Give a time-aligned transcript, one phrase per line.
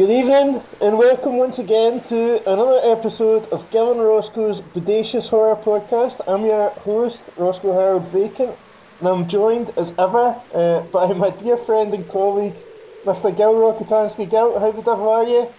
[0.00, 6.22] Good evening and welcome once again to another episode of Gavin Roscoe's Bodacious Horror Podcast.
[6.26, 8.56] I'm your host, Roscoe Harold Vacant,
[9.00, 12.56] and I'm joined as ever uh, by my dear friend and colleague,
[13.04, 13.36] Mr.
[13.36, 14.30] Gil Rokitansky.
[14.30, 15.52] Gil, how the devil are you?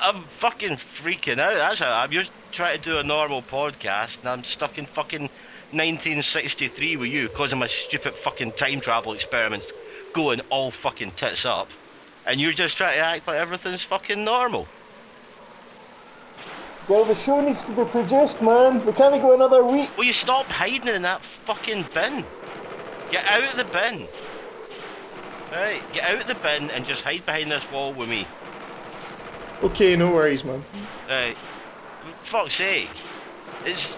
[0.00, 1.52] I'm fucking freaking out.
[1.52, 2.12] That's how I'm.
[2.12, 5.28] You're trying to do a normal podcast, and I'm stuck in fucking
[5.72, 9.70] 1963 with you of my stupid fucking time travel experiments
[10.14, 11.68] going all fucking tits up.
[12.26, 14.66] And you're just trying to act like everything's fucking normal.
[16.88, 18.84] The show needs to be produced, man.
[18.84, 19.90] We can't go another week.
[19.96, 22.24] Will you stop hiding in that fucking bin?
[23.10, 24.08] Get out of the bin.
[25.50, 28.26] Right, get out of the bin and just hide behind this wall with me.
[29.62, 30.64] Okay, no worries, man.
[31.08, 31.36] Right.
[32.22, 32.90] Fuck's sake.
[33.64, 33.96] It's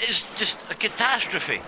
[0.00, 1.60] it's just a catastrophe.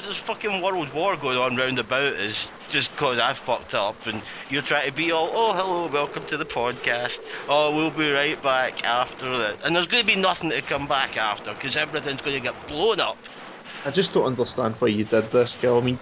[0.00, 4.06] There's this fucking world war going on round about us just because I fucked up
[4.06, 7.20] and you're trying to be all, oh, hello, welcome to the podcast.
[7.46, 9.60] Oh, we'll be right back after it.
[9.62, 12.64] And there's going to be nothing to come back after because everything's going to get
[12.64, 13.28] blown up.
[13.84, 15.76] I just don't understand why you did this, Gil.
[15.76, 16.00] I mean,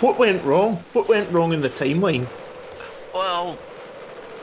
[0.00, 0.84] what went wrong?
[0.92, 2.28] What went wrong in the timeline?
[3.14, 3.62] Well,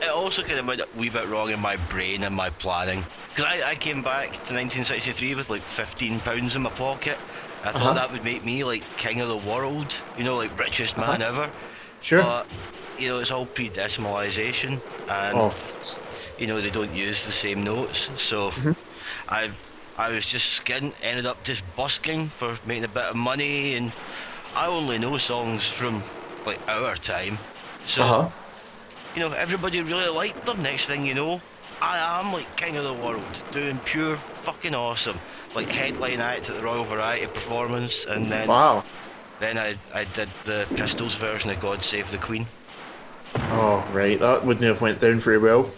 [0.00, 3.08] it also kind of went a wee bit wrong in my brain and my planning.
[3.34, 7.20] Because I, I came back to 1963 with like 15 pounds in my pocket.
[7.62, 7.94] I thought Uh-huh.
[7.94, 11.22] that would make me like king of the world, you know, like richest man Uh-huh.
[11.22, 11.52] ever.
[12.00, 12.24] Sure.
[12.24, 12.48] But,
[12.96, 15.56] you know, it's all pre-decimalisation, and oh,
[16.36, 18.10] you know they don't use the same notes.
[18.20, 18.74] So Mhm.
[19.28, 19.50] I,
[19.96, 23.94] I was just skidding, ended up just busking for making a bit of money, and
[24.54, 26.04] I only know songs from
[26.44, 27.40] like our time.
[27.84, 28.30] So uh huh.
[29.14, 30.62] you know, everybody really liked them.
[30.62, 31.42] Next thing you know,
[31.80, 35.20] I am like king of the world, doing pure fucking awesome.
[35.54, 38.84] Like headline act at the Royal Variety Performance, and then Wow.
[39.40, 42.46] then I I did the Pistols version of God Save the Queen.
[43.34, 44.18] Oh, right.
[44.20, 45.70] That wouldn't have went down very well.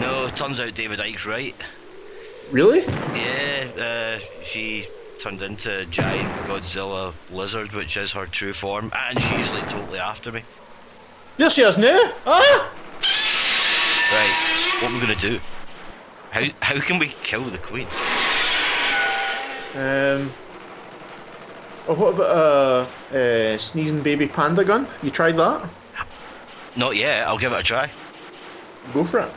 [0.00, 1.54] No, turns out David Icke's right.
[2.50, 2.80] Really?
[2.80, 4.86] Yeah, uh, she
[5.18, 9.98] turned into a giant Godzilla lizard, which is her true form, and she's like totally
[9.98, 10.42] after me.
[11.38, 11.98] There she is now.
[12.26, 12.72] Ah!
[14.12, 15.40] Right, what are we gonna do?
[16.30, 17.86] How how can we kill the Queen?
[19.74, 20.30] Um.
[21.88, 24.86] Oh, what about a uh, uh, sneezing baby panda gun?
[25.02, 25.68] You tried that?
[26.76, 27.26] Not yet.
[27.26, 27.90] I'll give it a try.
[28.92, 29.30] Go for it.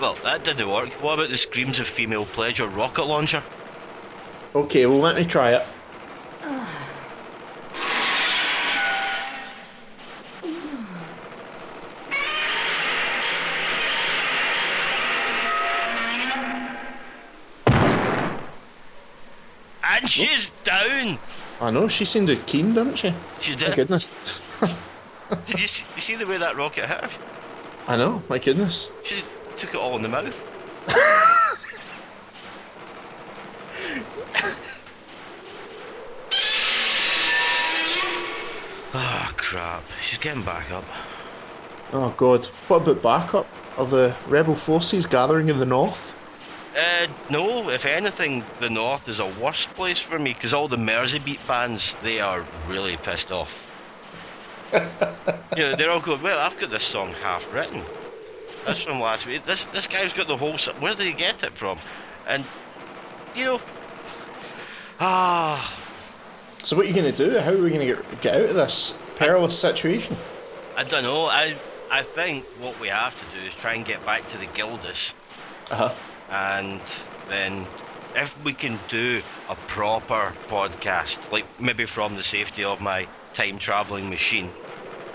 [0.00, 0.90] Well, that didn't work.
[1.02, 3.42] What about the screams of female pleasure rocket launcher?
[4.54, 5.66] Okay, well let me try it.
[19.94, 21.18] And she's down.
[21.60, 23.14] I know she seemed keen, didn't she?
[23.38, 23.70] She did.
[23.70, 24.16] My goodness.
[25.46, 27.10] Did you see, you see the way that rocket hit her?
[27.86, 28.22] I know.
[28.28, 28.92] My goodness.
[29.02, 29.22] She
[29.56, 30.50] took it all in the mouth.
[38.96, 39.92] Ah, crap.
[40.00, 40.86] She's getting back up.
[41.92, 42.46] Oh God.
[42.68, 43.56] What about backup?
[43.76, 46.13] Are the rebel forces gathering in the north?
[46.74, 50.76] Uh, no, if anything, the north is a worse place for me because all the
[50.76, 53.66] Merseybeat bands, they are really pissed off.
[55.54, 57.90] you know, they're all going, well, I've got this song half written.
[58.64, 59.44] That's from last week.
[59.44, 60.58] This this guy's got the whole.
[60.76, 61.82] Where did he get it from?
[62.24, 62.50] And
[63.34, 63.62] you know,
[64.98, 65.60] ah,
[66.64, 67.38] So what are you going to do?
[67.38, 70.24] How are we going to get, get out of this perilous situation?
[70.76, 71.26] I don't know.
[71.26, 74.46] I I think what we have to do is try and get back to the
[74.46, 75.14] Gildas,
[75.70, 75.96] Uh huh.
[76.28, 77.68] And then
[78.14, 83.58] if we can do a proper podcast, like maybe from the safety of my time
[83.58, 84.54] traveling machine,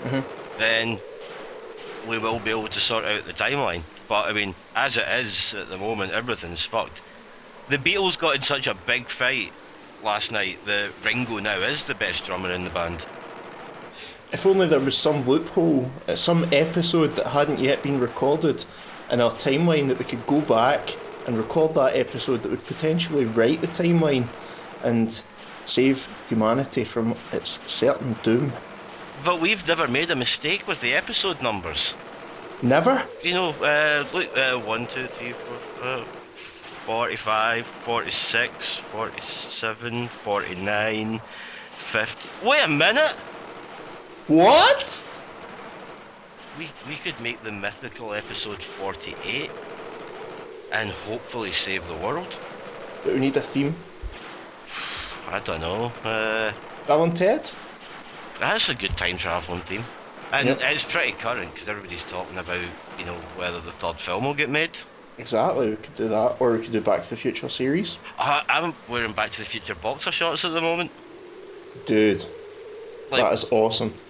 [0.04, 0.26] Mhm.
[0.56, 1.02] then
[2.02, 3.84] we will be able to sort out the timeline.
[4.08, 7.02] But I mean, as it is at the moment, everything's fucked.
[7.68, 9.54] The Beatles got in such a big fight
[10.00, 13.06] last night that Ringo now is the best drummer in the band.
[14.32, 18.64] If only there was some loophole, uh, some episode that hadn't yet been recorded
[19.10, 23.26] in our timeline that we could go back and record that episode that would potentially
[23.26, 24.34] write the timeline
[24.80, 25.22] and
[25.64, 28.56] save humanity from its certain doom.
[29.14, 31.94] But we've never made a mistake with the episode numbers.
[32.62, 33.08] Never?
[33.22, 41.22] You know, uh, look, uh, 1, 2, 3, 4, uh, 45, 46, 47, 49,
[41.76, 42.30] 50.
[42.40, 43.14] Wait a minute!
[44.26, 45.04] What?
[46.52, 49.54] We, we could make the mythical episode 48
[50.70, 52.40] and hopefully save the world.
[53.02, 53.84] But we need a theme.
[55.26, 55.96] I don't know.
[56.02, 56.52] Uh,
[56.86, 57.50] Bill and Ted.
[58.38, 59.86] that's a good time traveling theme,
[60.32, 60.58] and Yep.
[60.60, 64.50] it's pretty current because everybody's talking about you know whether the third film will get
[64.50, 64.78] made.
[65.18, 68.00] Exactly, we could do that, or we could do Back to the Future series.
[68.18, 70.92] I, I'm wearing Back to the Future boxer shorts at the moment.
[71.84, 72.24] Dude,
[73.10, 74.00] Like that is awesome.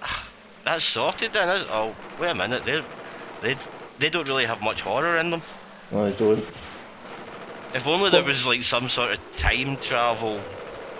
[0.64, 1.48] that's sorted then.
[1.48, 2.64] Is, oh, wait a minute.
[2.64, 2.82] They
[3.40, 3.56] they
[3.98, 5.42] they don't really have much horror in them.
[5.92, 6.48] No, I don't.
[7.74, 10.46] If only there was like some sort of time travel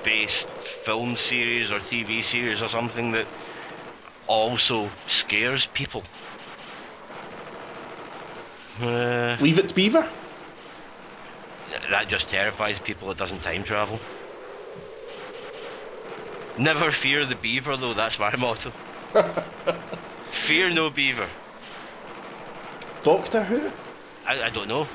[0.02, 3.28] based film series or TV series or something that
[4.26, 6.06] also scares people.
[8.80, 10.12] Uh, Leave it to Beaver.
[11.90, 13.10] that just terrifies people.
[13.10, 14.00] It doesn't time travel.
[16.56, 17.94] Never fear the beaver, though.
[17.94, 18.72] That's my motto.
[20.20, 21.32] fear no beaver.
[23.02, 23.72] Doctor Who?
[24.24, 24.88] I, I don't know.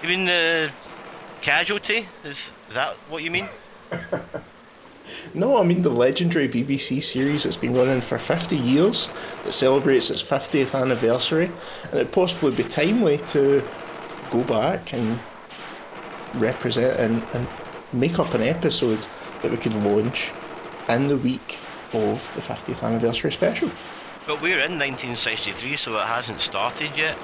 [0.00, 0.72] you mean the
[1.40, 2.08] casualty?
[2.22, 3.48] Is is that what you mean?
[5.32, 10.10] No, I mean the legendary BBC series that's been running for 50 years that celebrates
[10.10, 11.46] its 50th anniversary,
[11.84, 13.70] and it'd possibly be timely to
[14.30, 15.24] go back and
[16.32, 17.48] represent and, and
[17.92, 19.06] make up an episode
[19.40, 20.34] that we could launch
[20.88, 23.78] in the week of the 50th anniversary special.
[24.28, 27.18] But we're in 1963, so it hasn't started yet.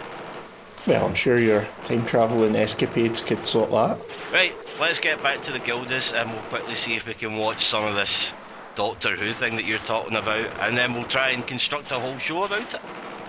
[0.87, 4.01] Well, I'm sure your time travelling escapades could sort that.
[4.29, 7.65] Right, let's get back to the Gildas and we'll quickly see if we can watch
[7.65, 8.35] some of this
[8.75, 12.19] Doctor Who thing that you're talking about, and then we'll try and construct a whole
[12.19, 12.83] show about it.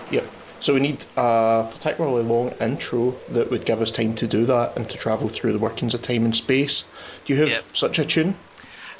[0.08, 0.32] Yep.
[0.60, 4.72] So we need a particularly long intro that would give us time to do that
[4.76, 6.88] and to travel through the workings of time and space.
[7.24, 7.66] Do you have Yep.
[7.72, 8.38] such a tune?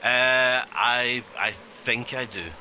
[0.03, 2.53] Uh, I I think I do.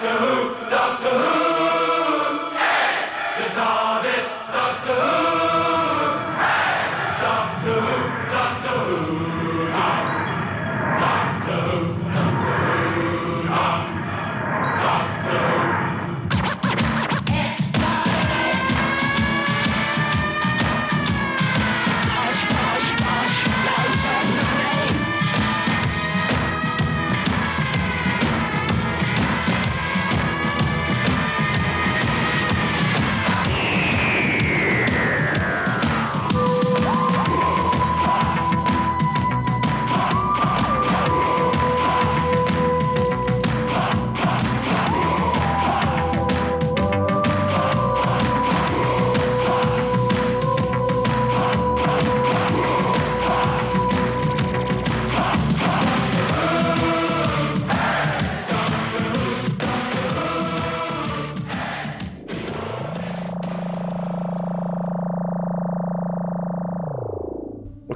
[0.00, 1.47] Doctor Who, Doctor Who.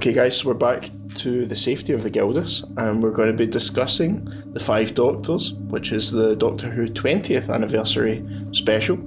[0.03, 3.37] Okay, guys, so we're back to the safety of the Gildas, and we're going to
[3.37, 8.99] be discussing the Five Doctors, which is the Doctor Who 20th anniversary special.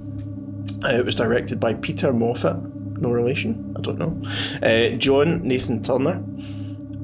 [0.85, 4.21] Uh, it was directed by Peter Moffatt, no relation, I don't know.
[4.65, 6.23] Uh, John Nathan Turner,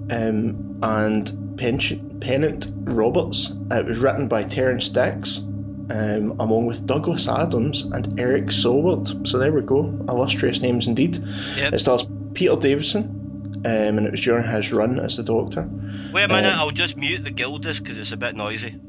[0.10, 3.54] um, and Pen- Pennant Roberts.
[3.70, 9.28] Uh, it was written by Terrance Dicks, um, along with Douglas Adams and Eric Saward.
[9.28, 11.18] So there we go, illustrious names indeed.
[11.58, 11.74] Yep.
[11.74, 13.21] It stars Peter Davison,
[13.66, 15.70] um, and it was during his run as the Doctor.
[16.14, 18.80] Wait a minute, Um, I'll just mute the Gildas because it's a bit noisy.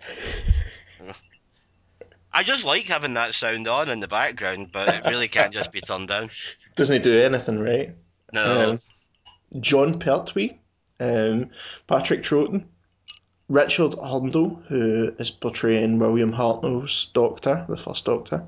[2.32, 5.72] I just like having that sound on in the background, but it really can't just
[5.72, 6.30] be turned down.
[6.76, 7.96] Doesn't he do anything right?
[8.32, 8.70] No.
[8.72, 8.78] Um,
[9.60, 10.58] Jon Pertwee,
[11.00, 11.50] um,
[11.88, 12.66] Patrick Troughton,
[13.48, 18.46] Richard Hurndall, who is portraying William Hartnell's Doctor, the first Doctor,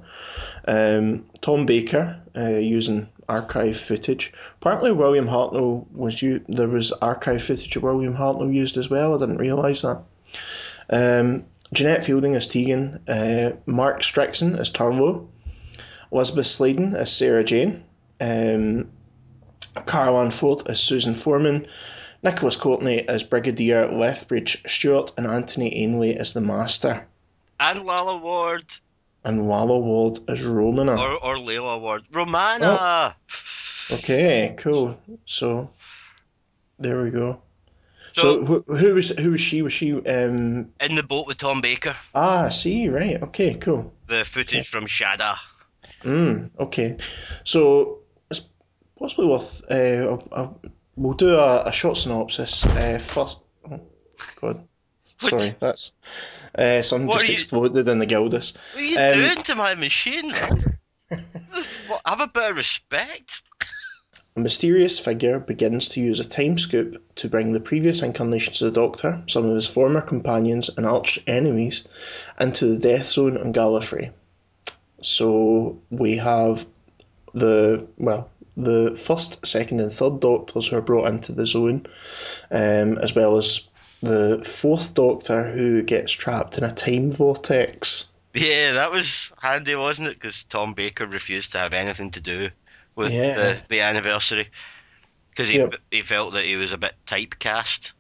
[0.68, 4.32] um, Tom Baker, uh, using archive footage.
[4.60, 9.14] Apparently, William Hartnell was u- there was archive footage of William Hartnell used as well.
[9.14, 10.02] I didn't realise that.
[10.90, 15.26] Um, Janet Fielding as Tegan, uh, Mark Strickson as Turlough,
[16.12, 17.84] Elizabeth Sladen as Sarah Jane,
[18.20, 18.90] um,
[19.86, 21.66] Carole Ann Ford as Susan Foreman,
[22.22, 27.06] Nicholas Courtney as Brigadier Lethbridge Stewart, and Anthony Ainley as the Master,
[27.58, 28.66] and Lalla Ward,
[29.24, 30.96] and Lalla Ward as Romana.
[31.00, 32.02] or, or Layla Ward.
[32.12, 33.14] Romana!
[33.90, 34.98] Okay, cool.
[35.26, 35.70] So
[36.78, 37.40] there we go.
[38.14, 39.62] So, So- who, who was who was she?
[39.62, 41.94] Was she um In the boat with Tom Baker.
[42.14, 45.36] ah I see right okay cool The footage from Shada.
[46.04, 46.96] mm okay
[47.44, 48.00] so
[48.30, 48.48] it's
[48.98, 50.60] possibly worth uh I'll, I'll,
[50.96, 53.38] we'll do a, a short synopsis uh first
[53.70, 53.80] oh
[54.40, 54.66] god
[55.28, 55.92] sorry that's
[56.58, 59.74] uh something just you- exploded in the Gildas What are you Um, doing to my
[59.74, 60.32] machine.
[61.88, 63.42] What, have a bit of respect.
[64.36, 68.72] A mysterious figure begins to use a time scoop to bring the previous incarnations of
[68.72, 71.86] the Doctor, some of his former companions and arch enemies,
[72.40, 74.10] into the death zone on Gallifrey.
[75.02, 76.64] So we have
[77.34, 81.84] the well, the first, second, and third Doctors who are brought into the zone,
[82.50, 83.68] um, as well as
[84.02, 88.10] the fourth Doctor who gets trapped in a time vortex.
[88.34, 90.14] Yeah, that was handy, wasn't it?
[90.14, 92.50] Because Tom Baker refused to have anything to do
[92.96, 93.34] with Yeah.
[93.34, 94.48] the, the anniversary
[95.30, 95.74] because he Yep.
[95.90, 97.92] he felt that he was a bit typecast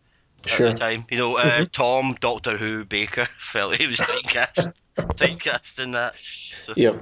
[0.44, 0.72] at Sure.
[0.72, 1.04] the time.
[1.10, 6.14] You know, uh, Tom Doctor Who Baker felt he was typecast, typecast in that.
[6.60, 6.98] So, Yeah.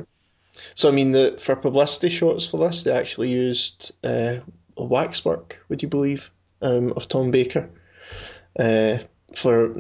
[0.75, 4.37] So I mean, the for publicity shots for this, they actually used uh,
[4.77, 5.59] waxwork.
[5.69, 6.31] Would you believe
[6.63, 7.71] um, of Tom Baker?
[8.59, 8.99] Uh,
[9.35, 9.75] for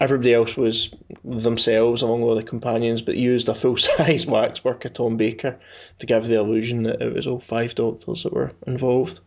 [0.00, 4.92] everybody else was themselves along with the companions, but used a full size waxwork of
[4.92, 5.58] Tom Baker
[5.98, 9.20] to give the illusion that it was all five doctors that were involved.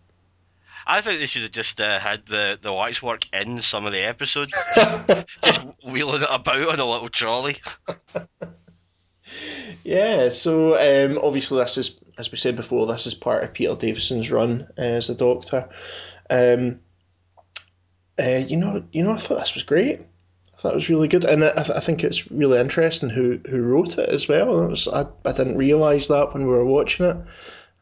[0.87, 4.03] I think they should have just uh, had the the waxwork in some of the
[4.03, 4.53] episodes,
[5.43, 7.57] just wheeling it about on a little trolley.
[9.83, 13.75] Yeah, so um, obviously this is, as we said before, this is part of Peter
[13.75, 15.69] Davison's run uh, as a Doctor.
[16.29, 16.79] Um,
[18.19, 19.99] uh, you know, you know, I thought this was great.
[20.01, 23.39] I thought it was really good, and I, th- I think it's really interesting who
[23.49, 24.61] who wrote it as well.
[24.61, 27.17] That was, I, I didn't realise that when we were watching it.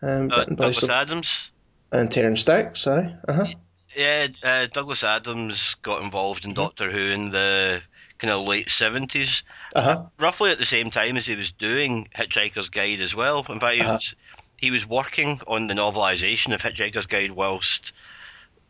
[0.01, 1.51] Um, Uh, Douglas some, Adams.
[1.91, 3.47] and Terrance Dicks, aye, uh-huh.
[3.95, 7.81] Yeah, uh, Douglas Adams got involved in Doctor Who in the
[8.17, 9.43] kind of late seventies,
[9.75, 10.05] Uh-huh.
[10.19, 13.45] roughly at the same time as he was doing Hitchhiker's Guide as well.
[13.49, 13.93] In fact, he Uh-huh.
[13.93, 14.15] was
[14.57, 17.91] he was working on the novelisation of Hitchhiker's Guide whilst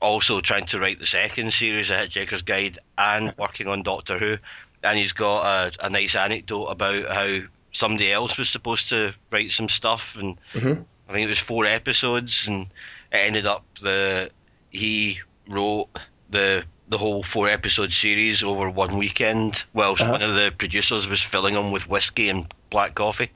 [0.03, 4.37] also trying to write the second series of Hitchhiker's Guide and working on Doctor Who.
[4.83, 5.45] And he's got
[5.79, 7.39] a, a nice anecdote about how
[7.71, 10.85] somebody else was supposed to write some stuff, and Mhm.
[11.09, 12.65] I think it was four episodes, and
[13.11, 14.29] it ended up the
[14.69, 15.87] he wrote
[16.29, 20.11] the the whole four episode series over one weekend whilst Uh-huh.
[20.11, 23.29] one of the producers was filling him with whiskey and black coffee.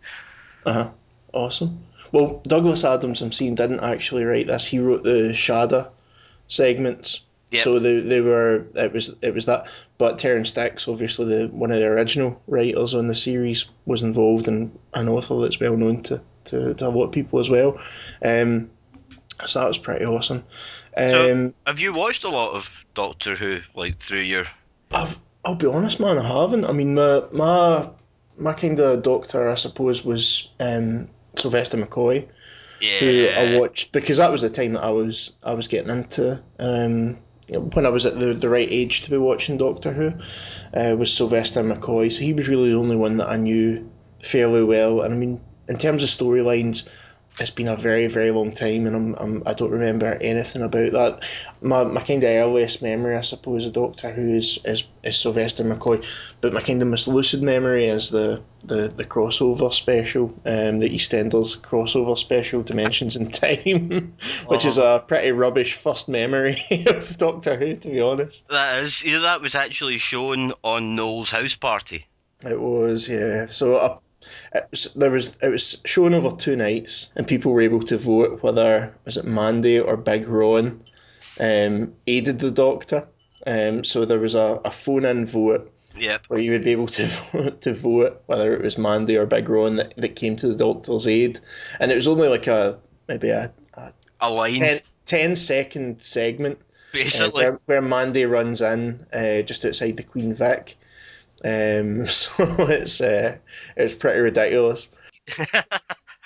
[0.65, 0.89] Uh-huh.
[1.33, 1.79] Awesome.
[2.11, 4.65] Well, Douglas Adams, I'm seeing, didn't actually write this.
[4.65, 5.87] He wrote the Shada
[6.47, 7.21] segments.
[7.51, 7.61] Yep.
[7.61, 11.71] So they, they were it was it was that, but Terrance Dicks, obviously the one
[11.71, 16.01] of the original writers on the series, was involved and an author that's well known
[16.03, 17.79] to, to, to a lot of people as well.
[18.23, 18.69] Um,
[19.45, 20.43] so that was pretty awesome.
[20.97, 24.45] So- Um, Have you watched a lot of Doctor Who like through your?
[24.91, 26.65] I've, I'll be honest, man, I haven't.
[26.65, 27.89] I mean, my my
[28.37, 32.27] my kind of doctor, I suppose, was um, Sylvester McCoy.
[32.79, 36.41] Who I watched because that was the time that I was I was getting into
[36.59, 37.17] um,
[37.49, 40.13] when I was at the, the right age to be watching Doctor Who
[40.73, 42.11] uh, was Sylvester McCoy.
[42.11, 43.89] So he was really the only one that I knew
[44.21, 45.01] fairly well.
[45.01, 46.87] And I mean, in terms of storylines,
[47.39, 50.91] it's been a very very long time, and I'm, I'm I don't remember anything about
[50.91, 51.27] that.
[51.61, 55.63] My, my kind of earliest memory, I suppose, of Doctor Who is, is, is Sylvester
[55.63, 56.05] McCoy,
[56.41, 60.89] but my kind of most lucid memory is the, the, the crossover special, um, the
[60.89, 64.13] EastEnders crossover special, Dimensions in Time,
[64.47, 66.55] which is a pretty rubbish first memory
[66.87, 68.47] of Doctor Who, to be honest.
[68.49, 69.03] that is.
[69.03, 72.07] You know, that was actually shown on Noel's house party.
[72.45, 73.47] It was, yeah.
[73.47, 73.97] So uh,
[74.53, 77.97] it was, there was it was shown over two nights, and people were able to
[77.97, 80.81] vote whether was it Mandy or Big Ron
[81.39, 83.07] um, aided the Doctor.
[83.45, 86.25] Um, so there was a, a phone in vote Yep.
[86.27, 89.49] where you would be able to vote, to vote whether it was Mandy or Big
[89.49, 91.39] Ron that, that came to the Doctor's aid,
[91.79, 96.59] and it was only like a maybe a, a A line, 10, 10 second segment
[96.59, 97.43] uh, basically.
[97.43, 100.76] where, where Mandy runs in uh, just outside the Queen Vic.
[101.43, 103.37] Um, so it's uh,
[103.75, 104.89] it's pretty ridiculous.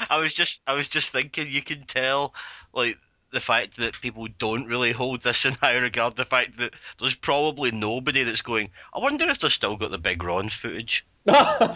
[0.10, 2.34] I was just I was just thinking you can tell
[2.74, 2.98] like
[3.32, 7.16] the fact that people don't really hold this in high regard, the fact that there's
[7.16, 11.06] probably nobody that's going, I wonder if they've still got the big Ron footage.
[11.28, 11.76] I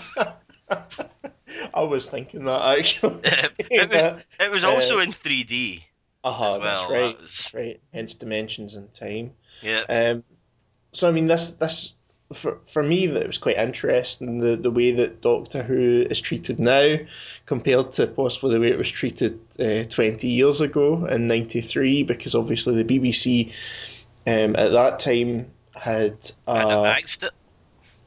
[1.81, 3.19] was thinking that actually.
[3.23, 5.83] it was it was uh, also in 3D.
[6.23, 7.21] Uh-huh, well, that's that right.
[7.21, 7.79] was- That's right.
[7.93, 9.31] Hence dimensions and time.
[9.61, 9.83] Yeah.
[9.87, 10.23] Um,
[10.91, 11.93] so I mean, this this
[12.35, 16.21] for for me that it was quite interesting the the way that Doctor Who is
[16.21, 16.97] treated now
[17.45, 22.35] compared to possibly the way it was treated uh, twenty years ago in '93, because
[22.35, 23.51] obviously the BBC
[24.27, 27.31] um, at that time had uh, axed it.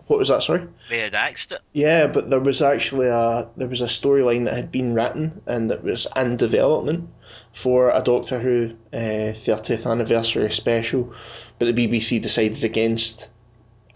[0.06, 0.42] what was that?
[0.42, 0.66] Sorry.
[0.88, 1.60] They had axed it.
[1.72, 5.70] Yeah, but there was actually a there was a storyline that had been written and
[5.70, 7.08] that was in development
[7.52, 11.12] for a Doctor Who uh, 30th anniversary special,
[11.58, 13.28] but the BBC decided against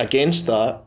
[0.02, 0.82] against that.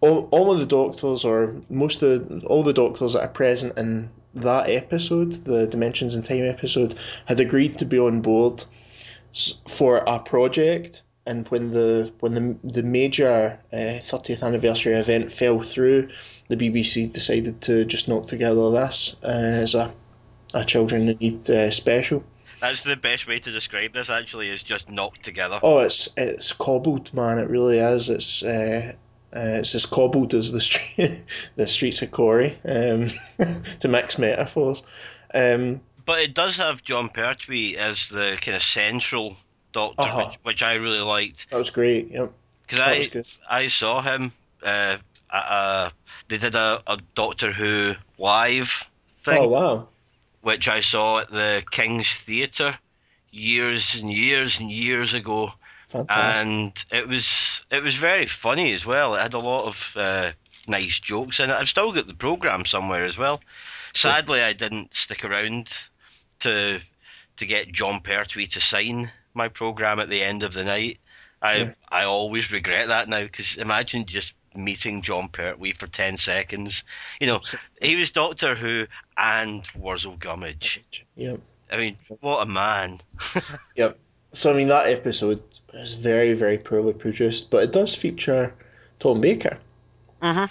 [0.00, 4.10] All, all of the doctors, or most of all the doctors that are present in
[4.34, 6.94] that episode, the Dimensions in Time episode,
[7.26, 8.64] had agreed to be on board
[9.68, 11.02] for a project.
[11.26, 16.08] And when the when the the major thirtieth uh, anniversary event fell through,
[16.48, 19.26] the BBC decided to just knock together this uh,
[19.64, 19.92] as a
[20.54, 22.24] a children need uh, special.
[22.60, 24.10] That's the best way to describe this.
[24.10, 25.60] Actually, is just knocked together.
[25.62, 27.38] Oh, it's it's cobbled, man.
[27.38, 28.10] It really is.
[28.10, 28.92] It's uh,
[29.34, 31.24] uh, it's as cobbled as the street,
[31.56, 33.08] the streets of Corrie, um,
[33.80, 34.82] to mix metaphors.
[35.32, 39.36] Um, but it does have Jon Pertwee as the kind of central
[39.72, 40.26] doctor, uh-huh.
[40.26, 41.48] which, which, I really liked.
[41.50, 42.08] That was great.
[42.10, 42.32] Yep.
[42.66, 44.32] Because I I saw him.
[44.62, 44.98] Uh,
[45.32, 45.92] at
[46.28, 48.88] they did a, a Doctor Who live
[49.24, 49.38] thing.
[49.38, 49.88] Oh wow!
[50.42, 52.78] Which I saw at the King's Theatre
[53.30, 55.52] years and years and years ago
[55.90, 56.46] Fantastic.
[56.46, 59.16] And it was it was very funny as well.
[59.16, 60.30] It had a lot of uh,
[60.68, 61.54] nice jokes in it.
[61.54, 63.40] I've still got the program somewhere as well.
[63.92, 65.72] Sadly, I didn't stick around
[66.40, 66.80] to
[67.38, 70.98] to get Jon Pertwee to sign my program at the end of the night.
[71.42, 76.82] I I always regret that now because imagine just meeting Jon Pertwee for ten seconds.
[77.20, 77.40] You know,
[77.80, 80.82] he was Doctor Who and Wurzel Gummidge.
[81.16, 81.40] Yep.
[81.72, 82.98] I mean, what a man.
[83.76, 83.98] yep.
[84.32, 85.42] So I mean that episode
[85.74, 88.54] is very very poorly produced, but it does feature
[88.98, 89.58] Tom Baker,
[90.22, 90.46] uh-huh.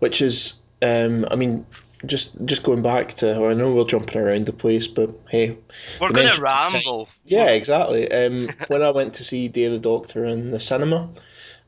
[0.00, 1.64] which is um, I mean
[2.06, 5.56] just just going back to well, I know we're jumping around the place, but hey,
[6.00, 7.08] we're going to ramble.
[7.24, 8.10] Yeah, exactly.
[8.10, 11.08] Um, when I went to see Day of the Doctor in the cinema,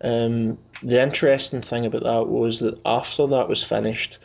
[0.02, 4.18] um, the interesting thing about that was that after that was finished,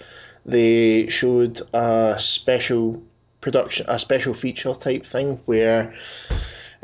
[0.45, 3.03] they showed a special
[3.41, 5.93] production, a special feature type thing where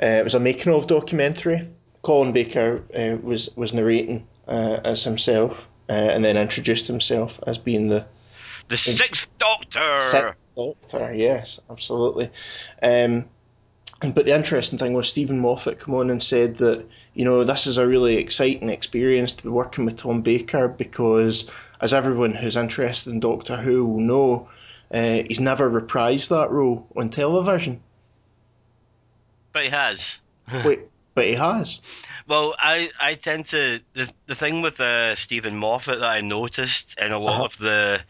[0.02, 1.68] uh, it was a making of documentary.
[2.02, 7.58] Colin Baker uh, was was narrating uh, as himself, uh, and then introduced himself as
[7.58, 8.06] being the
[8.68, 10.00] the sixth Doctor.
[10.00, 12.30] Sixth Doctor, yes, absolutely.
[12.82, 13.26] Um,
[14.12, 17.68] but the interesting thing was Steven Moffat come on and said that you know this
[17.68, 22.58] is a really exciting experience to be working with Tom Baker because, as everyone who's
[22.58, 24.50] interested in Doctor Who will know,
[24.92, 27.82] uh, he's never reprised that role on television.
[29.54, 30.20] But he has.
[30.66, 30.82] Wait,
[31.16, 31.80] but he has.
[32.28, 36.98] Well, I, I tend to the the thing with uh, Steven Moffat that I noticed
[37.00, 37.46] in a lot uh-huh.
[37.46, 38.02] of the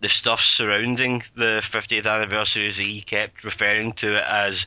[0.00, 4.66] the stuff surrounding the 50th anniversary is he kept referring to it as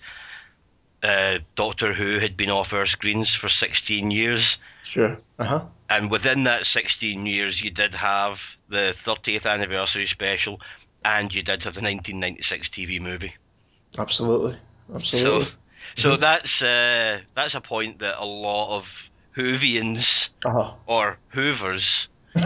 [1.05, 4.57] uh, Doctor Who had been off our screens for 16 years.
[4.81, 5.19] Sure.
[5.37, 5.65] Uh huh.
[5.89, 10.61] And within that 16 years, you did have the 30th anniversary special,
[11.03, 13.35] and you did have the 1996 TV movie.
[13.99, 14.57] Absolutely.
[14.93, 15.43] Absolutely.
[15.43, 15.57] So,
[15.95, 16.21] so mm-hmm.
[16.21, 20.73] that's uh, that's a point that a lot of Whovians uh-huh.
[20.87, 22.07] or Hoovers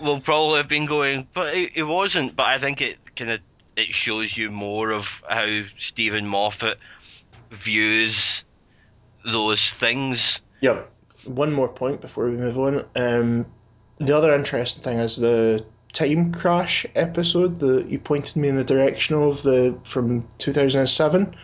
[0.00, 2.34] will probably have been going, but it, it wasn't.
[2.34, 3.40] But I think it kind of
[3.76, 6.78] it shows you more of how Steven Moffat
[7.50, 8.44] views
[9.24, 10.40] those things.
[10.60, 10.82] Yeah.
[11.24, 12.84] One more point before we move on.
[12.96, 13.46] Um,
[13.98, 18.64] the other interesting thing is the time crash episode that you pointed me in the
[18.64, 21.34] direction of the from 2007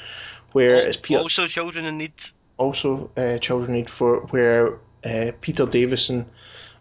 [0.53, 2.13] where it's Peter, also children in need
[2.59, 6.27] also uh, children need for where uh, Peter Davison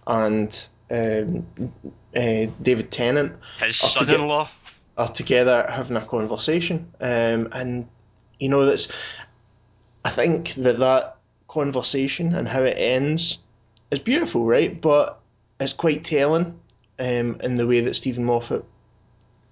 [0.06, 1.46] and um,
[2.18, 4.50] uh, David Tennant his son-in-law
[5.02, 7.88] are together having a conversation um, and
[8.40, 9.18] you know that's
[10.06, 13.40] I think that that conversation and how it ends
[13.92, 15.20] is beautiful right but
[15.60, 16.60] it's quite telling
[17.02, 18.64] um, in the way that Steven Moffat,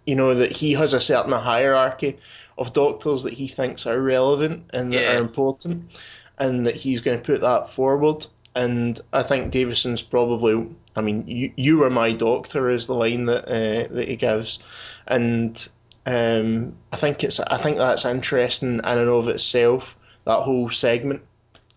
[0.06, 2.18] you know, that he has a certain hierarchy
[2.58, 5.16] of doctors that he thinks are relevant and that yeah.
[5.16, 5.92] are important,
[6.38, 8.26] and that he's going to put that forward.
[8.56, 13.26] And I think Davison's probably, I mean, you, you are my doctor is the line
[13.26, 14.60] that uh, that he gives,
[15.08, 15.70] and
[16.06, 19.96] um, I think it's I think that's interesting in and of itself.
[20.26, 21.22] That whole segment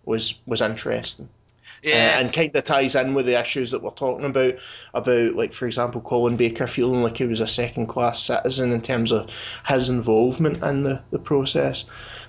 [0.04, 1.28] was was interesting.
[1.82, 2.14] Yeah.
[2.14, 4.54] Uh, and kind of ties in with the issues that we're talking about,
[4.94, 8.80] about like for example, Colin Baker feeling like he was a second class citizen in
[8.80, 11.84] terms of his involvement in the the process,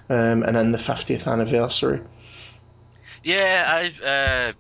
[0.10, 2.02] um, and in the fiftieth anniversary.
[3.24, 4.52] Yeah, I uh,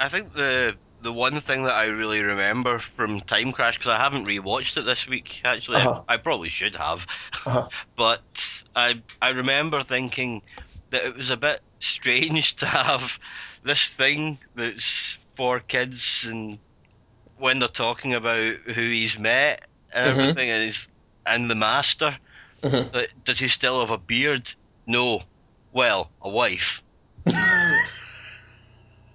[0.00, 3.98] I think the the one thing that I really remember from Time Crash because I
[3.98, 5.42] haven't rewatched it this week.
[5.44, 6.02] Actually, uh-huh.
[6.08, 7.06] I, I, probably should have,
[7.46, 7.68] uh-huh.
[7.96, 10.42] but I I remember thinking
[10.90, 13.18] that it was a bit strange to have
[13.62, 16.58] this thing that's for kids and
[17.38, 20.20] when they're talking about who he's met and mm-hmm.
[20.20, 20.88] everything and he's
[21.26, 22.16] and the master
[22.62, 22.98] mm-hmm.
[23.24, 24.52] does he still have a beard
[24.88, 25.20] no
[25.72, 26.82] well a wife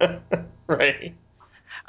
[0.67, 1.13] right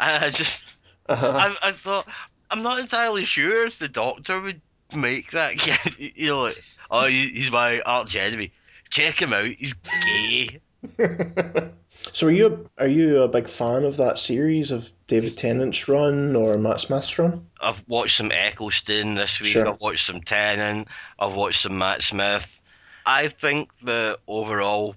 [0.00, 0.64] and i just
[1.06, 1.54] uh-huh.
[1.62, 2.08] I, I thought
[2.50, 4.60] I'm not entirely sure if the Doctor would
[4.94, 6.12] make that kid.
[6.16, 6.56] You know, like,
[6.90, 8.52] oh, he's my arch enemy.
[8.90, 9.46] Check him out.
[9.46, 10.60] He's gay.
[12.12, 16.36] so, are you are you a big fan of that series of David Tennant's run
[16.36, 17.46] or Matt Smith's run?
[17.60, 19.50] I've watched some Eccleston this week.
[19.50, 19.68] Sure.
[19.68, 20.88] I've watched some Tennant.
[21.18, 22.60] I've watched some Matt Smith.
[23.06, 24.94] I think the overall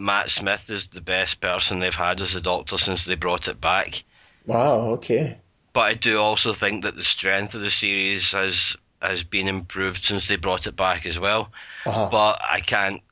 [0.00, 3.60] Matt Smith is the best person they've had as a Doctor since they brought it
[3.60, 4.02] back.
[4.46, 4.80] Wow.
[4.92, 5.38] Okay.
[5.72, 10.04] But I do also think that the strength of the series has has been improved
[10.04, 11.52] since they brought it back as well.
[11.86, 12.08] Uh-huh.
[12.10, 13.02] But I can't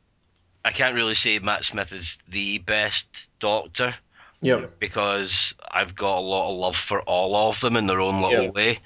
[0.64, 3.94] I can't really say Matt Smith is the best Doctor.
[4.40, 4.66] Yeah.
[4.78, 8.44] Because I've got a lot of love for all of them in their own little
[8.44, 8.54] yep.
[8.54, 8.78] way.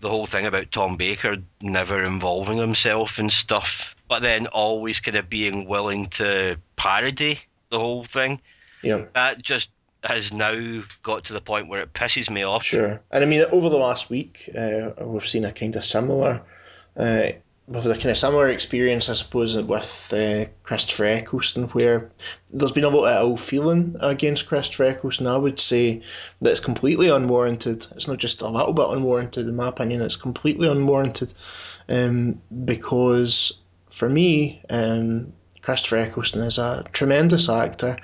[0.00, 5.16] The whole thing about Tom Baker never involving himself in stuff, but then always kind
[5.16, 7.40] of being willing to parody
[7.70, 8.40] the whole thing.
[8.82, 9.06] Yeah.
[9.14, 9.70] That just
[10.04, 12.64] has now got to the point where it pisses me off.
[12.64, 13.02] Sure.
[13.10, 16.42] And I mean, over the last week, uh, we've seen a kind of similar
[16.96, 17.28] uh,
[17.68, 22.10] with a kind of similar experience, I suppose, with uh, Christopher Eccleston, where
[22.50, 25.26] there's been a lot of ill feeling against Christopher Eccleston.
[25.26, 26.02] I would say
[26.40, 27.86] that it's completely unwarranted.
[27.94, 31.34] It's not just a little bit unwarranted, in my opinion, it's completely unwarranted.
[31.90, 35.32] Um, because for me, um,
[35.68, 37.98] Christopher Eccleston is a tremendous actor.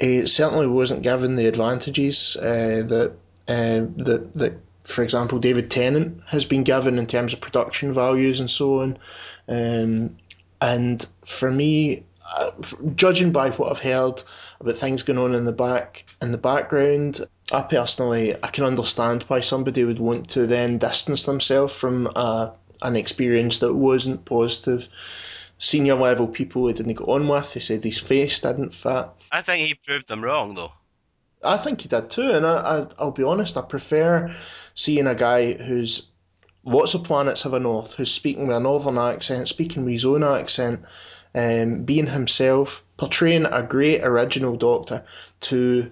[0.00, 3.12] He certainly wasn't given the advantages uh, that,
[3.46, 8.40] uh, that, that for example, David Tennant has been given in terms of production values
[8.40, 8.96] and so on.
[9.48, 10.16] Um,
[10.62, 12.52] and for me, uh,
[12.94, 14.22] judging by what I've heard
[14.58, 17.20] about things going on in the back in the background,
[17.52, 22.48] I personally I can understand why somebody would want to then distance themselves from uh,
[22.80, 24.88] an experience that wasn't positive.
[25.58, 27.52] Senior level people he didn't get on with.
[27.52, 29.06] They said his face didn't fit.
[29.32, 30.72] I think he proved them wrong though.
[31.44, 34.34] I think he did too, and I, I will be honest, I prefer
[34.74, 36.08] seeing a guy who's
[36.64, 40.04] lots of planets have a north, who's speaking with a northern accent, speaking with his
[40.04, 40.84] own accent,
[41.34, 45.04] um, being himself, portraying a great original Doctor
[45.40, 45.90] to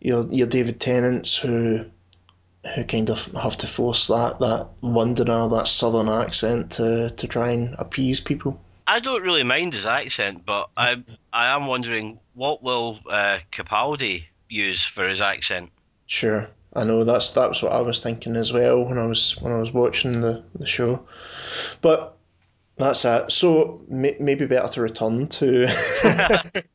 [0.00, 1.86] your your David Tennants who
[2.74, 7.50] who kind of have to force that that Londoner, that southern accent to to try
[7.50, 8.60] and appease people.
[8.86, 10.96] I don't really mind his accent, but I
[11.32, 15.70] I am wondering what will uh, Capaldi use for his accent.
[16.06, 19.52] Sure, I know that's that's what I was thinking as well when I was when
[19.52, 21.06] I was watching the, the show,
[21.80, 22.16] but
[22.76, 23.30] that's it.
[23.32, 25.66] So may, maybe better to return to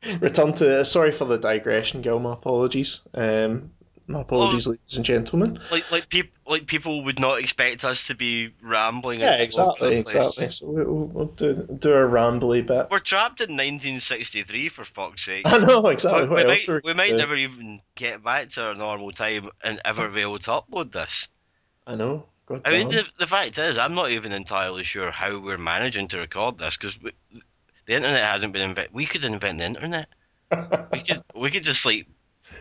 [0.19, 0.85] return to.
[0.85, 2.19] Sorry for the digression, Gil.
[2.19, 3.01] My apologies.
[3.13, 3.71] Um,
[4.09, 5.59] my apologies, well, ladies and gentlemen.
[5.71, 9.19] Like like people like people would not expect us to be rambling.
[9.19, 10.49] Yeah, exactly, exactly.
[10.49, 12.87] So we'll, we'll do do a rambly bit.
[12.89, 15.43] We're trapped in 1963 for fuck's sake.
[15.45, 16.27] I know exactly.
[16.27, 20.09] we, might, we, we might never even get back to our normal time and ever
[20.09, 21.27] be able to upload this.
[21.85, 22.25] I know.
[22.47, 26.07] God I mean, the, the fact is, I'm not even entirely sure how we're managing
[26.09, 28.93] to record this because the internet hasn't been invented.
[28.93, 30.07] We could invent the internet.
[30.91, 32.07] we could we could just like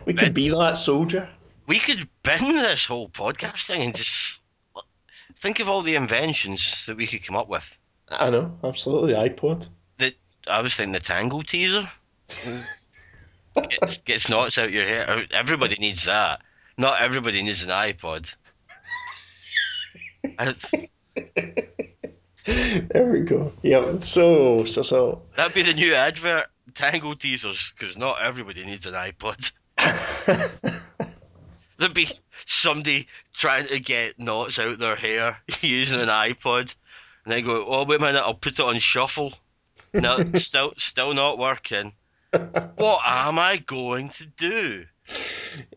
[0.05, 1.31] we could be that soldier
[1.69, 4.41] we could bin this whole podcast thing and just
[5.37, 7.77] think of all the inventions that we could come up with.
[8.11, 9.13] I know, absolutely.
[9.13, 9.69] iPod.
[9.99, 10.15] The,
[10.51, 11.89] I was thinking the Tangle Teezer.
[13.55, 15.27] gets, gets knots out your hair.
[15.31, 16.41] Everybody needs that.
[16.79, 18.35] Not everybody needs an iPod.
[22.89, 23.53] there we go.
[23.63, 24.03] Yep.
[24.03, 25.23] So, so, so.
[25.37, 26.47] That'd be the new advert.
[26.75, 29.53] Tangle Teezers, because not everybody needs an iPod.
[31.79, 32.09] There'd be
[32.47, 36.75] somebody trying to get knots out their hair using an iPod,
[37.25, 39.33] and then go, "Oh wait a minute, I'll put it on shuffle."
[39.95, 41.93] No, still, still not working.
[42.77, 44.85] what am I going to do?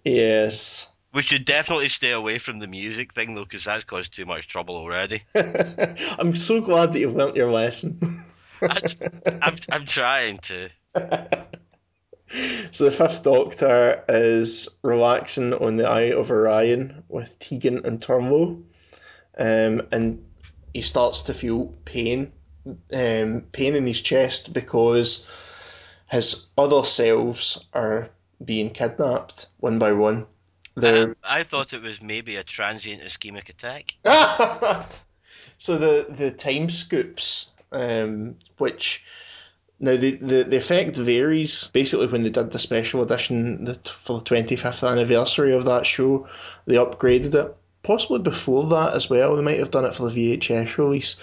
[0.03, 0.89] Yes.
[1.13, 4.47] We should definitely stay away from the music thing though, because that's caused too much
[4.47, 5.23] trouble already.
[5.35, 7.99] I'm so glad that you've learnt your lesson.
[8.61, 8.79] I,
[9.41, 10.69] I'm, I'm trying to.
[12.71, 18.63] So the Fifth Doctor is relaxing on the Eye of Orion with Tegan and Turlough,
[19.37, 20.23] um, and
[20.73, 22.31] he starts to feel pain,
[22.93, 25.27] um, pain in his chest because
[26.09, 28.09] his other selves are
[28.43, 30.25] being kidnapped one by one.
[30.81, 33.93] Um, I thought it was maybe a transient ischemic attack.
[35.57, 39.03] so the the time scoops, um, which
[39.81, 41.71] now, the, the, the effect varies.
[41.73, 46.27] Basically, when they did the special edition for the 25th anniversary of that show,
[46.67, 47.55] they upgraded it.
[47.81, 49.35] Possibly before that as well.
[49.35, 51.15] They might have done it for the VHS release.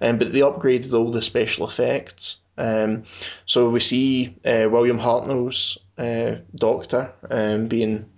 [0.00, 2.40] Um, but they upgraded all the special effects.
[2.56, 3.02] Um,
[3.46, 8.08] so we see uh, William Hartnell's uh, Doctor um, being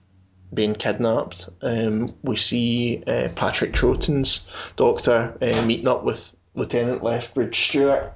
[0.53, 1.49] being kidnapped.
[1.63, 8.13] Um, we see uh, Patrick Troughton's doctor uh, meeting up with Lieutenant Lethbridge Stewart.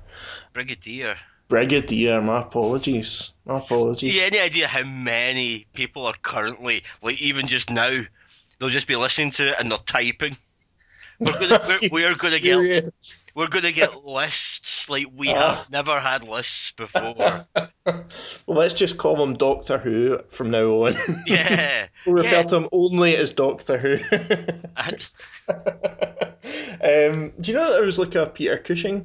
[0.53, 1.17] Brigadier.
[1.51, 3.35] Brigadier, my apologies.
[3.45, 4.13] My apologies.
[4.15, 8.03] Do you have any idea how many people are currently, like even just now,
[8.59, 10.37] they'll just be listening to it and they're typing.
[11.19, 12.93] We're gonna, we're, we're gonna get
[13.35, 15.57] we're gonna get lists like we Ah.
[15.57, 17.15] have never had lists before.
[17.85, 18.07] well,
[18.47, 20.95] let's just call him Doctor Who from now on.
[21.27, 21.89] Yeah.
[22.07, 22.43] we'll refer Yeah.
[22.45, 23.99] to him only as Doctor Who.
[26.83, 29.05] Um, do you know that there was like a Peter Cushing,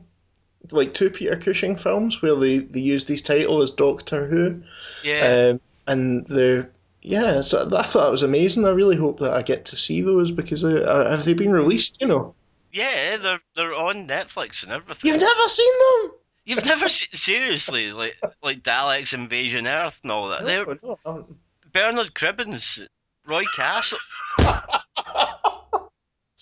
[0.71, 4.61] like two Peter Cushing films where they, they used his title as Doctor Who?
[5.03, 5.51] yeah.
[5.51, 6.67] Um, and the
[7.01, 8.65] yeah, so I thought it was amazing.
[8.65, 11.51] I really hope that I get to see those because uh, uh, have they been
[11.51, 11.97] released?
[12.01, 12.35] You know,
[12.73, 15.11] yeah, they're they're on Netflix and everything.
[15.11, 16.11] you've never seen them.
[16.45, 20.45] You've never se- seriously like like Daleks Invasion Earth and all that.
[20.45, 21.27] They're No, no,
[21.71, 22.81] Bernard Cribbins,
[23.27, 23.99] Roy Castle.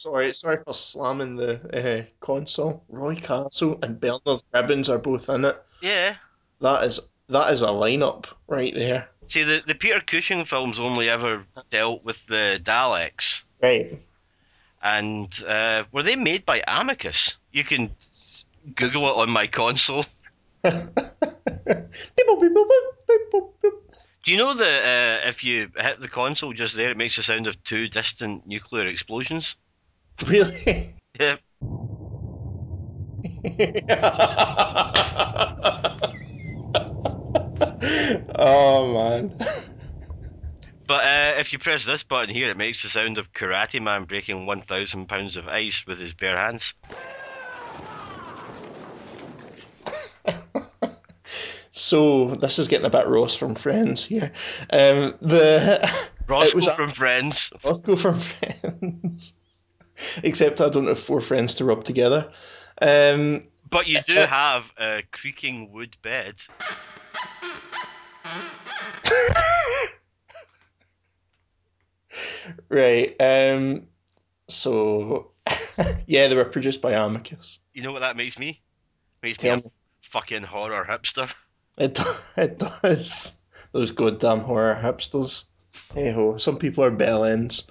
[0.03, 2.83] Sorry, sorry for slamming the uh, console.
[2.89, 5.55] Roy Castle and Bernard Cribbins are both in it.
[5.81, 6.15] Yeah.
[6.59, 9.07] That is that is a lineup right there.
[9.27, 13.45] See, the, the Peter Cushing films only ever dealt with the Daleks.
[13.61, 13.97] Right.
[14.81, 17.37] And uh, were they made by Amicus?
[17.53, 17.89] You can
[18.75, 20.03] Google it on my console.
[20.63, 20.73] Do
[24.25, 27.47] you know that uh, if you hit the console just there, it makes the sound
[27.47, 29.55] of two distant nuclear explosions?
[30.29, 30.93] Really?
[31.19, 31.35] Yeah.
[38.39, 39.37] oh man.
[40.85, 44.03] But uh, if you press this button here, it makes the sound of Karate Man
[44.03, 46.73] breaking 1,000 pounds of ice with his bare hands.
[51.71, 54.31] So this is getting a bit Ross from Friends here.
[54.71, 55.89] Um, the
[56.27, 57.51] Roscoe was a- from Friends.
[57.63, 59.33] Roscoe from Friends.
[60.23, 62.31] Except I don't have four friends to rub together.
[62.81, 66.35] Um, But you do have a creaking wood bed.
[72.69, 73.15] right.
[73.19, 73.87] Um,
[74.47, 75.31] so
[76.07, 77.59] yeah, they were produced by Amicus.
[77.73, 78.61] You know what that makes me?
[79.21, 79.71] Makes Tell me a me.
[80.01, 81.33] fucking horror hipster.
[81.77, 81.99] It
[82.37, 83.39] it does.
[83.71, 85.45] Those goddamn horror hipsters.
[85.93, 87.65] Hey ho, some people are bellends,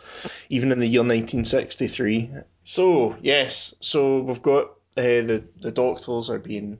[0.48, 2.30] even in the year 1963.
[2.64, 6.78] So yes, so we've got uh, the the doctors are being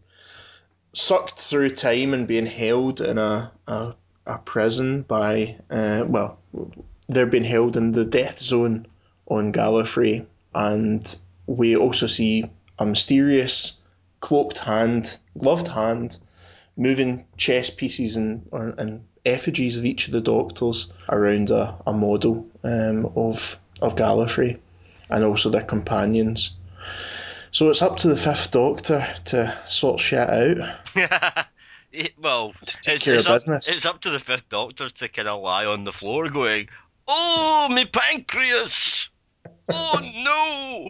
[0.93, 3.95] sucked through time and being held in a a,
[4.27, 6.39] a prison by uh, well,
[7.09, 8.87] they're being held in the death zone
[9.27, 12.45] on Gallifrey, and we also see
[12.79, 13.81] a mysterious
[14.21, 16.19] cloaked hand, gloved hand,
[16.77, 22.47] moving chess pieces and and effigies of each of the doctors around a, a model
[22.65, 24.59] um, of of Gallifrey
[25.11, 26.57] and also their companions.
[27.51, 31.47] So it's up to the fifth doctor to sort shit out.
[31.93, 33.69] It- well, To take it's, care it's of up, business.
[33.69, 36.71] it's up to the fifth doctor to kind of lie on the floor going,
[37.07, 39.11] Oh, my pancreas!
[39.71, 40.89] Oh no!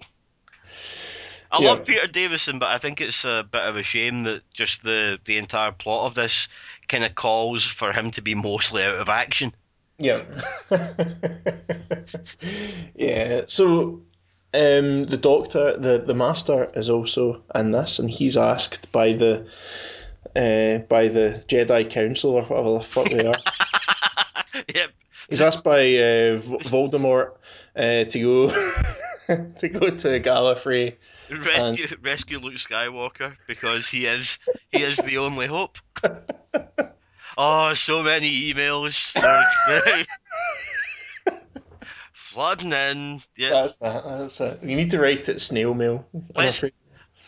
[1.52, 1.68] I Yeah.
[1.68, 5.18] love Peter Davison, but I think it's a bit of a shame that just the,
[5.26, 6.48] the entire plot of this
[6.88, 9.52] kind of calls for him to be mostly out of action.
[9.98, 10.22] Yeah.
[12.94, 13.42] yeah.
[13.46, 14.02] So
[14.54, 19.42] um, the doctor, the, the master, is also in this, and he's asked by the
[20.34, 23.34] uh, by the Jedi Council or whatever the fuck they are.
[24.74, 24.90] yep.
[25.28, 27.32] He's asked by uh, V- Voldemort
[27.76, 28.46] uh, to go
[29.58, 30.94] to go to Gallifrey.
[31.46, 34.38] Rescue rescue Luke Skywalker because he is
[34.70, 35.78] he is the only hope.
[37.38, 39.14] Oh, so many emails.
[39.14, 40.04] They're
[42.12, 43.22] Flooding in.
[43.36, 43.50] Yeah.
[43.50, 44.04] That's that.
[44.04, 44.62] That's it.
[44.62, 46.06] You need to write it snail mail.
[46.14, 46.72] I'm Let's- afraid.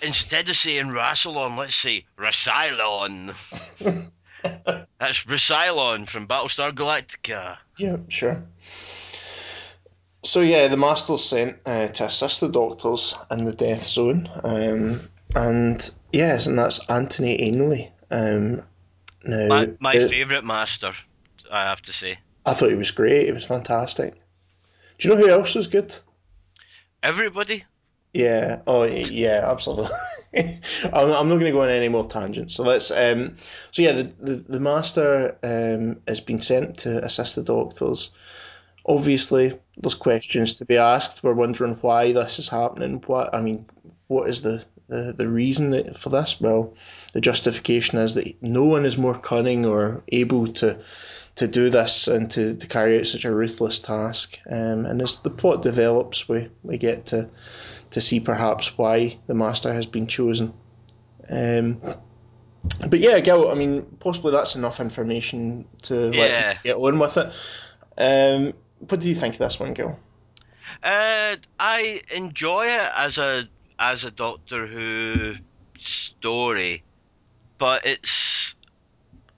[0.02, 3.28] Instead of saying Rassilon, let's say Rassilon.
[4.98, 7.56] That's Rassilon from Battlestar Galactica.
[7.78, 8.44] Yeah, sure.
[10.24, 15.00] So yeah, the master's sent uh, to assist the doctors in the death zone, um,
[15.34, 17.92] and yes, and that's Anthony Ainley.
[18.10, 18.62] Um,
[19.24, 20.92] now, My, my favourite master,
[21.50, 22.18] I have to say.
[22.46, 23.26] I thought he was great.
[23.26, 24.14] He was fantastic.
[24.98, 25.94] Do you know who else was good?
[27.02, 27.64] Everybody?
[28.12, 28.62] Yeah.
[28.66, 29.40] Oh, yeah.
[29.44, 29.90] Absolutely.
[30.92, 32.54] I'm, I'm not going to go on any more tangents.
[32.54, 32.90] So let's.
[32.90, 33.36] Um,
[33.72, 38.10] so yeah, the the, the master um, has been sent to assist the doctors.
[38.86, 41.22] Obviously, there's questions to be asked.
[41.24, 43.02] We're wondering why this is happening.
[43.06, 43.66] What I mean,
[44.08, 46.40] what is the the, the reason for this?
[46.40, 46.74] Well,
[47.14, 50.78] the justification is that no one is more cunning or able to
[51.36, 54.38] to do this and to, to carry out such a ruthless task.
[54.48, 57.28] Um, and as the plot develops, we, we get to
[57.90, 60.52] to see perhaps why the master has been chosen.
[61.30, 61.80] Um,
[62.88, 66.58] but yeah, Gil, I mean, possibly that's enough information to Yeah.
[66.62, 67.32] get on with it.
[67.96, 68.52] Um,
[68.88, 69.98] what do you think of this one, Gil?
[70.82, 75.34] Uh, I enjoy it as a as a Doctor Who
[75.78, 76.82] story,
[77.58, 78.54] but it's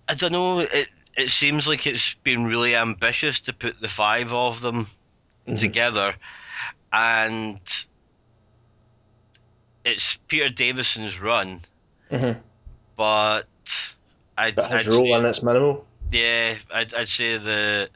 [0.09, 0.61] I don't know.
[0.61, 4.87] It it seems like it's been really ambitious to put the five of them
[5.47, 5.59] Mhm.
[5.61, 6.15] together,
[6.93, 7.61] and
[9.85, 11.61] it's Peter Davison's run,
[12.11, 12.39] Mm-hmm.
[12.97, 13.45] but
[14.37, 15.87] I'd, But his I'd role say- in it's minimal.
[16.11, 17.89] yeah, I'd, I'd say the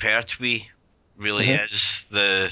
[0.00, 0.68] Pertwee
[1.16, 1.70] really Mhm.
[1.72, 2.50] is the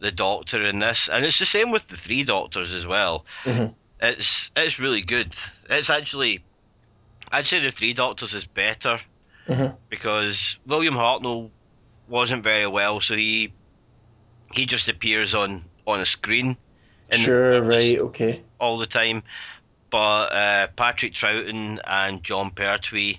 [0.00, 3.24] the Doctor in this, and it's the same with the three Doctors as well.
[3.44, 3.74] Mhm.
[4.00, 5.34] It's it's really good.
[5.70, 6.44] It's actually,
[7.32, 9.00] I'd say the three Doctors is better
[9.48, 9.76] Mhm.
[9.88, 11.50] because William Hartnell
[12.06, 13.52] wasn't very well, so he
[14.52, 16.56] he just appears on on a screen.
[17.10, 18.42] in Sure, right, okay.
[18.60, 19.22] all the time.
[19.88, 23.18] But uh, Patrick Troughton and Jon Pertwee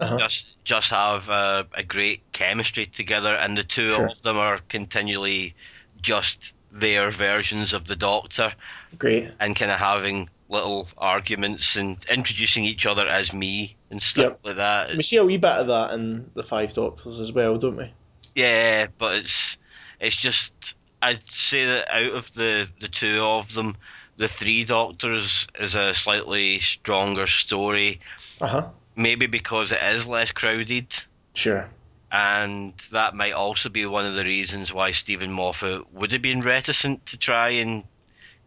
[0.00, 0.18] Uh-huh.
[0.20, 4.06] just just have a, a great chemistry together, and the two Sure.
[4.06, 5.54] of them are continually
[6.00, 8.52] just their versions of the Doctor,
[8.98, 9.32] Great.
[9.40, 14.40] and kind of having little arguments and introducing each other as me and stuff Yep.
[14.44, 14.96] like that.
[14.96, 17.92] We see a wee bit of that in the Five Doctors as well, don't we?
[18.34, 19.56] Yeah, but it's
[20.00, 23.76] it's just I'd say that out of the the two of them,
[24.16, 28.00] the three Doctors is a slightly stronger story.
[28.40, 28.68] Uh huh.
[28.96, 30.94] Maybe because it is less crowded,
[31.34, 31.68] Sure.
[32.12, 36.42] and that might also be one of the reasons why Steven Moffat would have been
[36.42, 37.84] reticent to try and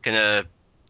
[0.04, 0.46] kind of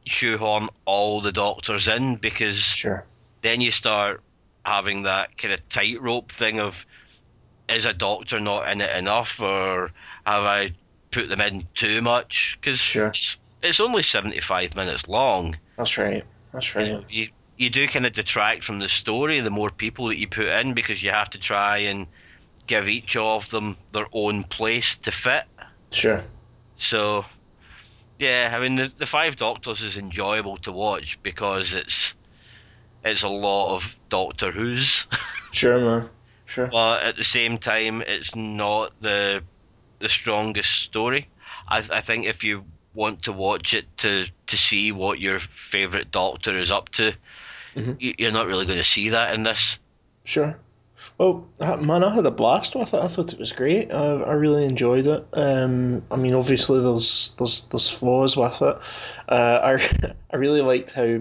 [0.05, 3.03] shoehorn all the doctors in because Sure.
[3.41, 4.21] then you start
[4.63, 6.85] having that kind of tightrope thing of
[7.67, 9.91] is a doctor not in it enough or
[10.25, 10.71] have I
[11.11, 12.57] put them in too much?
[12.59, 13.07] Because Sure.
[13.07, 15.57] it's, it's only 75 minutes long.
[15.77, 16.23] That's right.
[16.53, 17.03] That's right.
[17.09, 20.45] You you do kind of detract from the story the more people that you put
[20.45, 22.07] in because you have to try and
[22.67, 25.45] give each of them their own place to fit.
[25.91, 26.23] Sure.
[26.77, 27.25] So
[28.19, 32.15] yeah, I mean the the Five Doctors is enjoyable to watch because it's
[33.03, 35.05] it's a lot of Doctor Who's,
[35.51, 36.09] Sure, man.
[36.45, 36.67] Sure.
[36.67, 39.43] but at the same time it's not the
[39.99, 41.27] the strongest story.
[41.67, 46.11] I I think if you want to watch it to to see what your favorite
[46.11, 47.13] Doctor is up to,
[47.77, 47.95] Mhm.
[47.99, 49.79] you, you're not really going to see that in this.
[50.23, 50.59] Sure.
[51.17, 52.99] Well, man, I had a blast with it.
[53.01, 53.91] I thought it was great.
[53.91, 55.25] I, I really enjoyed it.
[55.33, 58.77] Um, I mean, obviously there's there's there's flaws with it.
[59.29, 61.19] Uh, I I really liked how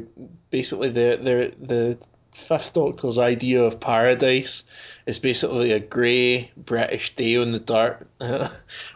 [0.51, 1.99] basically the the the
[2.33, 4.65] Fifth Doctor's idea of paradise
[5.07, 8.07] is basically a grey British day on the dark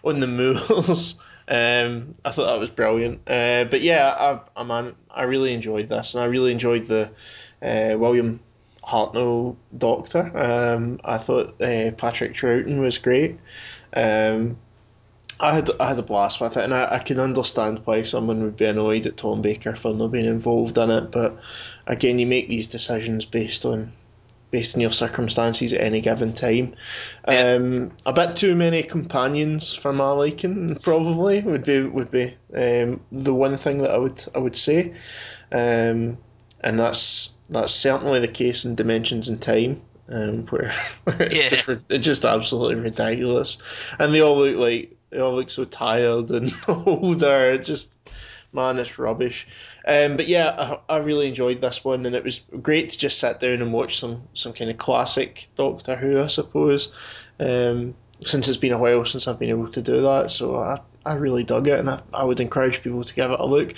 [0.04, 1.18] on the moors.
[1.52, 3.28] Um, I thought that was brilliant.
[3.28, 7.10] Uh, but yeah, I, I man, I really enjoyed this, and I really enjoyed the
[7.62, 8.40] uh, William
[8.82, 10.30] Hartnell Doctor.
[10.36, 13.38] Um, I thought uh, Patrick Troughton was great.
[13.94, 14.56] Um,
[15.38, 18.42] I had I had a blast with it, and I, I can understand why someone
[18.42, 21.10] would be annoyed at Tom Baker for not being involved in it.
[21.10, 21.38] But
[21.86, 23.92] again, you make these decisions based on
[24.50, 26.74] based on your circumstances at any given time.
[27.26, 27.54] Yeah.
[27.54, 33.00] Um, a bit too many companions for my liking, probably would be would be um,
[33.10, 34.92] the one thing that I would I would say,
[35.52, 36.18] um,
[36.60, 39.82] and that's that's certainly the case in Dimensions in Time.
[40.08, 40.72] Um, where,
[41.04, 41.48] where it's, Yeah.
[41.50, 46.30] just, it's just absolutely ridiculous, and they all look like they all look so tired
[46.30, 47.58] and older.
[47.58, 48.00] Just
[48.52, 49.46] man, it's rubbish.
[49.86, 53.18] Um, but yeah, I, I really enjoyed this one, and it was great to just
[53.20, 56.92] sit down and watch some some kind of classic Doctor Who, I suppose.
[57.38, 60.80] Um, since it's been a while since I've been able to do that, so I,
[61.06, 63.74] I really dug it, and I, I would encourage people to give it a look.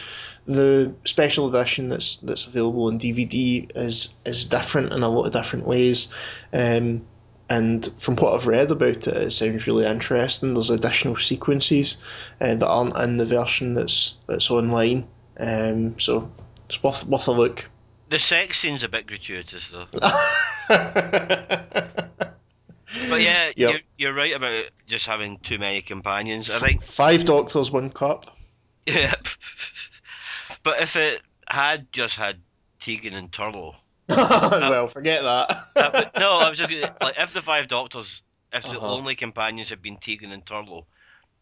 [0.47, 5.32] The special edition that's that's available on DVD is is different in a lot of
[5.32, 6.12] different ways.
[6.53, 7.07] Um,
[7.49, 10.55] and from what I've read about it, it sounds really interesting.
[10.55, 11.99] There's additional sequences
[12.40, 15.07] uh, that aren't in the version that's that's online.
[15.38, 16.30] Um, so
[16.66, 17.68] it's worth worth a look.
[18.09, 19.86] The sex scene's a bit gratuitous though.
[23.11, 23.57] but yeah, Yep.
[23.57, 26.51] you're, you're right about just having too many companions.
[26.51, 28.36] I think five doctors, one cup.
[28.84, 29.14] Yeah.
[30.62, 32.38] But if it had just had
[32.80, 33.74] Tegan and Turlough,
[34.08, 36.12] well, forget that.
[36.18, 38.94] no, I was just gonna, like if the five doctors, if the Uh-huh.
[38.94, 40.84] only companions had been Tegan and Turlough,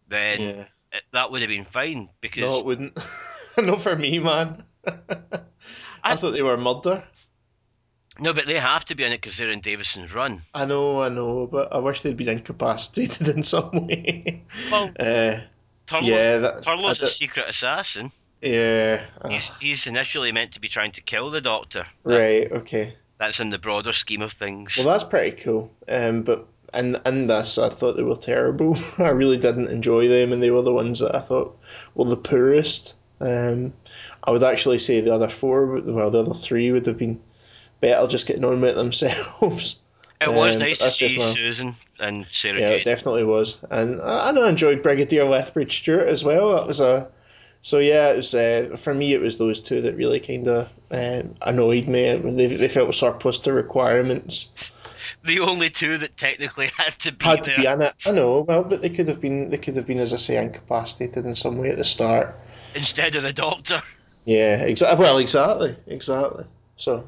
[0.09, 0.65] then yeah.
[0.93, 2.99] it, that would have been fine because No, it wouldn't.
[3.59, 4.63] Not for me, man.
[6.03, 7.05] I, thought they were murder.
[8.19, 10.41] No, but they have to be in it because they're in Davison's run.
[10.55, 14.45] I know, I know, but I wish they'd been incapacitated in some way.
[14.71, 15.41] Well, Uh,
[15.87, 18.11] Turlough's, yeah, that- Turlough's I a secret assassin.
[18.43, 19.05] Yeah.
[19.29, 21.87] He's, he's initially meant to be trying to kill the Doctor.
[22.05, 22.95] right, okay.
[23.19, 24.77] That's in the broader scheme of things.
[24.79, 25.71] Well, that's pretty cool.
[25.87, 28.77] Um, but in in this, I thought they were terrible.
[28.99, 31.59] I really didn't enjoy them, and they were the ones that I thought
[31.95, 32.97] were the poorest.
[33.21, 33.75] Um,
[34.25, 37.21] I would actually say the other four, well, the other three would have been
[37.81, 39.79] better just getting on with it themselves.
[40.21, 44.01] it was um, nice to see my- Susan and Sarah Yeah, it definitely was, and
[44.01, 46.57] I, and I enjoyed Brigadier Lethbridge Stewart as well.
[46.57, 47.11] That was a
[47.63, 49.13] so yeah, it was uh, for me.
[49.13, 52.15] It was those two that really kind of um, annoyed me.
[52.17, 54.73] They, they felt surplus to requirements.
[55.25, 57.57] The only two that technically had to be had there.
[57.57, 57.95] be in it.
[58.07, 59.51] I know, well, but they could have been.
[59.51, 62.39] They could have been, as I say, incapacitated in some way at the start.
[62.75, 63.83] instead of the Doctor.
[64.25, 65.03] Yeah, exactly.
[65.03, 66.45] Well, exactly, exactly.
[66.77, 67.05] So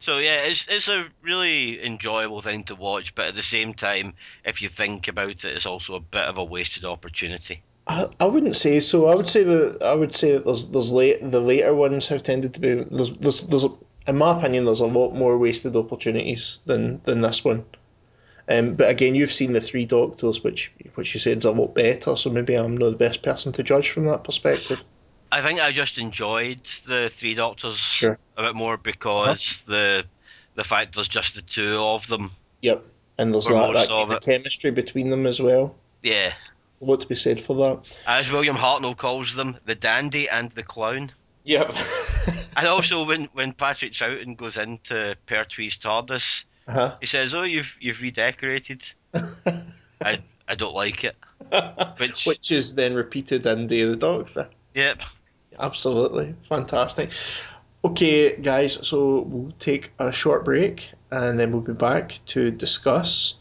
[0.00, 4.14] So yeah, it's it's a really enjoyable thing to watch, but at the same time,
[4.44, 7.64] if you think about it, it's also a bit of a wasted opportunity.
[7.86, 9.06] I, I wouldn't say so.
[9.06, 12.22] I would say that I would say that there's there's late the later ones have
[12.22, 13.66] tended to be there's there's, there's
[14.06, 17.64] in my opinion there's a lot more wasted opportunities than than this one.
[18.46, 21.74] Um, but again, you've seen the Three Doctors, which which you said is a lot
[21.74, 22.16] better.
[22.16, 24.84] So maybe I'm not the best person to judge from that perspective.
[25.32, 28.18] I think I just enjoyed the Three Doctors Sure.
[28.36, 30.04] a bit more because the
[30.54, 32.30] the fact there's just the two of them.
[32.62, 32.84] Yep.
[33.18, 35.74] And there's that, that of chemistry between them as well.
[36.02, 36.32] Yeah,
[36.84, 38.02] A lot to be said for that.
[38.06, 41.12] as William Hartnell calls them, the dandy and the clown.
[41.44, 41.74] Yep.
[42.56, 46.96] And also when when Patrick Troughton goes into Pertwee's TARDIS, uh-huh.
[47.00, 48.82] he says, "Oh, you've you've redecorated."
[50.00, 51.16] I I don't like it.
[51.98, 54.48] Which- Which is then repeated in Day of the Doctor.
[54.74, 55.02] Yep.
[55.58, 56.34] Absolutely.
[56.48, 57.10] Fantastic.
[57.84, 63.34] Okay, guys, so we'll take a short break and then we'll be back to discuss.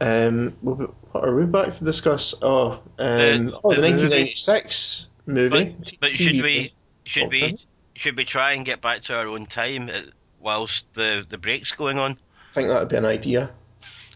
[0.00, 2.34] Um, what are we back to discuss?
[2.42, 3.92] Oh, um, The- oh, the, the movie.
[3.92, 5.76] 1996 movie.
[5.78, 6.74] But, but should we
[7.04, 7.56] should we Doctor.
[7.94, 10.02] should we try and get back to our own time uh,
[10.40, 12.12] whilst the the break's going on?
[12.12, 13.50] I think that would be an idea.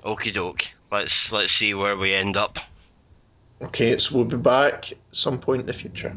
[0.05, 0.71] Okie doke.
[0.91, 2.59] Let's let's see where we end up.
[3.63, 6.17] Okay, so we'll be back some point in the future.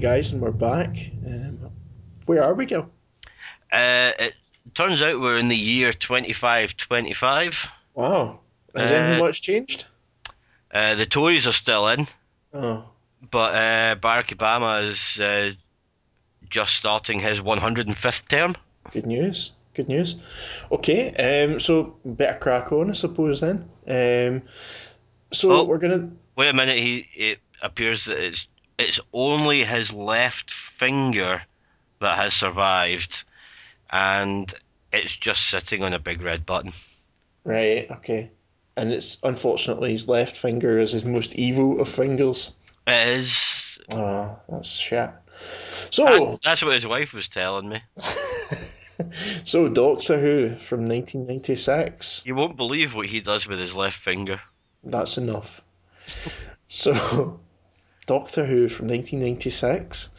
[0.00, 0.96] Guys, and we're back.
[1.26, 1.70] Um,
[2.26, 2.90] where are we, Gil?
[3.72, 4.34] Uh, it
[4.74, 7.68] turns out we're in the year twenty five twenty five.
[7.94, 8.40] Wow.
[8.74, 9.86] Has Uh, anything much changed?
[10.72, 12.06] Uh, the Tories are still in,
[12.52, 12.84] Oh,
[13.30, 15.52] but uh, Barack Obama is uh,
[16.48, 18.54] just starting his one hundred and fifth term.
[18.92, 19.52] Good news.
[19.74, 20.16] Good news.
[20.72, 21.10] Okay,
[21.44, 23.68] um, so better crack on, I suppose then.
[23.86, 24.42] Um,
[25.32, 25.64] so Oh.
[25.64, 26.10] we're gonna.
[26.36, 26.78] Wait a minute.
[26.78, 28.46] He it appears that it's
[28.80, 31.42] it's only his left finger
[32.00, 33.24] that has survived,
[33.90, 34.52] and
[34.92, 36.72] it's just sitting on a big red button.
[37.44, 37.90] Right.
[37.90, 38.30] Okay.
[38.76, 42.54] And it's unfortunately his left finger is his most evil of fingers.
[42.86, 43.78] It is.
[43.92, 45.10] Oh, that's shit.
[45.90, 47.80] So, That's, that's what his wife was telling me.
[49.44, 52.24] so Doctor Who from 1996.
[52.26, 54.40] You won't believe what he does with his left finger.
[54.84, 55.62] That's enough.
[56.68, 57.40] so,
[58.06, 60.10] Doctor Who from 1996.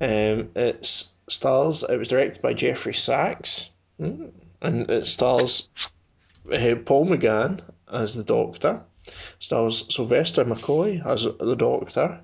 [0.00, 0.86] Um, it
[1.28, 1.82] stars.
[1.88, 3.70] It was directed by Geoffrey Sax,
[4.00, 4.30] Mm.
[4.62, 5.68] and it stars
[6.50, 7.60] uh, Paul McGann
[7.92, 8.82] as the Doctor.
[9.38, 12.20] Stars Sylvester McCoy as the Doctor.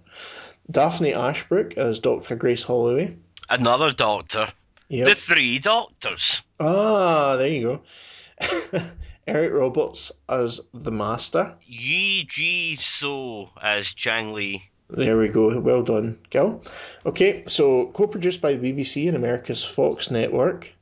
[0.70, 3.16] Daphne Ashbrook as Doctor Grace Holloway.
[3.48, 4.48] Another doctor.
[4.88, 6.42] The three doctors.
[6.60, 8.80] Ah, there you go.
[9.26, 11.54] Eric Roberts as the Master.
[11.64, 14.62] Yee Jee Tso as Chang Lee.
[14.88, 15.58] There we go.
[15.58, 16.62] Well done, Gil.
[17.04, 20.72] Okay, so co-produced by the BBC and America's Fox network.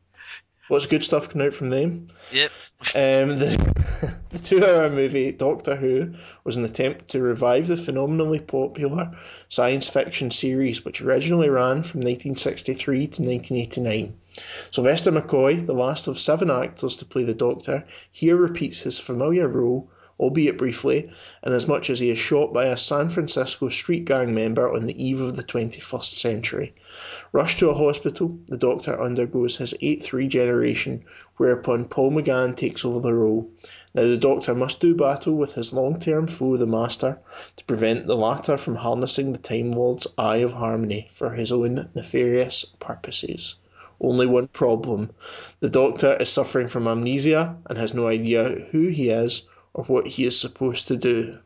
[0.70, 2.08] Lots of good stuff coming out from them.
[2.32, 2.50] Yep.
[2.94, 6.12] Um, the the two-hour movie Doctor Who
[6.44, 9.10] was an attempt to revive the phenomenally popular
[9.48, 14.16] science fiction series, which originally ran from 1963 to 1989.
[14.70, 19.48] Sylvester McCoy, the last of seven actors to play the Doctor, here repeats his familiar
[19.48, 19.90] role
[20.20, 21.10] albeit briefly,
[21.44, 25.20] inasmuch as he is shot by a San Francisco street gang member on the eve
[25.20, 26.72] of the 21st century.
[27.32, 31.02] Rushed to a hospital, the Doctor undergoes his eighth regeneration,
[31.36, 33.50] whereupon Paul McGann takes over the role.
[33.92, 37.18] Now, the Doctor must do battle with his long term foe, the Master,
[37.56, 41.88] to prevent the latter from harnessing the Time Lord's Eye of Harmony for his own
[41.94, 43.56] nefarious purposes.
[44.00, 45.10] Only one problem
[45.60, 50.06] the Doctor is suffering from amnesia and has no idea who he is or what
[50.06, 51.38] he is supposed to do.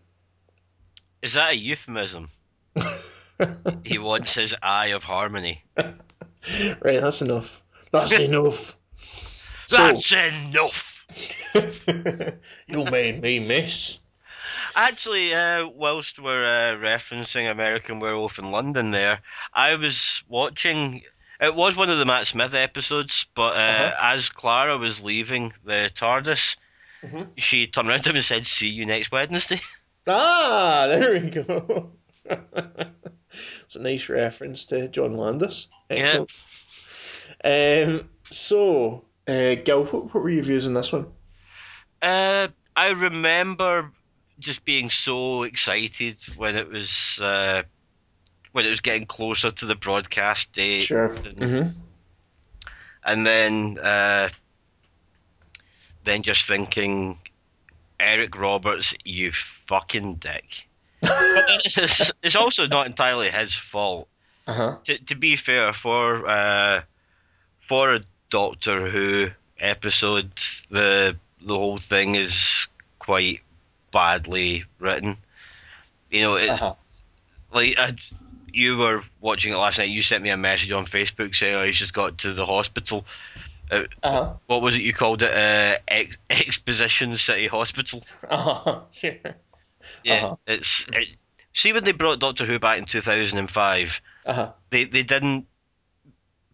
[1.22, 2.28] Is that a euphemism?
[3.84, 5.64] he wants his eye of harmony.
[5.76, 7.62] right, that's enough.
[7.90, 8.76] That's enough.
[9.70, 10.94] That's enough.
[12.68, 14.00] you made me miss.
[14.76, 19.20] Actually, uh, whilst we're uh, referencing American Werewolf in London, there,
[19.52, 21.02] I was watching.
[21.40, 23.94] It was one of the Matt Smith episodes, but uh, Uh-huh.
[24.02, 26.56] as Clara was leaving the TARDIS,
[27.04, 27.28] Mhm.
[27.36, 29.60] she turned around to him and said, "See you next Wednesday."
[30.10, 31.92] Ah, there we go.
[32.24, 35.68] it's a nice reference to John Landis.
[35.90, 36.30] Excellent.
[37.44, 41.08] Um, so, uh, Gil, what, what were your views on this one?
[42.00, 43.92] Uh, I remember
[44.38, 47.64] just being so excited when it was uh,
[48.52, 50.84] when it was getting closer to the broadcast date.
[50.84, 51.12] Sure.
[51.12, 51.68] And, hmm
[53.04, 54.28] and then uh,
[56.04, 57.16] then just thinking,
[58.00, 60.66] Eric Roberts, you fucking dick.
[61.02, 64.08] it's, it's also not entirely his fault.
[64.46, 64.76] Uh huh.
[64.84, 66.82] To, to be fair, for uh,
[67.58, 69.28] for a Doctor Who
[69.58, 70.30] episode,
[70.70, 72.66] the the whole thing is
[72.98, 73.40] quite
[73.92, 75.16] badly written.
[76.10, 76.72] You know, it's Uh-huh.
[77.52, 77.92] like I,
[78.52, 79.90] you were watching it last night.
[79.90, 83.04] You sent me a message on Facebook saying, "Oh, he's just got to the hospital."
[83.70, 84.34] Uh huh.
[84.46, 85.30] What was it you called it?
[85.32, 88.02] Uh, ex- Exposition City Hospital.
[88.30, 88.80] Uh huh.
[88.92, 89.12] Sure.
[90.04, 90.36] Yeah, Uh-huh.
[90.46, 91.08] it's it,
[91.54, 94.00] see when they brought Doctor Who back in two thousand and five.
[94.26, 94.52] Uh huh.
[94.70, 95.46] they they didn't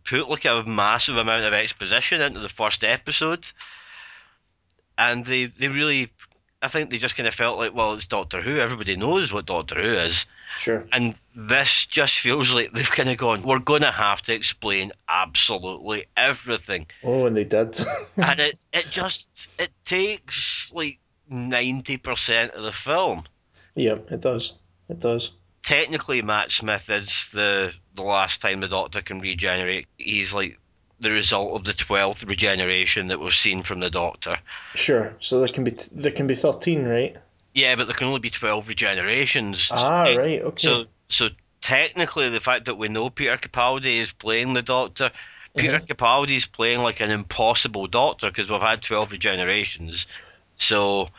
[0.04, 3.46] put like a massive amount of exposition into the first episode,
[4.98, 6.12] and they they really,
[6.64, 8.56] I think they just kind of felt like, well, it's Doctor Who.
[8.58, 10.24] Everybody knows what Doctor Who is,
[10.56, 10.86] Sure.
[10.92, 13.42] and this just feels like they've kind of gone.
[13.42, 17.78] We're going to have to explain absolutely everything, Oh, and they did.
[18.16, 20.98] and it it just it takes like
[21.28, 23.24] ninety percent of the film.
[23.74, 24.54] yeah, it does.
[24.88, 25.32] It does.
[25.62, 29.86] technically Matt Smith is the the last time the Doctor can regenerate.
[29.98, 30.58] He's like
[31.04, 34.38] the result of the twelfth regeneration that we've seen from the Doctor.
[34.74, 35.14] Sure.
[35.20, 37.16] So there can be there can be thirteen, right?
[37.54, 39.68] Yeah, but there can only be twelve regenerations.
[39.70, 40.42] Ah, Eh, right.
[40.42, 40.60] Okay.
[40.66, 41.28] So so
[41.60, 45.10] technically, the fact that we know Peter Capaldi is playing the Doctor.
[45.56, 45.84] Peter Mm-hmm.
[45.86, 50.06] Capaldi's playing like an impossible doctor because we've had 12 regenerations.
[50.56, 51.10] So,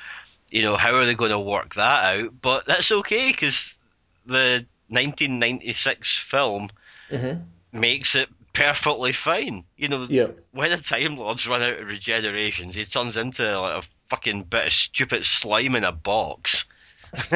[0.52, 2.34] you know, how are they going to work that out?
[2.42, 3.78] But that's okay because
[4.26, 6.70] the 1996 film
[7.12, 7.44] Mhm.
[7.72, 9.66] makes it perfectly fine.
[9.78, 10.08] You know,
[10.52, 14.68] when a Time Lord's run out of regenerations, he turns into like a fucking bit
[14.68, 16.66] of stupid slime in a box.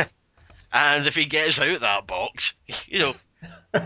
[0.73, 2.53] and if he gets out that box,
[2.87, 3.13] you know,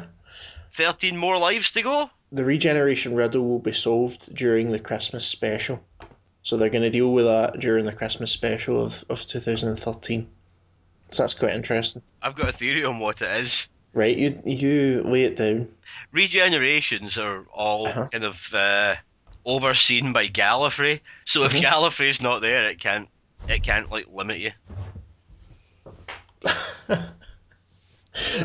[0.74, 2.10] 13 more lives to go.
[2.32, 5.84] The regeneration riddle will be solved during the Christmas special.
[6.44, 10.30] So they're going to deal with that during the Christmas special of, of 2013.
[11.12, 12.02] So that's quite interesting.
[12.22, 13.68] I've got a theory on what it is.
[13.94, 15.68] Right, you you lay it down.
[16.16, 18.08] Regenerations are all Uh-huh.
[18.12, 18.96] kind of uh,
[19.46, 21.02] overseen by Gallifrey.
[21.26, 21.62] So if Mhm.
[21.64, 23.10] Gallifrey's not there, it can't
[23.48, 24.52] it can't like limit you.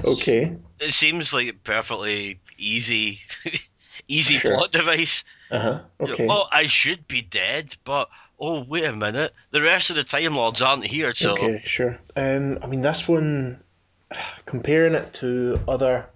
[0.07, 0.57] Okay.
[0.81, 3.21] It seems like a perfectly easy
[4.09, 4.57] easy Sure.
[4.57, 5.25] plot device.
[5.51, 5.81] Uh huh.
[6.01, 6.27] You know, Okay.
[6.31, 8.09] oh, I should be dead, but
[8.39, 11.99] oh wait a minute, the rest of the Time Lords aren't here, so Okay, sure.
[12.17, 13.63] Um, I mean, this one,
[14.47, 16.07] comparing it to other,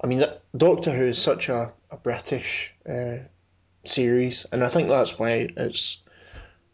[0.00, 0.24] I mean,
[0.56, 3.18] Doctor Who is such a, a British uh,
[3.84, 6.02] series, and I think that's why it's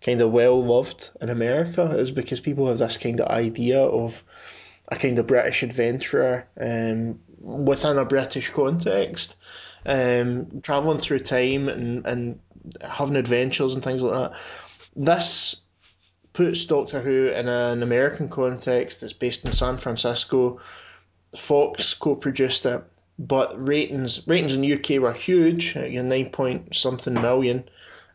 [0.01, 4.23] kind of well loved in America, is because people have this kind of idea of
[4.89, 9.37] a kind of British adventurer um, within a British context,
[9.87, 12.41] um, traveling through time and, and
[12.87, 14.39] having adventures and things like that.
[14.97, 15.63] This
[16.35, 20.61] puts Doctor Who in an American context that's based in San Francisco.
[21.37, 22.85] Fox co-produced it,
[23.19, 27.69] but ratings ratings in the UK were huge, like nine point something million.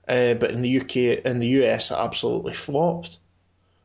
[0.08, 3.20] Uh, but in the UK, in the US, it absolutely flopped.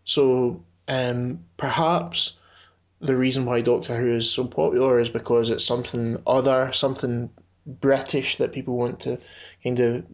[0.05, 2.39] So um, perhaps
[3.01, 7.29] the reason why Doctor Who is so popular is because it's something other, something
[7.67, 9.19] British that people want to
[9.63, 10.05] kind of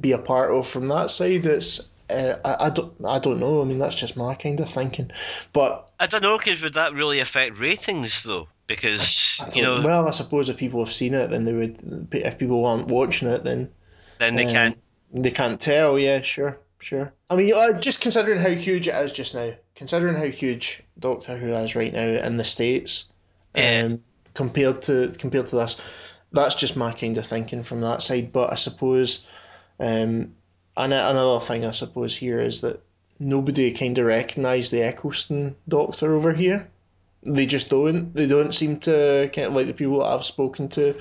[0.00, 1.44] be a part of from that side.
[1.44, 3.60] It's uh, I, I don't I don't know.
[3.60, 5.10] I mean that's just my kind of thinking,
[5.52, 8.48] but I don't know because would that really affect ratings though?
[8.66, 12.08] Because you know, well I suppose if people have seen it, then they would.
[12.12, 13.70] If people aren't watching it, then
[14.18, 14.78] then they um, can't.
[15.12, 15.98] They can't tell.
[15.98, 17.12] Yeah, sure, sure.
[17.28, 21.36] I mean, uh, just considering how huge it is just now, considering how huge Doctor
[21.36, 23.12] Who is right now in the states,
[23.54, 23.84] Yeah.
[23.86, 24.02] um,
[24.32, 25.80] compared to compared to this,
[26.32, 28.32] that's just my kind of thinking from that side.
[28.32, 29.26] But I suppose,
[29.78, 30.34] um,
[30.76, 32.82] and another thing I suppose here is that
[33.20, 36.68] nobody kind of recognised the Eccleston Doctor over here.
[37.24, 38.12] They just don't.
[38.12, 40.94] They don't seem to kind of like the people that I've spoken to.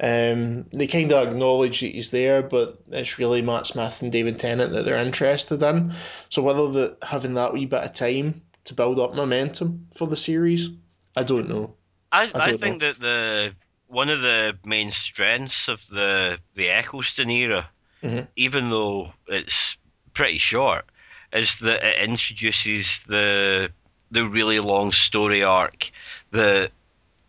[0.00, 4.38] Um, they kind of acknowledge that he's there, but it's really Matt Smith and David
[4.38, 5.92] Tennant that they're interested in.
[6.28, 10.16] So whether the, having that wee bit of time to build up momentum for the
[10.16, 10.70] series,
[11.16, 11.74] I don't know.
[12.10, 13.54] I, I I, think that the
[13.86, 17.68] one of the main strengths of the the Eccleston era,
[18.02, 18.28] Mhm.
[18.36, 19.76] even though it's
[20.14, 20.84] pretty short,
[21.32, 23.70] is that it introduces the
[24.12, 25.90] the really long story arc
[26.30, 26.70] that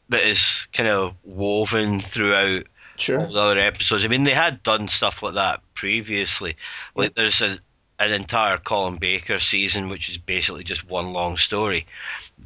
[0.10, 2.66] that is kind of woven throughout
[2.96, 3.22] Sure.
[3.26, 4.06] all the other episodes.
[4.06, 6.56] I mean, they had done stuff like that previously.
[6.96, 7.58] Like there's a,
[7.98, 11.88] an entire Colin Baker season, which is basically just one long story,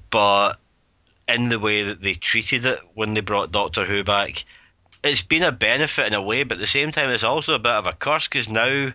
[0.10, 0.54] but
[1.28, 4.46] in the way that they treated it when they brought Doctor Who back,
[5.04, 7.60] it's been a benefit in a way, but at the same time, it's also a
[7.60, 8.92] bit of a curse because now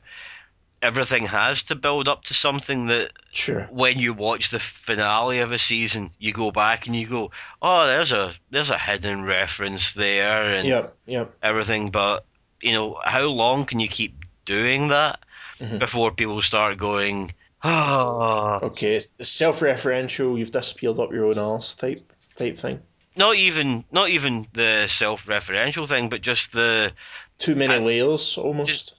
[0.82, 3.68] everything has to build up to something that Sure.
[3.70, 7.30] when you watch the finale of a season, you go back and you go,
[7.62, 10.96] "Oh, there's a there's a hidden reference there," and Yep.
[11.06, 11.34] Yep.
[11.42, 11.90] everything.
[11.90, 12.24] But
[12.60, 14.14] you know, how long can you keep
[14.44, 15.20] doing that
[15.60, 15.78] Mhm.
[15.78, 17.32] before people start going,
[17.64, 18.96] "Oh, Okay.
[18.96, 20.36] It's self-referential.
[20.38, 22.82] You've disappeared up your own ass type type thing.
[23.14, 26.92] not even not even the self-referential thing, but just the
[27.38, 28.70] Too many layers, almost.
[28.70, 28.94] just-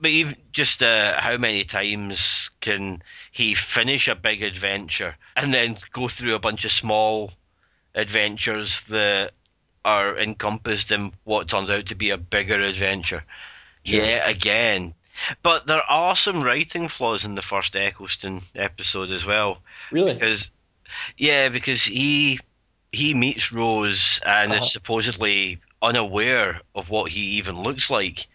[0.00, 5.76] but even just uh, how many times can he finish a big adventure and then
[5.92, 7.32] go through a bunch of small
[7.94, 9.32] adventures that
[9.84, 13.24] are encompassed in what turns out to be a bigger adventure?
[13.84, 14.94] Yeah, again.
[15.42, 20.14] But there are some writing flaws in the first Eccleston episode as well, really.
[20.14, 20.50] because
[21.16, 22.38] yeah, because he
[22.92, 24.62] he meets Rose and Uh-huh.
[24.62, 28.26] is supposedly unaware of what he even looks like.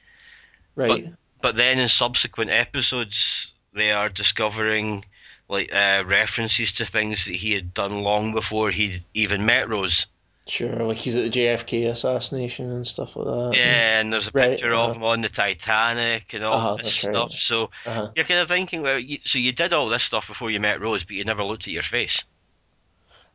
[0.76, 1.05] Right.
[1.05, 1.14] But
[1.52, 5.06] then in subsequent episodes, they are discovering
[5.50, 10.08] like uh, references to things that he had done long before he'd even met Rose.
[10.48, 10.84] Sure.
[10.84, 13.56] Like he's at the JFK assassination and stuff like that.
[13.58, 14.89] Yeah, and there's a Right, picture uh-huh.
[14.91, 17.14] of him on the Titanic and all Uh-huh, this that's right.
[17.16, 17.32] stuff.
[17.32, 18.10] So Uh-huh.
[18.16, 20.82] you're kind of thinking, well, you, so you did all this stuff before you met
[20.82, 22.24] Rose, but you never looked at your face.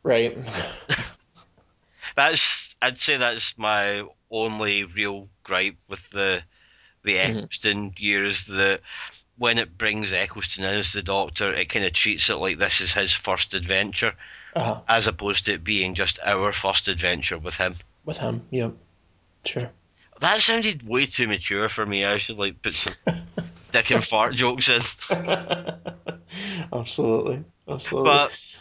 [0.03, 0.37] Right.
[2.17, 6.43] That's I'd say that's my only real gripe with the
[7.09, 7.37] the Mhm.
[7.45, 8.81] Eccleston years that
[9.39, 12.81] when it brings Eccleston in as the Doctor, it kind of treats it like this
[12.81, 14.15] is his first adventure,
[14.55, 14.81] Uh-huh.
[14.89, 17.75] as opposed to it being just our first adventure with him.
[18.05, 18.47] With him.
[18.51, 18.73] Yep.
[19.45, 19.71] Sure.
[20.21, 22.05] That sounded way too mature for me.
[22.05, 22.95] I should like put some
[23.73, 24.83] dick and fart jokes in.
[26.73, 27.45] Absolutely.
[27.69, 28.11] Absolutely.
[28.11, 28.57] But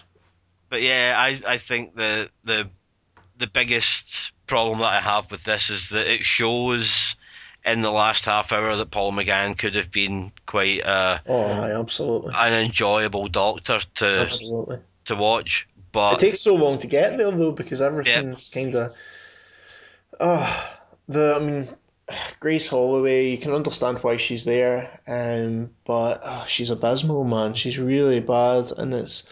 [0.70, 2.70] but yeah, I, I think the the
[3.38, 7.16] the biggest problem that I have with this is that it shows
[7.68, 11.80] in the last half hour that Paul McGann could have been quite uh, oh, aye,
[11.80, 12.34] absolutely.
[12.36, 14.78] an enjoyable doctor to Absolutely.
[15.05, 15.68] to watch.
[15.91, 18.91] But it takes so long to get there though because everything's kind of.
[20.20, 21.70] Oh, the I mean,
[22.39, 23.32] Grace Holloway.
[23.32, 27.53] You can understand why she's there, um, but oh, she's abysmal, man.
[27.53, 29.28] She's really bad, and it's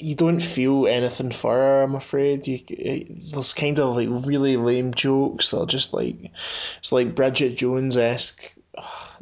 [0.00, 1.82] you don't feel anything for her.
[1.82, 2.58] I'm afraid you.
[2.68, 6.32] It, there's kind of like really lame jokes that are just like
[6.78, 8.54] it's like Bridget Jones esque.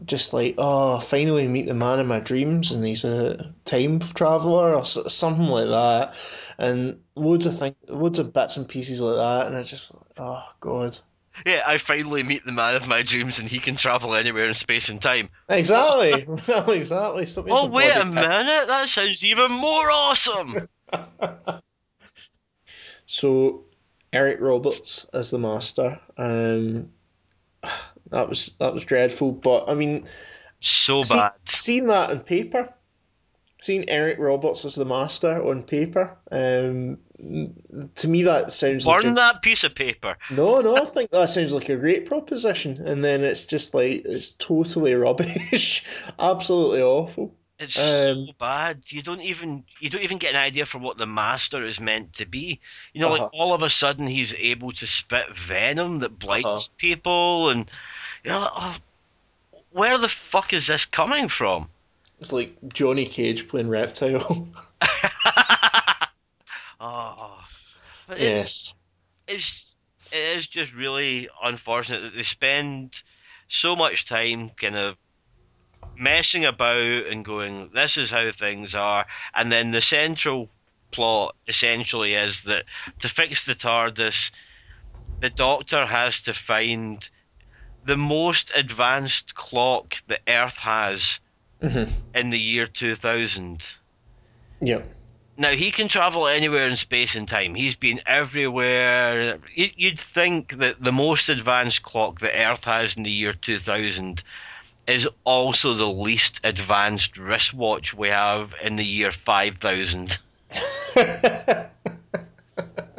[0.04, 4.74] Just like oh, finally meet the man in my dreams, and he's a time traveler
[4.74, 6.14] or something like that
[6.58, 10.44] and loads of things, loads of bits and pieces like that, and I just, oh
[10.60, 10.98] god,
[11.46, 14.54] yeah, I finally meet the man of my dreams, and he can travel anywhere in
[14.54, 15.28] space and time.
[15.48, 17.26] exactly, well, exactly.
[17.26, 20.68] Something Oh wait a minute, that sounds even more awesome.
[23.10, 23.64] So,
[24.12, 26.90] Eric Roberts as the master, um,
[28.10, 29.32] that was that was dreadful.
[29.32, 30.04] But I mean,
[30.60, 31.32] So see, bad.
[31.46, 32.72] seeing that on paper,
[33.62, 39.12] Seen Eric Roberts as the master on paper, um, to me that sounds like Burn
[39.12, 40.16] a- that piece of paper.
[40.30, 44.02] No, no, I think that sounds like a great proposition, and then it's just like
[44.04, 45.84] it's totally rubbish,
[46.18, 47.34] absolutely awful.
[47.58, 48.82] It's Um, so bad.
[48.86, 52.12] You don't even you don't even get an idea for what the master is meant
[52.14, 52.60] to be.
[52.92, 53.24] You know, Uh-huh.
[53.24, 56.74] like all of a sudden he's able to spit venom that blights Uh-huh.
[56.76, 57.68] people, and
[58.22, 58.76] you know, oh,
[59.70, 61.68] where the fuck is this coming from?
[62.20, 64.46] It's like Johnny Cage playing Reptile.
[66.80, 67.44] oh,
[68.06, 68.74] but it's yes.
[69.26, 69.74] it's
[70.12, 73.02] it is just really unfortunate that they spend
[73.48, 74.96] so much time kind of
[75.96, 80.48] messing about and going, this is how things are, and then the central
[80.90, 82.64] plot essentially is that
[83.00, 84.30] to fix the TARDIS,
[85.20, 87.10] the Doctor has to find
[87.84, 91.20] the most advanced clock that Earth has
[91.62, 91.90] Mhm.
[92.14, 93.74] in the year 2000.
[94.60, 94.82] Yeah.
[95.40, 97.54] Now he can travel anywhere in space and time.
[97.54, 99.38] He's been everywhere.
[99.54, 104.22] You- You'd think that the most advanced clock that Earth has in the year 2000
[104.88, 110.18] is also the least advanced wristwatch we have in the year 5000.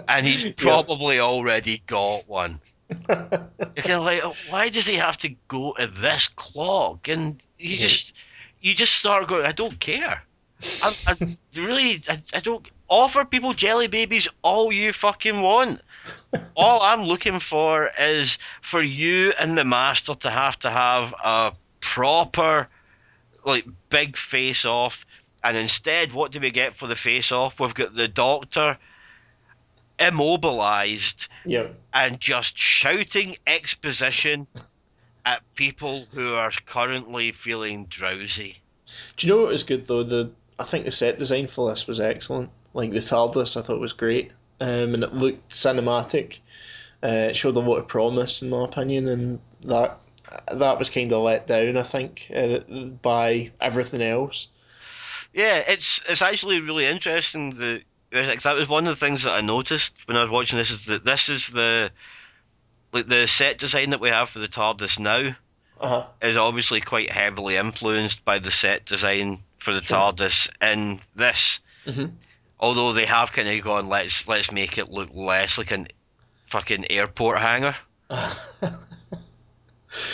[0.07, 2.59] And he's probably already got one.
[2.89, 7.07] You're kind of like, "Oh, why does he have to go to this clock?
[7.07, 7.87] And you Yeah.
[7.87, 8.13] just,
[8.59, 10.23] you just start going, I don't care.
[10.83, 15.81] I, I really, I, I don't offer people jelly babies all you fucking want.
[16.55, 21.53] All I'm looking for is for you and the master to have to have a
[21.79, 22.67] proper,
[23.45, 25.05] like, big face off.
[25.43, 27.59] And instead, what do we get for the face off?
[27.59, 28.77] We've got the doctor
[29.99, 31.67] immobilized yeah.
[31.93, 34.47] and just shouting exposition
[35.25, 38.57] at people who are currently feeling drowsy.
[39.17, 40.03] Do you know what was good though?
[40.03, 42.49] The I think the set design for this was excellent.
[42.73, 46.39] Like the TARDIS, I thought was great, um, and it looked cinematic.
[47.01, 49.97] Uh, it showed a lot of promise, in my opinion, and that
[50.51, 51.77] that was kind of let down.
[51.77, 52.59] I think uh,
[53.01, 54.49] by everything else.
[55.33, 59.33] Yeah, it's it's actually really interesting that because that was one of the things that
[59.33, 61.91] I noticed when I was watching this is that this is the
[62.91, 65.35] like the set design that we have for the TARDIS now
[65.79, 66.07] Uh huh.
[66.21, 69.97] is obviously quite heavily influenced by the set design for the Sure.
[69.97, 71.59] TARDIS in this.
[71.85, 72.13] Mhm.
[72.59, 75.87] Although they have kind of gone, let's let's make it look less like an
[76.43, 77.75] fucking airport hangar.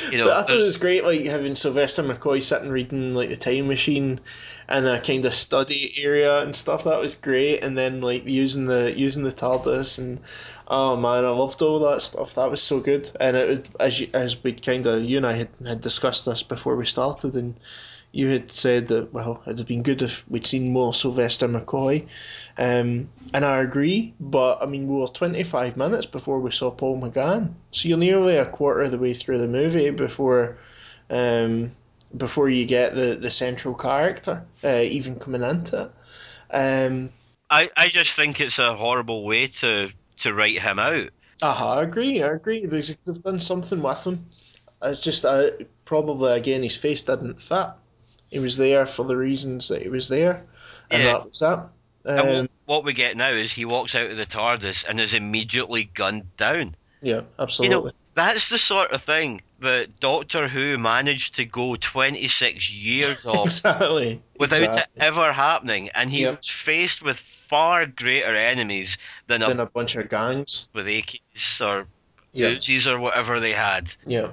[0.09, 3.29] You know, but I thought it was great, like having Sylvester McCoy sitting reading like
[3.29, 4.21] the Time Machine
[4.69, 6.85] in a kind of study area and stuff.
[6.85, 10.21] That was great, and then like using the using the TARDIS and
[10.65, 12.35] oh man, I loved all that stuff.
[12.35, 15.25] That was so good, and it would, as you, as we kind of you and
[15.25, 17.55] I had, had discussed this before we started, and
[18.15, 22.03] you had said that well, it'd have been good if we'd seen more Sylvester McCoy,
[22.57, 24.13] um, and I agree.
[24.21, 27.97] But I mean, we were twenty five minutes before we saw Paul McGann, so you're
[27.97, 30.57] nearly a quarter of the way through the movie before,
[31.09, 31.75] um,
[32.15, 35.91] before you get the the central character uh, even coming into it.
[36.55, 37.09] Um,
[37.49, 41.09] I, I just think it's a horrible way to to write him out.
[41.41, 42.23] uh I agree.
[42.23, 44.25] I agree because they could have done something with him.
[44.81, 45.49] It's just uh,
[45.83, 47.67] probably again his face didn't fit.
[48.35, 50.43] He was there for the reasons that he was there,
[50.91, 51.13] and Yeah.
[51.13, 51.69] that was that.
[52.03, 54.99] And Um, what, what we get now is he walks out of the TARDIS and
[54.99, 56.75] is immediately gunned down.
[57.01, 57.77] yeah, absolutely.
[57.77, 63.25] You know, that's the sort of thing that Doctor Who managed to go 26 years
[63.25, 64.21] off exactly.
[64.37, 65.01] without exactly.
[65.01, 66.35] it ever happening, and he Yep.
[66.39, 70.67] was faced with far greater enemies than a, a bunch of gangs.
[70.73, 71.87] with AKs or
[72.33, 73.93] Yeah, Uzis or whatever they had.
[74.05, 74.27] yeah.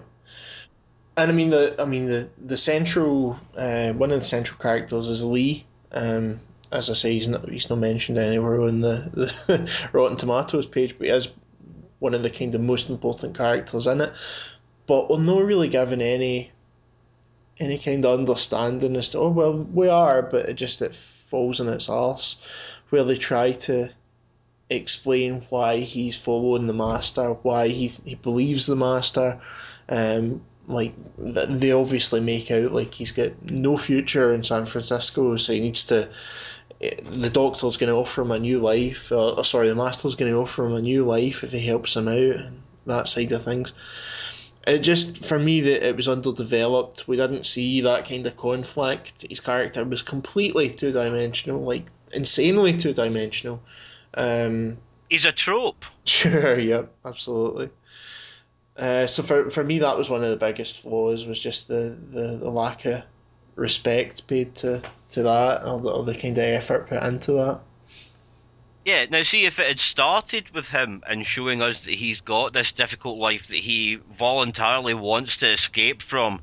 [1.16, 5.08] And I mean the I mean the the central uh, one of the central characters
[5.08, 5.64] is Lee.
[5.92, 6.40] Um,
[6.70, 10.96] as I say, he's not he's not mentioned anywhere on the, the Rotten Tomatoes page,
[10.96, 11.32] but he is
[11.98, 14.12] one of the kind of most important characters in it.
[14.86, 16.50] But we're not really given any
[17.60, 21.60] any kind of understanding as to oh well we are, but it just it falls
[21.60, 22.40] on its arse
[22.88, 23.90] where they try to
[24.70, 29.40] explain why he's following the master, why he he believes the master.
[29.88, 35.36] Um, like th- they obviously make out like he's got no future in San Francisco,
[35.36, 36.08] so he needs to.
[36.80, 40.14] eh, The doctor's going to offer him a new life, or, or sorry, the master's
[40.16, 43.32] going to offer him a new life if he helps him out, and that side
[43.32, 43.72] of things.
[44.64, 47.08] It just for me that it was underdeveloped.
[47.08, 49.26] We didn't see that kind of conflict.
[49.28, 53.60] His character was completely two dimensional, like insanely two dimensional.
[54.14, 55.84] Um, He's a trope.
[56.04, 57.70] Sure, yep, absolutely.
[58.82, 61.96] Uh, so for for me, that was one of the biggest flaws was just the,
[62.10, 63.04] the, the lack of
[63.54, 67.60] respect paid to, to that, or the, or the kind of effort put into that.
[68.84, 72.52] Yeah, now see if it had started with him and showing us that he's got
[72.52, 76.40] this difficult life that he voluntarily wants to escape from,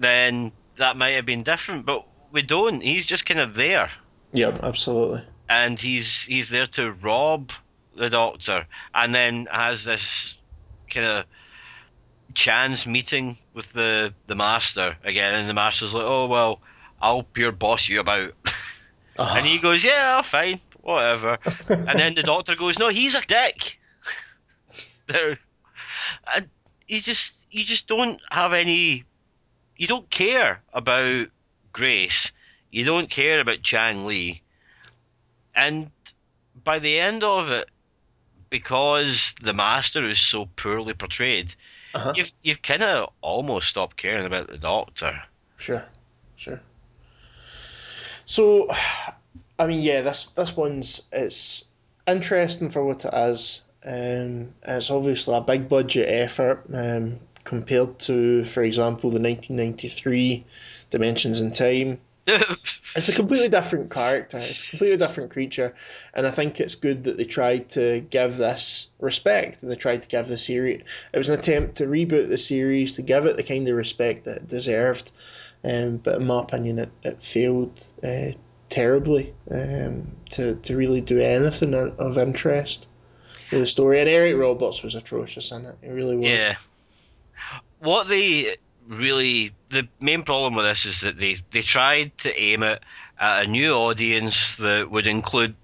[0.00, 1.86] then that might have been different.
[1.86, 2.80] But we don't.
[2.80, 3.88] He's just kind of there,
[4.32, 5.22] Yeah, absolutely.
[5.48, 7.52] and he's he's there to rob
[7.94, 10.36] the Doctor, and then has this
[10.90, 11.24] kind of
[12.34, 16.60] chance meeting with the the Master again, and the Master's like, "Oh well,
[17.00, 18.32] I'll pure boss you about,"
[19.18, 21.38] Ah, and he goes, "Yeah, fine, whatever,"
[21.68, 23.78] and then the Doctor goes, "No, he's a dick."
[25.06, 25.38] there,
[26.34, 26.48] and
[26.88, 29.04] you just you just don't have any,
[29.76, 31.28] you don't care about
[31.72, 32.32] Grace,
[32.70, 34.42] you don't care about Chang Lee,
[35.54, 35.90] and
[36.64, 37.68] by the end of it,
[38.50, 41.54] because the Master is so poorly portrayed,
[41.94, 42.12] uh-huh.
[42.16, 45.22] you've you've kind of almost stopped caring about the Doctor.
[45.56, 45.84] Sure,
[46.36, 46.60] sure.
[48.24, 48.68] So,
[49.58, 51.64] I mean, yeah, this this one's it's
[52.06, 53.62] interesting for what it is.
[53.84, 60.44] Um, it's obviously a big budget effort um, compared to, for example, the 1993
[60.90, 61.98] Dimensions in Time.
[62.96, 64.38] It's a completely different character.
[64.38, 65.74] It's a completely different creature,
[66.12, 70.02] and I think it's good that they tried to give this respect and they tried
[70.02, 70.82] to give the series.
[71.12, 74.24] It was an attempt to reboot the series to give it the kind of respect
[74.24, 75.12] that it deserved,
[75.62, 78.32] um, but in my opinion, it, it failed uh,
[78.68, 82.88] terribly um, to to really do anything of interest
[83.52, 84.00] with the story.
[84.00, 85.76] And Eric Roberts was atrocious in it.
[85.82, 86.26] It really was.
[86.26, 86.56] Yeah.
[87.78, 88.56] What they
[88.86, 92.82] really the main problem with this is that they they tried to aim it
[93.18, 95.54] at a new audience that would include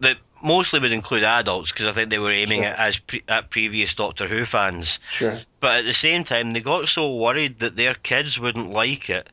[0.00, 2.70] that mostly would include adults because I think they were aiming Sure.
[2.70, 5.00] it as pre- at previous Doctor Who fans.
[5.10, 5.38] Sure.
[5.60, 9.28] But at the same time, they got so worried that their kids wouldn't like it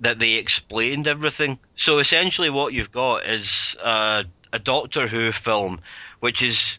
[0.00, 1.58] that they explained everything.
[1.74, 4.24] So essentially, what you've got is a
[4.62, 5.80] Doctor Who film,
[6.20, 6.78] which is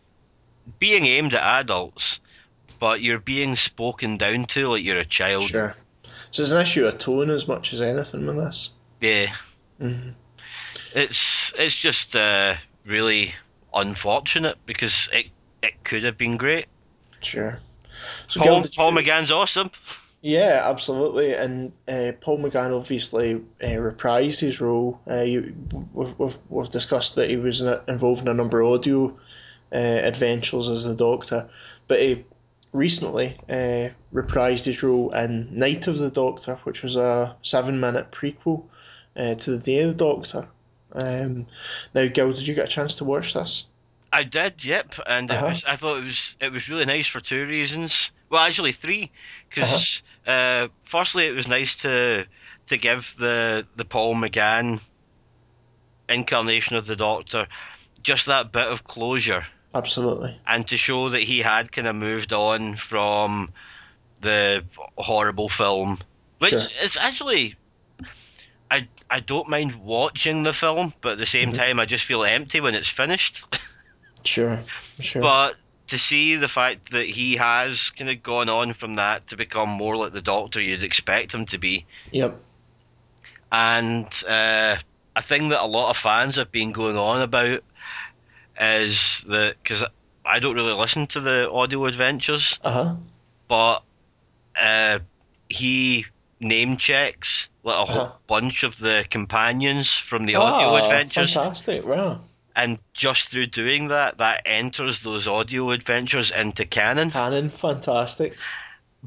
[0.79, 2.21] being aimed at adults,
[2.79, 5.43] but you're being spoken down to like you're a child.
[5.43, 5.75] Sure.
[6.31, 8.71] So it's an issue of tone as much as anything with this.
[9.01, 9.27] Yeah,
[9.79, 10.09] hmm
[10.93, 12.55] it's it's just uh,
[12.85, 13.31] really
[13.73, 15.27] unfortunate because it
[15.61, 16.65] it could have been great.
[17.21, 17.59] Sure.
[18.27, 19.71] So Paul, Gil, did you- Paul McGann's awesome.
[20.21, 21.33] Yeah, absolutely.
[21.33, 24.99] And uh, Paul McGann obviously uh, reprised his role.
[25.09, 25.55] Uh, you,
[25.93, 29.17] we've, we've, we've discussed that he was in a, involved in a number of audio
[29.71, 31.49] uh, adventures as the Doctor,
[31.87, 32.25] but he
[32.71, 38.11] recently uh, reprised his role in Night of the Doctor, which was a seven minute
[38.11, 38.65] prequel
[39.15, 40.47] uh, to the Day of the Doctor.
[40.91, 41.47] Um,
[41.93, 43.65] now, Gil, did you get a chance to watch this?
[44.11, 45.45] I did, yep, and Uh-huh.
[45.45, 48.11] it was, I thought it was it was really nice for two reasons.
[48.29, 49.11] Well, actually three,
[49.49, 52.25] because uh firstly it was nice to
[52.67, 54.81] to give the the Paul McGann
[56.07, 57.47] incarnation of the Doctor
[58.01, 60.39] just that bit of closure, Absolutely.
[60.47, 63.51] and to show that he had kind of moved on from
[64.21, 64.63] the
[64.97, 65.97] horrible film,
[66.39, 66.61] which Sure.
[66.81, 67.55] is actually.
[68.71, 71.55] I, I don't mind watching the film, but at the same Mhm.
[71.55, 73.45] time, I just feel empty when it's finished.
[74.25, 74.61] Sure.
[74.99, 75.21] Sure.
[75.21, 75.55] But
[75.87, 79.69] to see the fact that he has kind of gone on from that to become
[79.69, 82.35] more like the Doctor you'd expect him to be, yep.
[83.51, 84.75] and uh,
[85.15, 87.63] a thing that a lot of fans have been going on about
[88.59, 89.83] is that because
[90.25, 92.95] I don't really listen to the audio adventures, Uh huh.
[93.47, 93.83] but
[94.61, 94.99] uh,
[95.49, 96.05] he
[96.39, 97.93] name checks like a Uh-huh.
[97.93, 101.33] whole bunch of the companions from the audio Ah, adventures.
[101.33, 101.85] Fantastic.
[101.85, 102.21] Wow.
[102.55, 107.09] and just through doing that, that enters those audio adventures into canon.
[107.11, 107.49] Canon.
[107.49, 108.35] Fantastic.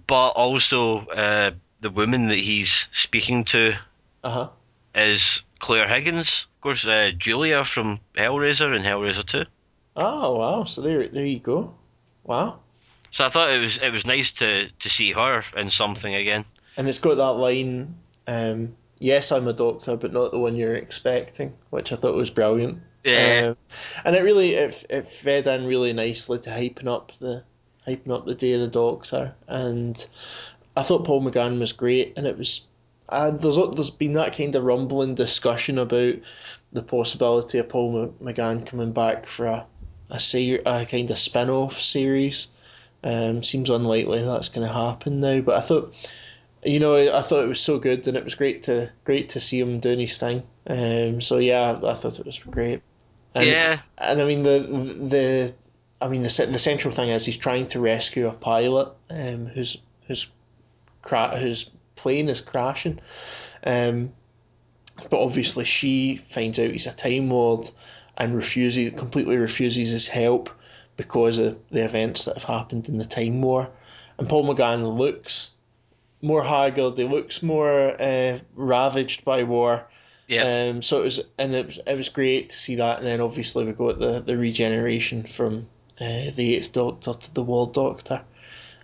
[0.07, 1.51] But also, uh,
[1.81, 3.75] the woman that he's speaking to
[4.25, 4.49] Uh huh.
[4.95, 9.45] is Clare Higgins, course, uh, Julia from Hellraiser and Hellraiser Two.
[9.95, 10.65] Oh wow!
[10.65, 11.75] So there, there you go.
[12.25, 12.61] Wow.
[13.11, 16.45] So I thought it was it was nice to to see her in something again.
[16.77, 17.95] And it's got that line.
[18.27, 22.31] Um, yes, I'm a doctor, but not the one you're expecting, which I thought was
[22.31, 22.81] brilliant.
[23.05, 23.57] Yeah, Um,
[24.05, 27.45] and it really it, it fed in really nicely to hyping up the
[27.87, 30.07] hyping up the day of the Doctor, and
[30.77, 32.67] I thought Paul McGann was great, and it was.
[33.13, 36.15] Uh, there's there's been that kind of rumbling discussion about
[36.73, 39.67] the possibility of Paul McGann coming back for a
[40.11, 42.49] a, ser- a kind of spin off series.
[43.05, 45.93] Um, seems unlikely that's going to happen now, but I thought,
[46.63, 49.41] you know, I, thought it was so good, and it was great to great to
[49.41, 50.45] see him doing his thing.
[50.69, 52.81] Um, so yeah, I thought it was great.
[53.35, 55.55] And, yeah, and I mean the the
[56.01, 59.79] I mean the the central thing is he's trying to rescue a pilot um, who's
[60.07, 60.31] who's
[61.03, 63.01] cra- whose plane is crashing,
[63.65, 64.13] um,
[65.11, 67.71] but obviously she finds out he's a time lord
[68.17, 70.51] and refuses completely refuses his help
[70.97, 73.69] because of the events that have happened in the time war,
[74.19, 75.53] and Paul McGann looks
[76.21, 79.87] more haggard, he looks more uh, ravaged by war,
[80.29, 80.71] Yeah.
[80.71, 82.99] Um, so it was, and it was, it was great to see that.
[82.99, 85.69] And then obviously we got the, the regeneration from
[86.01, 88.23] uh, the Eighth Doctor to the War Doctor,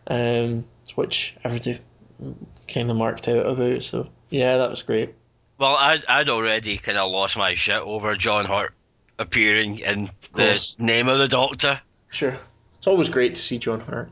[0.09, 1.79] um, which everybody
[2.67, 3.83] kind of marked out about.
[3.83, 5.15] So yeah, that was great.
[5.59, 8.75] Well, I'd, I'd already kind of lost my shit over John Hurt
[9.19, 11.81] appearing in the name of the Doctor.
[12.11, 12.37] Sure,
[12.79, 14.11] it's always great to see John Hurt.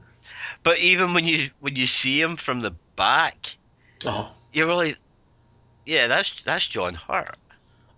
[0.63, 3.57] But even when you when you see him from the back,
[4.05, 4.25] uh-huh.
[4.29, 4.97] Oh, you're really,
[5.85, 7.37] yeah, that's that's John Hurt.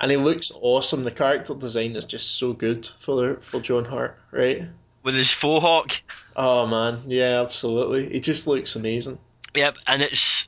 [0.00, 1.04] and he looks awesome.
[1.04, 4.62] The character design is just so good for for John Hurt, right?
[5.02, 5.92] with his faux hawk.
[6.36, 8.10] Oh man, yeah, absolutely.
[8.10, 9.18] He just looks amazing.
[9.58, 10.46] Yep, and it's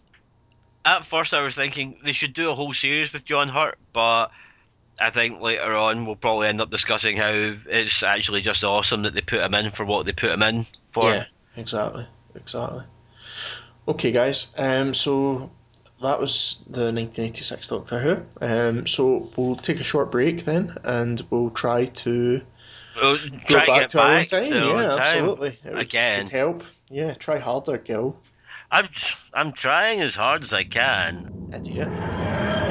[0.85, 4.31] at first I was thinking they should do a whole series with John Hurt, but
[5.01, 9.15] I think later on we'll probably end up discussing how it's actually just awesome that
[9.15, 11.11] they put him in for what they put him in for.
[11.11, 11.25] Yeah,
[11.57, 12.07] exactly,
[12.37, 12.85] exactly.
[13.89, 14.53] Okay, guys.
[14.57, 15.51] Um, so
[16.01, 18.23] that was the 1986 Doctor Who.
[18.41, 22.41] Um, so we'll take a short break then, and we'll try to
[22.95, 24.53] We'll go try to back to our own time.
[24.53, 25.59] yeah, absolutely.
[25.65, 26.25] It would, Again.
[26.25, 26.65] would help.
[26.91, 28.17] Yeah, try harder, Gil.
[28.71, 28.89] I'm
[29.35, 31.29] I'm trying as hard as I can.
[31.51, 32.70] One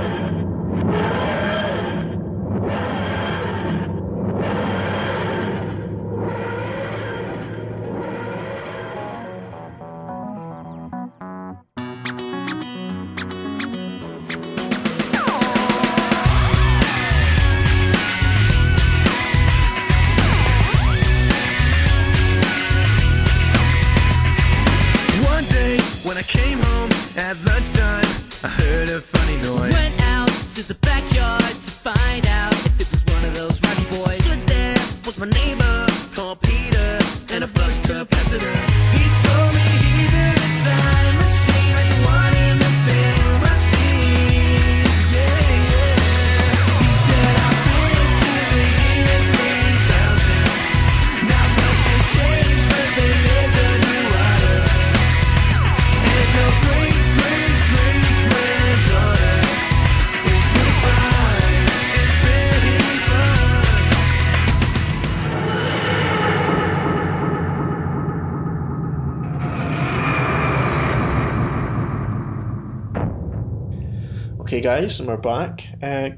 [74.82, 75.68] guys, and we're back.
[75.84, 76.12] Uh,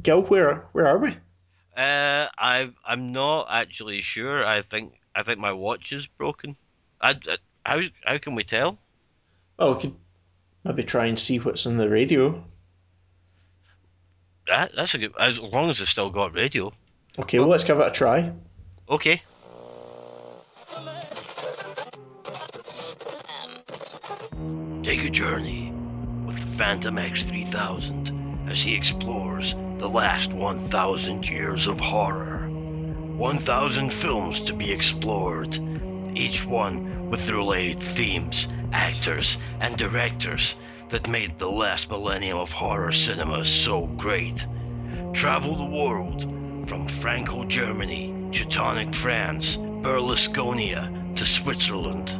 [0.00, 1.10] Gil, where where are we?
[1.76, 4.44] Uh, I I'm not actually sure.
[4.46, 6.56] I think I think my watch is broken.
[7.00, 8.78] I, I- how how can we tell?
[9.58, 9.94] Oh, we could
[10.62, 12.44] maybe try and see what's on the radio.
[14.46, 15.12] That that's a good.
[15.18, 16.72] As long as it's still got radio.
[17.18, 18.32] Okay, well, let's give it a try.
[18.88, 19.22] Okay.
[24.84, 25.75] Take a journey
[26.56, 32.48] Phantom X3000 as he explores the last 1,000 years of horror.
[32.48, 35.60] 1,000 films to be explored,
[36.14, 40.56] each one with related themes, actors, and directors
[40.88, 44.46] that made the last millennium of horror cinema so great.
[45.12, 46.22] Travel the world
[46.66, 52.16] from Franco Germany, Teutonic France, Berlusconia to Switzerland,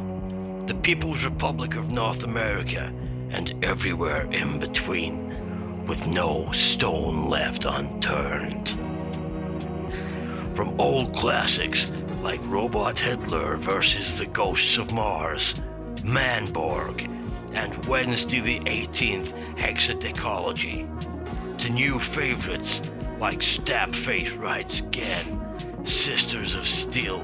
[0.69, 2.93] the People's Republic of North America,
[3.29, 8.69] and everywhere in between, with no stone left unturned.
[10.55, 15.53] From old classics like Robot Hitler versus the Ghosts of Mars,
[16.03, 17.07] Manborg,
[17.53, 20.87] and Wednesday the 18th Hexadecology,
[21.59, 22.81] to new favorites
[23.19, 27.19] like Stabface Rides Again, Sisters of Steel,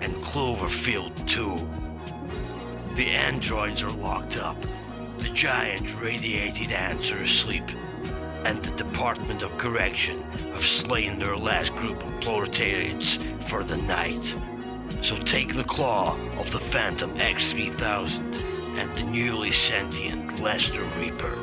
[0.00, 2.94] and Cloverfield 2.
[2.96, 4.56] The androids are locked up,
[5.26, 7.68] the giant radiated are asleep,
[8.44, 10.22] and the Department of Correction
[10.52, 13.18] have slain their last group of proletariats
[13.48, 14.34] for the night.
[15.02, 18.18] So take the claw of the Phantom X3000
[18.78, 21.36] and the newly sentient Lester Reaper,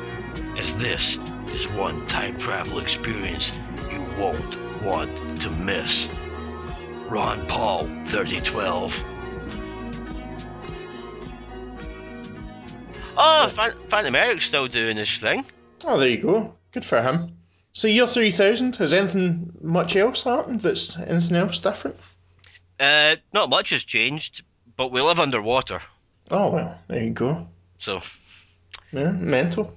[0.56, 1.18] as this
[1.48, 3.52] is one time travel experience
[3.92, 5.12] you won't want
[5.42, 6.08] to miss.
[7.10, 9.13] Ron Paul, 3012.
[13.16, 15.44] Oh, Phan- Phantom Eric's still doing his thing.
[15.84, 16.54] Oh, there you go.
[16.72, 17.36] Good for him.
[17.72, 18.76] So year three thousand.
[18.76, 20.60] Has anything much else happened?
[20.60, 21.96] That's anything else different?
[22.78, 24.42] Uh, not much has changed,
[24.76, 25.80] but we live underwater,
[26.30, 27.46] Oh well, there you go.
[27.78, 28.00] so
[28.92, 29.76] Yeah, mental.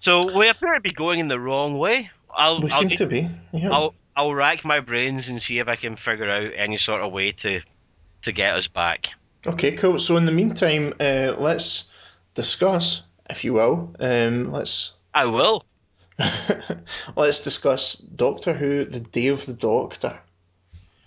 [0.00, 2.10] so we appear to be going in the wrong way.
[2.30, 3.28] I'll We I'll, seem to be.
[3.52, 3.70] Yeah.
[3.70, 7.10] I'll I'll rack my brains and see if I can figure out any sort of
[7.12, 7.60] way to
[8.22, 9.08] to get us back.
[9.46, 9.98] Okay, cool.
[9.98, 11.90] So in the meantime, uh, let's
[12.34, 13.94] discuss, if you will.
[13.98, 15.64] Um, let's I will.
[17.16, 20.20] Let's discuss Doctor Who: The Day of the Doctor.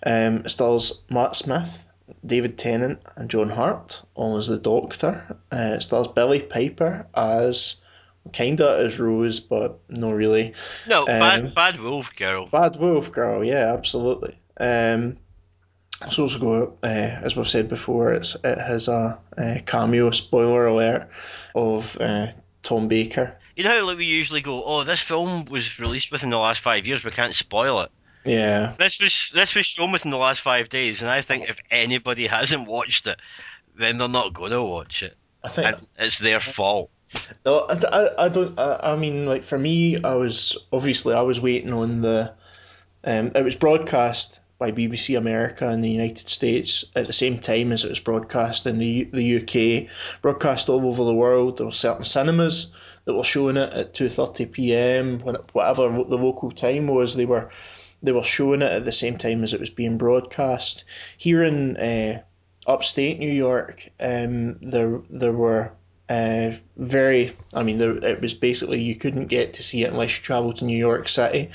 [0.04, 1.86] Um, it stars Matt Smith,
[2.24, 5.38] David Tennant, and John Hurt, all as the Doctor.
[5.50, 7.76] Uh, it stars Billie Piper as
[8.32, 10.54] kinda as Rose, but not really.
[10.86, 12.46] No, Um, bad, bad wolf girl.
[12.46, 14.38] Bad Wolf Girl, yeah, absolutely.
[14.60, 15.16] Um,
[16.02, 20.66] it's also got, uh, as we've said before, it's it has a, uh cameo spoiler
[20.66, 21.08] alert
[21.54, 22.26] of uh,
[22.62, 23.36] Tom Baker.
[23.56, 26.60] You know how like we usually go, oh, this film was released within the last
[26.60, 27.90] five years, we can't spoil it.
[28.24, 31.58] Yeah, This was this was shown within the last five days, and I think if
[31.70, 33.18] anybody hasn't watched it,
[33.76, 35.66] then they're not going to watch it, I think.
[35.68, 36.90] and it's their fault.
[37.46, 38.58] No, I, I, I don't.
[38.58, 42.34] I, I mean, like for me, I was obviously I was waiting on the.
[43.04, 47.70] Um, it was broadcast by BBC America in the United States at the same time
[47.70, 51.56] as it was broadcast in the the UK, broadcast all over the world.
[51.58, 52.72] There were certain cinemas
[53.04, 55.20] that were showing it at two thirty p.m.
[55.20, 57.14] when whatever the local time was.
[57.14, 57.50] They were
[58.02, 60.84] they were showing it at the same time as it was being broadcast.
[61.16, 62.22] Here in uh,
[62.66, 65.70] upstate New York, um, there there were
[66.08, 67.30] uh, very.
[67.54, 70.56] I mean, there, it was basically you couldn't get to see it unless you travelled
[70.56, 71.50] to New York City.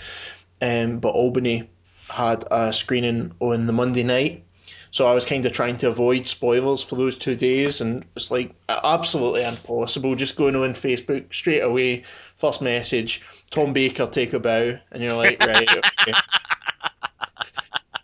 [0.61, 1.69] Um, but Albany
[2.09, 4.45] had a screening on the Monday night,
[4.91, 8.29] so I was kind of trying to avoid spoilers for those two days, and it's
[8.29, 10.15] like absolutely impossible.
[10.15, 12.03] Just going on Facebook straight away,
[12.37, 16.13] first message, Tom Baker take a bow, and you're like, right, okay.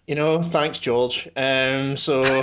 [0.07, 1.29] You know, thanks, George.
[1.35, 2.23] Um, so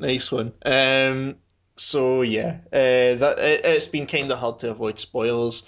[0.00, 0.54] nice one.
[0.64, 1.36] Um,
[1.76, 5.64] so yeah, uh, that it, it's been kind of hard to avoid spoilers.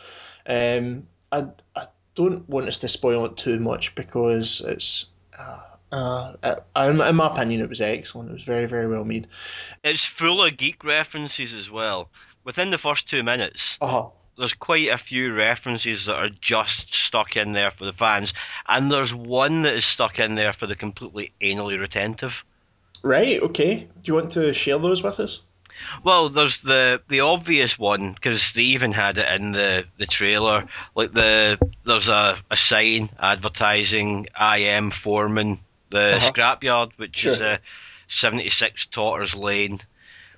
[0.46, 1.84] Um, I I
[2.14, 5.06] don't want us to spoil it too much because it's.
[5.38, 5.60] Uh,
[5.92, 6.32] uh,
[6.76, 8.30] in in my opinion, it was excellent.
[8.30, 9.28] It was very, very well made.
[9.84, 12.08] It's full of geek references as well.
[12.42, 14.08] Within the first two minutes, Uh-huh.
[14.36, 18.34] there's quite a few references that are just stuck in there for the fans,
[18.68, 22.44] and there's one that is stuck in there for the completely anally retentive.
[23.02, 23.40] Right.
[23.40, 23.86] Okay.
[24.02, 25.42] Do you want to share those with us?
[26.02, 30.66] Well, there's the the obvious one because they even had it in the, the trailer.
[30.94, 34.60] Like the there's a, a sign advertising I.
[34.62, 34.90] M.
[34.90, 35.58] Foreman,
[35.90, 36.30] the Uh-huh.
[36.32, 37.46] scrapyard, which is Sure.
[37.54, 37.58] a
[38.08, 39.78] 76 Totters Lane,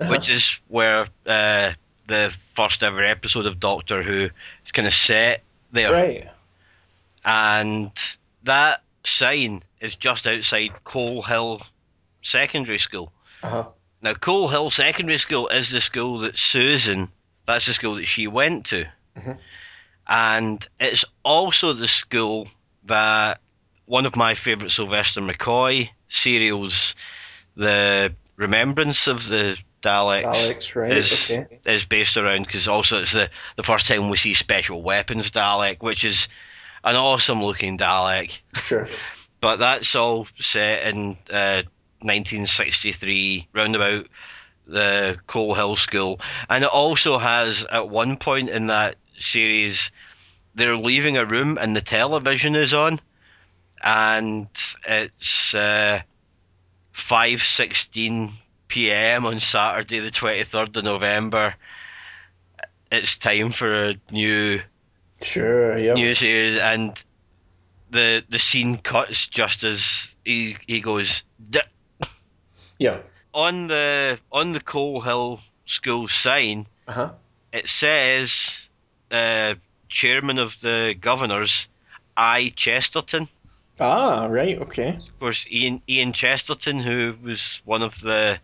[0.09, 1.73] which is where uh,
[2.07, 4.31] the first ever episode of Doctor Who
[4.65, 5.93] is kind of set there.
[5.93, 6.25] Right.
[7.25, 7.91] And
[8.45, 11.61] that sign is just outside Coal Hill
[12.23, 13.13] Secondary School.
[13.43, 13.69] Uh huh.
[14.07, 17.09] Now, Coal Hill Secondary School is the school that Susan,
[17.45, 18.85] that's the school that she went to.
[19.19, 19.37] Mhm.
[20.07, 22.47] And it's also the school
[22.85, 23.41] that
[23.87, 26.95] one of my favourite Sylvester McCoy serials,
[27.57, 30.77] The Remembrance of the Daleks, Alex.
[30.77, 30.93] Right.
[30.93, 31.59] is, Okay.
[31.67, 35.83] is based around, because also it's the, the first time we see Special Weapons Dalek,
[35.83, 36.29] which is
[36.85, 38.89] an awesome looking Dalek Sure.
[39.41, 41.65] but that's all set in uh,
[42.01, 44.07] 1963, roundabout
[44.67, 46.21] the Coal Hill School,
[46.51, 49.91] and it also has at one point in that series
[50.55, 52.99] they're leaving a room and the television is on,
[53.83, 54.49] and
[54.87, 56.01] it's uh,
[56.95, 58.31] 5:16
[58.69, 59.27] p.m.
[59.27, 61.55] on Saturday, the 23rd of November.
[62.91, 64.61] It's time for a new
[65.23, 65.79] Sure.
[65.79, 65.95] Yeah.
[65.95, 67.05] new series, and
[67.91, 71.61] the the scene cuts just as he he goes "D-"
[72.79, 72.99] Yeah.
[73.35, 76.67] on the on the Coal Hill School sign.
[76.89, 77.11] Uh huh.
[77.53, 78.59] It says,
[79.11, 79.55] uh,
[79.89, 81.69] "Chairman of the Governors,
[82.17, 83.29] I Chesterton."
[83.81, 84.27] Ah.
[84.31, 84.59] Right.
[84.61, 84.97] Okay.
[84.97, 88.39] Of course, Ian Ian Chesterton, who was one of the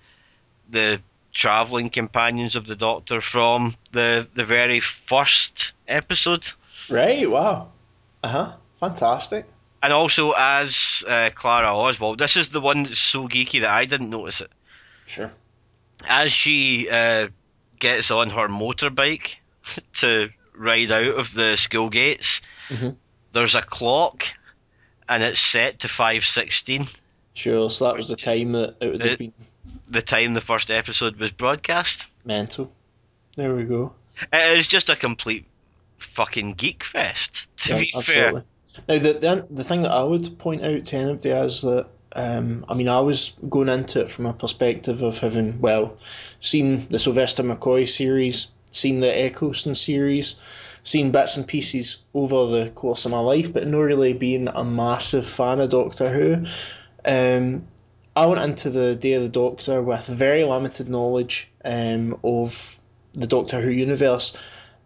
[0.70, 1.00] the
[1.32, 6.50] traveling companions of the Doctor from the the very first episode.
[6.90, 7.30] Right.
[7.30, 7.68] Wow.
[8.22, 8.52] Uh huh.
[8.80, 9.46] Fantastic.
[9.82, 12.18] And also as uh, Clara Oswald.
[12.18, 14.50] This is the one that's so geeky that I didn't notice it.
[15.06, 15.32] Sure.
[16.08, 17.28] As she uh,
[17.80, 19.36] gets on her motorbike
[19.94, 22.96] to ride out of the school gates, Mhm.
[23.32, 24.26] there's a clock,
[25.08, 26.84] and it's set to five sixteen.
[27.34, 27.68] Sure.
[27.70, 29.32] So that was the time that it would have been
[29.88, 32.06] The time the first episode was broadcast.
[32.24, 32.72] mental.
[33.36, 33.94] There we go.
[34.32, 35.46] It is just a complete
[35.98, 37.48] fucking geek fest.
[37.64, 38.44] To Yeah, be fair,
[38.88, 42.64] Now, the, the the thing that I would point out to anybody is that um,
[42.68, 45.96] I mean, I was going into it from a perspective of having well
[46.40, 50.36] seen the Sylvester McCoy series, seen the Eccleston series,
[50.82, 54.64] seen bits and pieces over the course of my life, but not really being a
[54.64, 56.44] massive fan of Doctor Who.
[57.04, 57.66] Um,
[58.14, 62.78] I went into the Day of the Doctor with very limited knowledge um, of
[63.14, 64.36] the Doctor Who universe,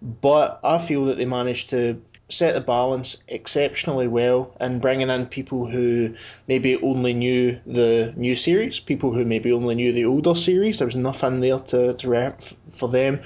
[0.00, 5.27] but I feel that they managed to set the balance exceptionally well in bringing in
[5.27, 6.15] people who
[6.48, 10.78] maybe only knew the new series, people who maybe only knew the older series.
[10.78, 13.20] There was nothing there to, to rep for them.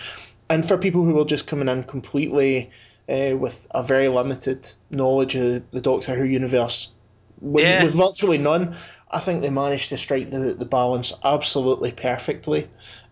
[0.50, 2.70] And for people who were just coming in completely
[3.08, 6.92] uh, with a very limited knowledge of the Doctor Who universe,
[7.40, 7.82] with, Yeah.
[7.82, 8.74] with virtually none,
[9.10, 12.64] I think they managed to strike the, the balance absolutely perfectly.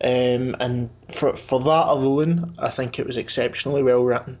[0.03, 4.37] Um, and for, for that alone, I think it was exceptionally well written.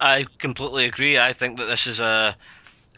[0.00, 1.18] I completely agree.
[1.18, 2.36] I think that this is a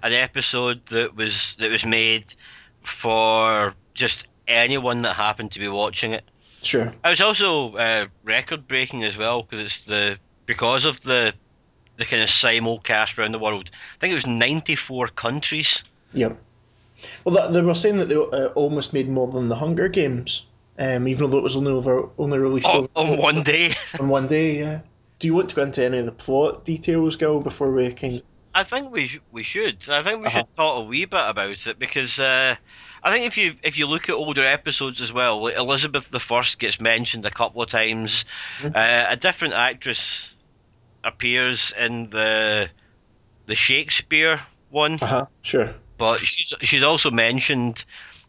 [0.03, 2.35] an episode that was that was made
[2.83, 6.25] for just anyone that happened to be watching it.
[6.63, 6.93] Sure.
[7.05, 11.35] It was also uh, record breaking as well because it's the because of the
[11.97, 13.71] the kind of simulcast around the world.
[13.73, 15.83] I think it was ninety four countries.
[16.13, 16.39] Yep.
[17.25, 20.47] Well, that, they were saying that they uh, almost made more than the Hunger Games,
[20.79, 23.75] um, even though it was only over only released on, on, on one day.
[24.01, 24.59] on one day.
[24.59, 24.81] Yeah.
[25.19, 28.21] Do you want to go into any of the plot details, Gil, before we kind?
[28.55, 29.89] I think we sh- we should.
[29.89, 30.39] I think we Uh-huh.
[30.39, 32.57] should talk a wee bit about it because uh,
[33.03, 36.21] I think if you if you look at older episodes as well, like Elizabeth the
[36.21, 38.25] First gets mentioned a couple of times.
[38.61, 38.77] Mm-hmm.
[38.77, 40.35] Uh, a different actress
[41.05, 42.69] appears in the
[43.47, 44.41] the Shakespeare
[44.71, 45.27] one, Uh huh.
[45.43, 45.75] Sure.
[45.99, 47.85] but she's she's also mentioned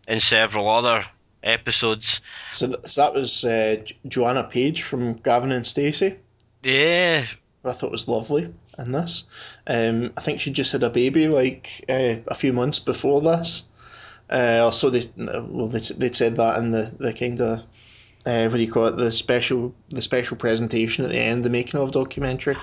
[0.08, 1.06] in several other
[1.44, 2.22] episodes.
[2.54, 6.18] So, th- so that was uh, Jo- Joanna Page from Gavin and Stacey.
[6.68, 7.26] Yeah,
[7.64, 9.24] I thought it was lovely in this.
[9.68, 13.64] Um, I think she just had a baby like uh, a few months before this.
[14.30, 17.60] Uh, also, they well they they'd said that in the, the kind of
[18.26, 21.50] uh, what do you call it the special the special presentation at the end, the
[21.50, 22.58] making of documentary.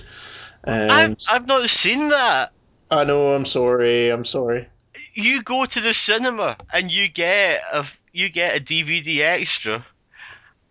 [0.64, 2.52] Um, I've I've not seen that.
[2.90, 3.32] I know.
[3.32, 4.10] I'm sorry.
[4.10, 4.68] I'm sorry.
[5.14, 9.86] you go to the cinema and you get a you get a DVD extra.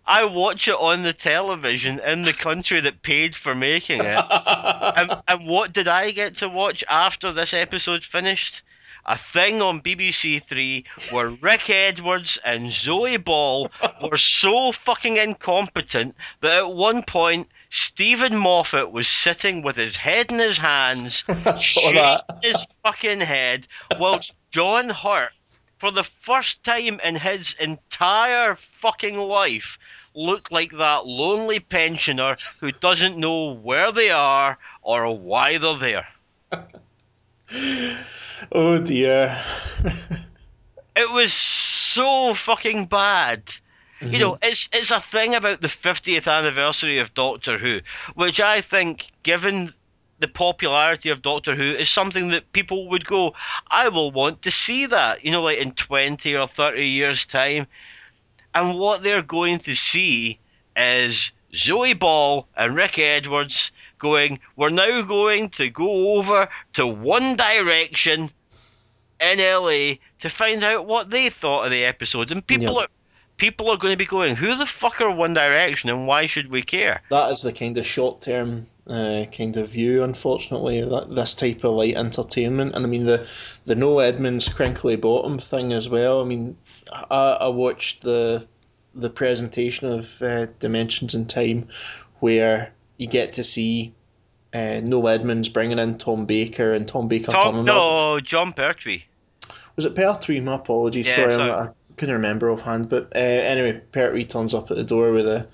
[0.06, 4.20] I watch it on the television in the country that paid for making it.
[4.98, 8.62] and, and what did I get to watch after this episode finished?
[9.06, 13.70] A thing on BBC Three where Rick Edwards and Zoe Ball
[14.02, 20.32] were so fucking incompetent that at one point Steven Moffat was sitting with his head
[20.32, 22.24] in his hands I saw that.
[22.30, 23.68] shaking his fucking head
[24.00, 25.34] whilst John Hurt,
[25.84, 29.78] for the first time in his entire fucking life,
[30.16, 36.08] looked like that lonely pensioner who doesn't know where they are or why they're there.
[38.52, 39.38] Oh dear.
[40.96, 43.42] It was so fucking bad.
[44.00, 44.52] You know, mm-hmm.
[44.52, 47.82] it's it's a thing about the 50th anniversary of Doctor Who,
[48.14, 49.70] which I think, given
[50.24, 53.34] the popularity of Doctor Who, is something that people would go,
[53.68, 57.68] I will want to see that, you know, like in 20 or 30 years' time.
[58.56, 60.40] And what they're going to see
[60.78, 67.36] is Zoe Ball and Rick Edwards going, We're now going to go over to One
[67.36, 68.30] Direction
[69.20, 72.32] in LA to find out what they thought of the episode.
[72.32, 72.84] And people Yep.
[72.84, 72.88] are
[73.36, 76.50] people are going to be going, Who the fuck are One Direction and why should
[76.50, 77.02] we care?
[77.10, 81.64] that is the kind of short term uh, kind of view, unfortunately, that this type
[81.64, 82.76] of light entertainment.
[82.76, 83.30] And I mean the
[83.66, 86.22] the Noel Edmonds Crinkley Bottom thing as well.
[86.22, 86.58] I mean,
[86.92, 88.48] I, I watched the
[88.96, 91.68] the presentation of uh, Dimensions in Time,
[92.20, 93.94] where you get to see
[94.54, 97.66] uh, Noel Edmonds bringing in Tom Baker and Tom Baker Tom, turning up.
[97.66, 99.04] no, Jon Pertwee.
[99.76, 100.42] Was it Pertwee?
[100.42, 101.08] My apologies.
[101.08, 101.52] Yeah, sorry, sorry.
[101.52, 102.90] I'm, I couldn't remember offhand.
[102.90, 105.48] But uh, anyway, Pertwee turns up at the door with the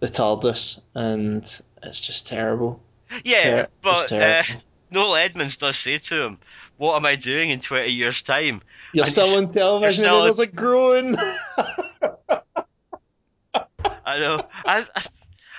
[0.00, 2.82] the TARDIS, and it's just terrible.
[3.24, 4.42] Yeah, Ter- but uh.
[4.90, 6.38] Noel Edmonds does say to him,
[6.76, 8.62] What am I doing in 20 years' time?
[8.92, 11.16] You're And still on television, still and there's a groan.
[14.04, 14.46] I know.
[14.64, 15.06] I, I,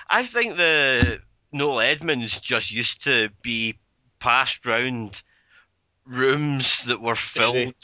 [0.10, 1.20] I think the
[1.52, 3.78] Noel Edmonds just used to be
[4.20, 5.22] passed round
[6.06, 7.76] rooms that were filled,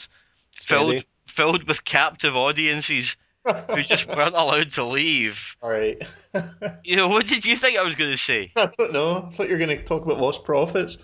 [0.54, 1.06] filled, Steady.
[1.26, 5.56] filled with captive audiences who just weren't allowed to leave.
[5.62, 6.02] All right.
[6.84, 8.52] You know, what did you think I was going to say?
[8.56, 9.24] I don't know.
[9.26, 10.98] I thought you were going to talk about lost profits.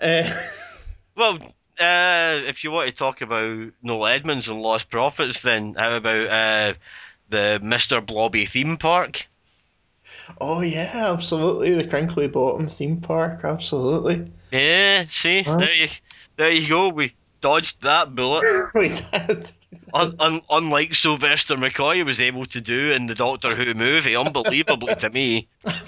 [0.00, 0.22] Uh,
[1.16, 1.34] Well,
[1.80, 6.26] uh, if you want to talk about Noel Edmonds and lost profits, then how about
[6.28, 6.74] uh,
[7.28, 8.04] the Mr.
[8.04, 9.26] Blobby theme park?
[10.40, 11.74] oh yeah, absolutely.
[11.74, 14.30] The Crinkley Bottom theme park, absolutely.
[14.52, 15.56] Yeah, see, Huh?
[15.58, 15.88] there you,
[16.36, 16.88] there you go.
[16.90, 18.42] We dodged that bullet.
[18.74, 19.50] we did.
[19.94, 24.96] Un, un, unlike Sylvester McCoy was able to do in the Doctor Who movie, unbelievably
[24.96, 25.48] to me.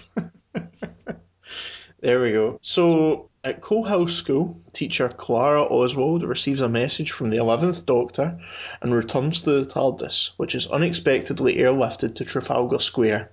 [2.03, 2.59] There we go.
[2.63, 8.39] So At Coal Hill School, teacher Clara Oswald receives a message from the 11th Doctor
[8.81, 13.33] and returns to the TARDIS, which is unexpectedly airlifted to Trafalgar Square.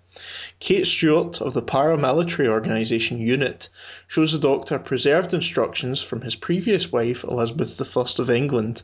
[0.60, 3.70] Kate Stewart of the paramilitary organisation UNIT
[4.08, 8.82] shows the Doctor preserved instructions from his previous wife, Elizabeth I of England,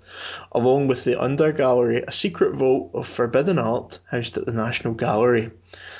[0.51, 4.93] along with the Under Gallery, a secret vault of forbidden art housed at the National
[4.93, 5.49] Gallery.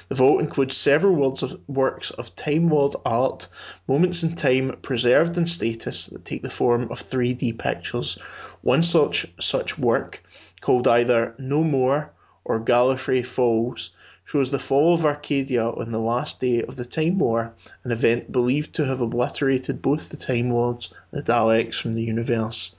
[0.07, 3.47] The vault includes several of, works of Time Lord art,
[3.87, 8.13] moments in time preserved in status that take the form of 3D pictures.
[8.61, 10.21] One such such work,
[10.61, 12.11] called either No More
[12.43, 13.89] or Gallifrey Falls,
[14.23, 18.31] shows the fall of Arcadia on the last day of the Time War, an event
[18.31, 22.75] believed to have obliterated both the Time Lords and the Daleks from the universe.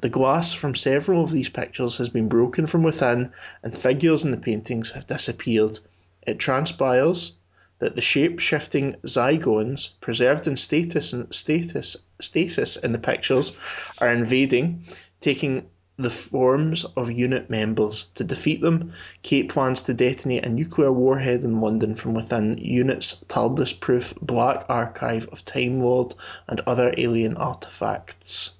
[0.00, 3.30] The glass from several of these pictures has been broken from within,
[3.62, 5.80] and figures in the paintings have disappeared.
[6.26, 7.34] It transpires
[7.78, 13.56] that the shape-shifting Zygons, preserved in status and status stasis in the pictures,
[14.00, 14.82] are invading,
[15.20, 18.08] taking the forms of unit members.
[18.14, 18.92] To defeat them,
[19.22, 25.26] Kate plans to detonate a nuclear warhead in London from within Unit's TARDIS-proof black archive
[25.32, 26.14] of Time Lord
[26.48, 28.52] and other alien artifacts.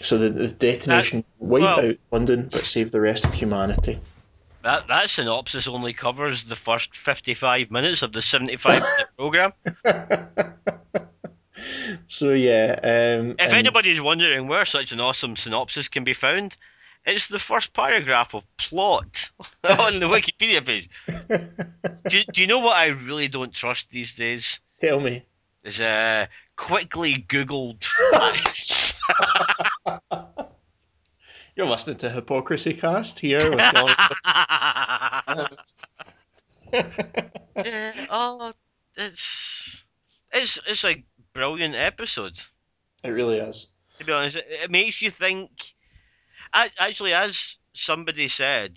[0.00, 3.98] So the, the detonation uh, wipe well- out London but save the rest of humanity.
[4.62, 9.52] That that synopsis only covers the first 55 minutes of the 75 minute program.
[12.08, 16.56] So yeah, um, If anybody's wondering where such an awesome synopsis can be found,
[17.06, 19.30] it's the first paragraph of plot
[19.64, 20.88] on the Wikipedia page.
[22.08, 24.60] Do, you- do you know what I really don't trust these days?
[24.80, 25.22] tell me.
[25.62, 26.26] Is uh,
[26.56, 28.98] quickly Googled facts.
[31.56, 33.40] You're listening to Hypocrisy Cast here.
[33.50, 35.48] With John-
[36.72, 38.52] Eh, oh,
[38.96, 39.82] it's
[40.32, 42.38] it's it's a brilliant episode.
[43.02, 43.66] it really is.
[43.98, 45.50] To be honest, it, it makes you think.
[46.52, 48.76] I, actually, as somebody said,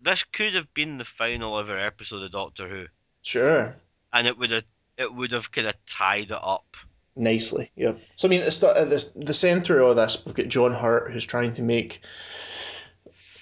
[0.00, 2.86] this could have been the final ever episode of Doctor Who,
[3.22, 3.76] Sure.
[4.12, 4.64] and it would have
[4.96, 6.76] it would have kind of tied it up.
[7.14, 7.92] Nicely, yeah.
[8.16, 11.12] So I mean, it's the, at the the centre of this, we've got John Hurt
[11.12, 12.00] who's trying to make,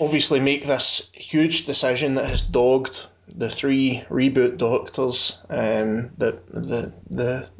[0.00, 5.40] obviously, make this huge decision that has dogged the three reboot Doctors.
[5.48, 7.50] Um, the the the,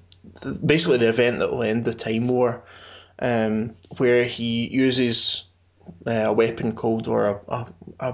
[0.43, 2.65] the basically the event that will end the Time War,
[3.21, 5.45] um, where he uses
[6.07, 7.67] uh, a weapon called or a, a,
[8.01, 8.13] a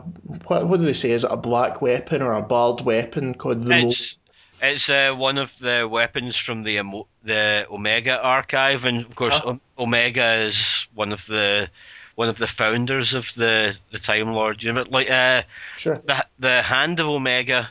[0.49, 1.13] what, what do they say?
[1.13, 4.19] Is it a black weapon or a barred weapon called the It's
[4.63, 9.39] it's uh, one of the weapons from the Emo- the Omega archive, and of course,
[9.39, 9.57] Huh.
[9.79, 11.69] o- Omega is one of the
[12.15, 14.63] one of the founders of the the Time Lord.
[14.63, 15.43] You know, like uh,
[15.77, 16.01] Sure.
[16.05, 17.71] the the hand of Omega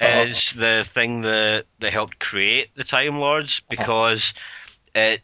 [0.00, 0.22] Uh-huh.
[0.26, 4.34] is the thing that that helped create the Time Lords because
[4.94, 5.22] it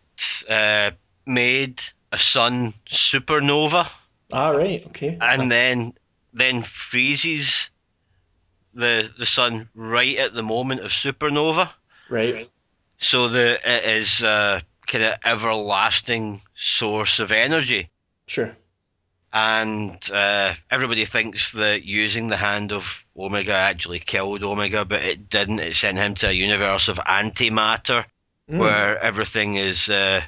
[0.49, 0.91] uh,
[1.27, 1.81] made
[2.13, 3.91] a sun supernova
[4.33, 4.85] Ah, right.
[4.87, 5.17] Okay.
[5.21, 5.93] and then
[6.35, 7.71] then freezes
[8.79, 11.69] the the sun right at the moment of supernova.
[12.09, 12.49] right.
[12.99, 17.91] So the it is a kind of everlasting source of energy
[18.27, 18.57] Sure.
[19.33, 25.29] and uh, everybody thinks that using the hand of Omega actually killed Omega, but it
[25.29, 25.59] didn't.
[25.61, 28.05] It sent him to a universe of antimatter
[28.51, 28.61] Mm.
[28.61, 30.23] where everything is uh,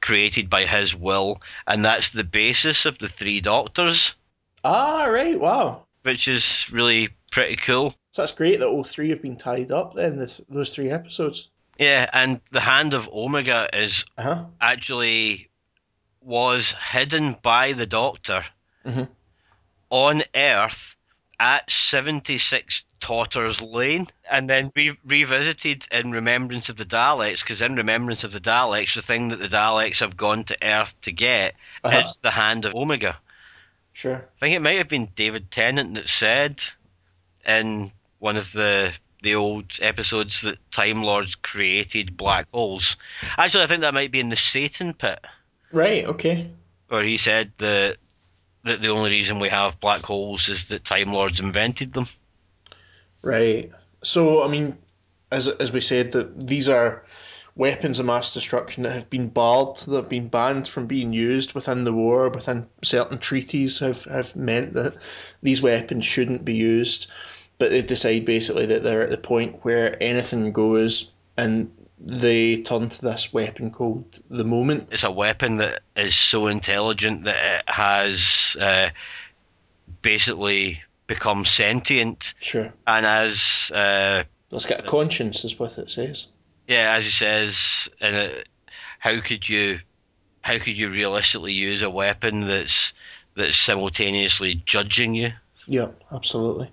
[0.00, 4.14] created by his will, and that's the basis of the three Doctors,
[4.62, 5.38] Ah, right.
[5.40, 5.82] Wow.
[6.02, 7.90] which is really pretty cool.
[8.12, 11.50] So that's great that all three have been tied up then, this, those three episodes.
[11.78, 14.44] Yeah, and the hand of Omega is Uh huh.
[14.62, 15.50] actually
[16.22, 18.42] was hidden by the Doctor
[18.86, 19.08] Mhm.
[19.90, 20.96] on Earth
[21.38, 27.76] at 76 Totters Lane and then re- revisited in Remembrance of the Daleks because in
[27.76, 31.54] Remembrance of the Daleks the thing that the Daleks have gone to Earth to get
[31.84, 31.98] Uh-huh.
[31.98, 33.18] is the hand of Omega.
[33.92, 34.16] Sure.
[34.16, 36.64] I think it might have been David Tennant that said
[37.46, 38.92] in one of the
[39.22, 42.96] the old episodes that Time Lords created black holes.
[43.38, 45.24] Actually, I think that might be in the Satan Pit
[45.72, 46.04] Right.
[46.04, 46.50] Okay.
[46.88, 47.96] where he said that
[48.64, 52.06] that the only reason we have black holes is that Time Lords invented them.
[53.22, 53.70] Right.
[54.02, 54.76] So I mean,
[55.30, 57.02] as as we said, that these are
[57.56, 61.54] weapons of mass destruction that have been barred, that have been banned from being used
[61.54, 64.94] within the war, within certain treaties have, have meant that
[65.42, 67.06] these weapons shouldn't be used.
[67.58, 72.88] But they decide basically that they're at the point where anything goes, and they turn
[72.90, 74.88] to this weapon called the moment.
[74.92, 78.90] It's a weapon that is so intelligent that it has uh,
[80.02, 82.72] basically become sentient, Sure.
[82.86, 86.28] and as uh, It's got a conscience, is what it says.
[86.68, 88.48] Yeah, as he says, and it,
[88.98, 89.78] how could you,
[90.42, 92.92] how could you realistically use a weapon that's
[93.36, 95.32] that's simultaneously judging you?
[95.66, 96.70] Yeah, absolutely.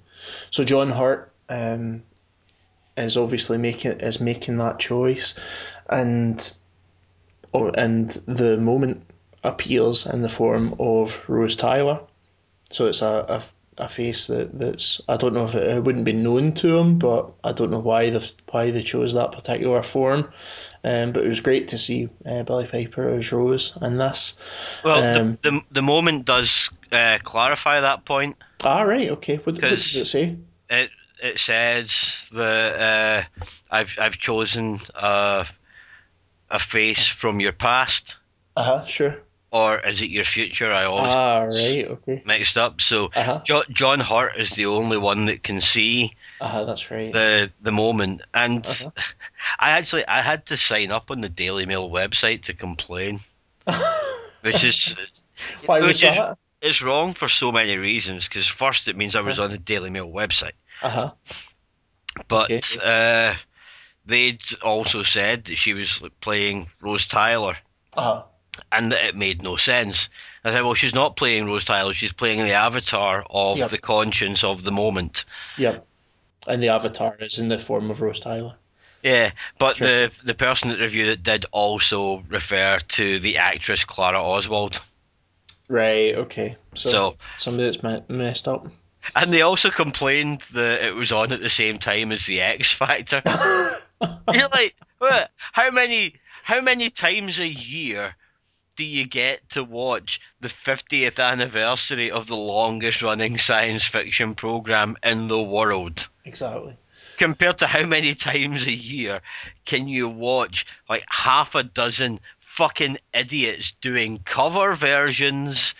[0.51, 2.03] So John Hurt um,
[2.97, 5.35] is obviously making is making that choice,
[5.89, 6.53] and
[7.51, 9.05] or and the moment
[9.43, 11.99] appears in the form of Rose Tyler.
[12.69, 16.05] So it's a, a, a face that, that's I don't know if it, it wouldn't
[16.05, 19.83] be known to him, but I don't know why they why they chose that particular
[19.83, 20.31] form.
[20.85, 24.35] Um, but it was great to see uh, Billie Piper as Rose in this.
[24.83, 28.35] Well, Um, the, the the moment does uh, clarify that point.
[28.65, 29.37] Ah, right, okay.
[29.37, 30.37] What, what does it say?
[30.69, 30.89] It
[31.21, 35.45] it says that uh, I've I've chosen a
[36.49, 38.17] a face from your past,
[38.55, 39.17] Uh huh, sure.
[39.51, 40.71] or is it your future?
[40.71, 42.21] I always Ah, right, okay.
[42.25, 42.81] mixed up.
[42.81, 43.39] So Uh huh.
[43.43, 47.11] jo- John Hurt is the only one that can see Uh huh, that's right.
[47.11, 48.89] the the moment, and Uh-huh.
[49.59, 53.19] I actually I had to sign up on the Daily Mail website to complain,
[54.41, 54.95] which is
[55.65, 56.35] Why was which is-?
[56.63, 58.27] It's wrong for so many reasons.
[58.27, 61.11] Because first, it means I was on the Daily Mail website, Uh huh.
[62.27, 62.61] but Okay.
[62.83, 63.35] uh,
[64.05, 67.57] they'd also said that she was playing Rose Tyler,
[67.95, 68.23] Uh huh.
[68.71, 70.09] and that it made no sense.
[70.43, 73.69] I said, well, she's not playing Rose Tyler; she's playing the avatar of Yep.
[73.69, 75.25] the conscience of the moment.
[75.57, 75.85] Yep.
[76.47, 78.55] And the avatar is in the form of Rose Tyler.
[79.01, 79.87] Yeah, but Sure.
[79.87, 84.79] the the person that reviewed it did also refer to the actress Clara Oswald.
[85.67, 86.13] Right.
[86.15, 86.57] Okay.
[86.75, 88.67] So, So- somebody that's me- messed up.
[89.17, 92.71] And they also complained that it was on at the same time as the X
[92.71, 93.21] Factor.
[94.33, 95.29] You're like, what?
[95.51, 98.15] How many how many times a year
[98.75, 104.95] do you get to watch the 50th anniversary of the longest running science fiction program
[105.03, 106.07] in the world?
[106.25, 106.75] Exactly.
[107.17, 109.21] Compared to how many times a year
[109.65, 112.19] can you watch like half a dozen
[112.53, 115.73] fucking idiots doing cover versions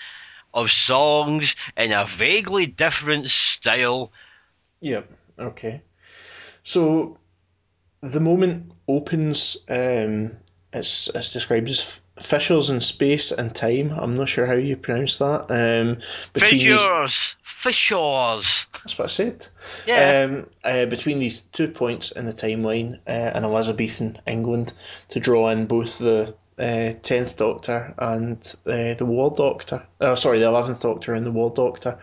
[0.56, 4.12] of songs in a vaguely different style
[4.82, 5.10] Yep.
[5.40, 5.82] Okay.
[6.64, 7.18] So
[8.02, 10.32] the moment opens, um,
[10.74, 13.92] it's it's described as f- fissures in space and time.
[13.92, 15.46] I'm not sure how you pronounce that.
[15.50, 16.00] Um,
[16.34, 18.66] these- Fissures, fissures.
[18.74, 19.48] that's what I said.
[19.88, 20.28] Yeah.
[20.28, 24.74] Um, uh, between these two points in the timeline uh, in Elizabethan England
[25.10, 29.84] to draw in both the uh, Tenth Doctor and uh, the War Doctor.
[30.02, 32.00] Oh, sorry, the Eleventh Doctor and the War Doctor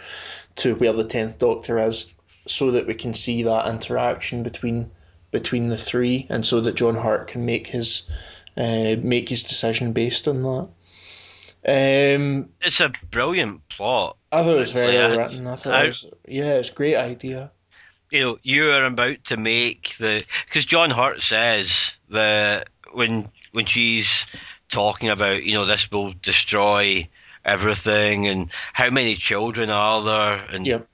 [0.56, 2.12] to where the Tenth Doctor is,
[2.46, 4.90] so that we can see that interaction between
[5.30, 8.08] between the three, and so that John Hurt can make his
[8.56, 10.68] uh, make his decision based on that.
[11.66, 14.16] Um, it's a brilliant plot.
[14.32, 15.46] I thought it was very well written.
[15.46, 17.50] I thought I- it was yeah, it's a great idea.
[18.10, 23.64] You know, you are about to make the because John Hurt says that when when
[23.64, 24.26] she's
[24.68, 27.08] talking about you know this will destroy
[27.44, 30.88] everything and how many children are there and Yep,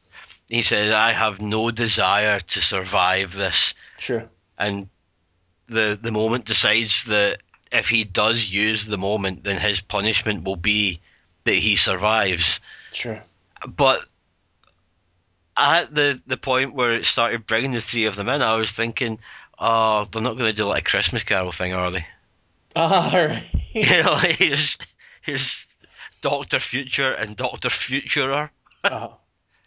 [0.48, 4.28] he says I have no desire to survive this sure.
[4.59, 4.89] and
[5.68, 7.39] the the moment decides that
[7.73, 11.01] if he does use the moment then his punishment will be
[11.44, 12.60] that he survives
[12.93, 13.23] Sure.
[13.66, 14.05] but
[15.56, 18.73] at the the point where it started bringing the three of them in, I was
[18.73, 19.18] thinking,
[19.59, 22.07] oh, they're not going to do like a Christmas Carol thing, are they?
[22.77, 23.43] Ah, right.
[23.74, 24.77] you know, like here's
[25.23, 25.66] here's
[26.20, 28.51] Doctor Future and Doctor Futurer.
[28.85, 29.16] Ah,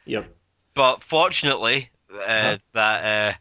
[0.06, 0.28] yep.
[0.76, 2.58] But fortunately, uh, Uh-huh.
[2.74, 3.38] that uh,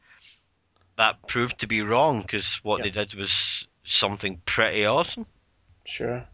[0.96, 2.84] that proved to be wrong because what Yeah.
[2.84, 5.26] they did was something pretty awesome.
[5.84, 6.26] Sure.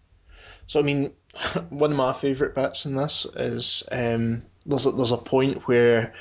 [0.66, 1.12] So I mean,
[1.70, 6.14] one of my favourite bits in this is um, there's a, there's a point where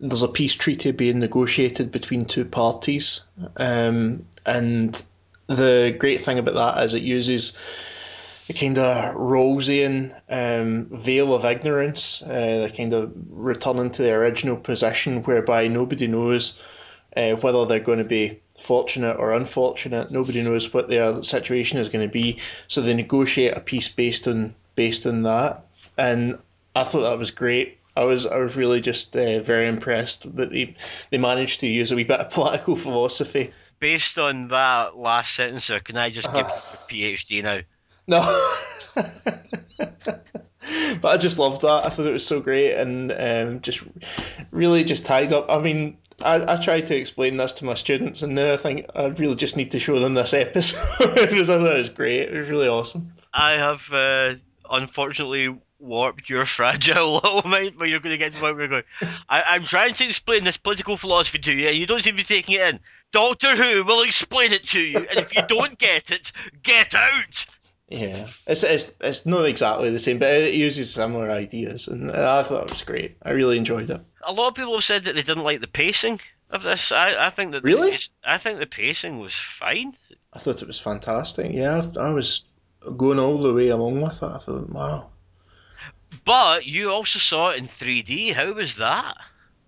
[0.00, 3.22] there's a peace treaty being negotiated between two parties,
[3.56, 5.02] um, and
[5.46, 7.56] the great thing about that is it uses
[8.48, 14.12] a kind of Rawlsian um, veil of ignorance, uh, the kind of returning to the
[14.12, 16.60] original position whereby nobody knows
[17.16, 20.10] uh, whether they're going to be fortunate or unfortunate.
[20.10, 24.28] Nobody knows what their situation is going to be, so they negotiate a peace based
[24.28, 25.64] on based on that.
[25.96, 26.38] And
[26.74, 27.78] I thought that was great.
[27.96, 30.74] I was I was really just uh, very impressed that they
[31.10, 33.52] they managed to use a wee bit of political philosophy.
[33.78, 36.46] Based on that last sentence, can I just give
[36.90, 37.60] you a PhD now?
[38.06, 38.20] No.
[41.00, 41.84] but I just loved that.
[41.84, 43.84] I thought it was so great and um, just
[44.50, 45.50] really just tied up.
[45.50, 48.86] I mean, I, I try to explain this to my students, and now I think
[48.94, 52.30] I really just need to show them this episode because I thought it was great.
[52.30, 53.12] It was really awesome.
[53.34, 54.34] I have uh,
[54.70, 58.64] unfortunately warped your fragile little mind where you're going to get to the point where
[58.66, 62.02] you're going, I, I'm trying to explain this political philosophy to you and you don't
[62.02, 62.80] seem to be taking it in.
[63.12, 66.32] Doctor Who will explain it to you, and if you don't get it,
[66.62, 67.46] get out!
[67.88, 72.42] Yeah, it's, it's it's not exactly the same, but it uses similar ideas, and I
[72.42, 73.16] thought it was great.
[73.22, 74.00] I really enjoyed it.
[74.26, 76.18] A lot of people have said that they didn't like the pacing
[76.50, 76.90] of this.
[76.90, 77.92] I, I think that the Really?
[77.92, 79.94] pace- I think the pacing was fine.
[80.32, 81.52] I thought it was fantastic.
[81.54, 82.46] Yeah, I, I was
[82.96, 84.26] going all the way along with it.
[84.26, 85.10] I thought, wow,
[86.24, 88.32] But you also saw it in 3D.
[88.32, 89.16] How was that?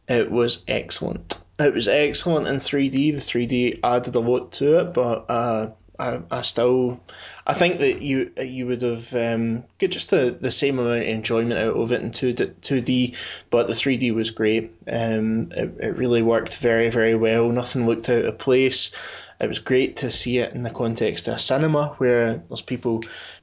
[0.08, 1.38] it was excellent.
[1.58, 3.14] It was excellent in 3D.
[3.14, 7.00] The 3D added a lot to it, but uh, I, I still,
[7.46, 11.08] I think that you you would have um, get just the, the same amount of
[11.08, 14.72] enjoyment out of it in 2 2D, but the 3D was great.
[14.90, 17.50] Um, it, it really worked very very well.
[17.50, 18.92] Nothing looked out of place.
[19.40, 23.02] It was great to see it in the context of cinema, where there's people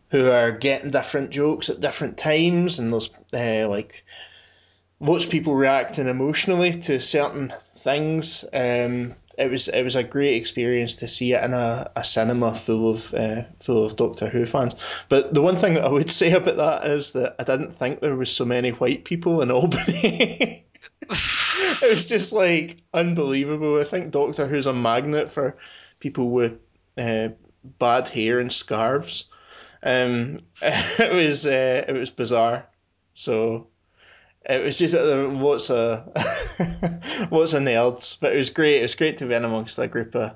[0.09, 4.05] who are getting different jokes at different times, and there's uh, like
[4.99, 8.45] lots of people reacting emotionally to certain things.
[8.53, 12.53] Um, it was it was a great experience to see it in a, a cinema
[12.53, 14.73] full of uh, full of Doctor Who fans.
[15.09, 17.99] But the one thing that I would say about that is that I didn't think
[17.99, 20.63] there was so many white people in Albany.
[21.09, 23.79] it was just like unbelievable.
[23.79, 25.57] I think Doctor Who's a magnet for
[25.99, 26.59] people with
[26.97, 27.29] uh,
[27.79, 29.25] bad hair and scarves.
[29.85, 32.67] Um, it was uh, it was bizarre.
[33.13, 33.67] So
[34.47, 36.07] it was just uh, lots of
[37.31, 38.79] lots of nerds, but it was great.
[38.79, 40.35] It was great to be in amongst a group of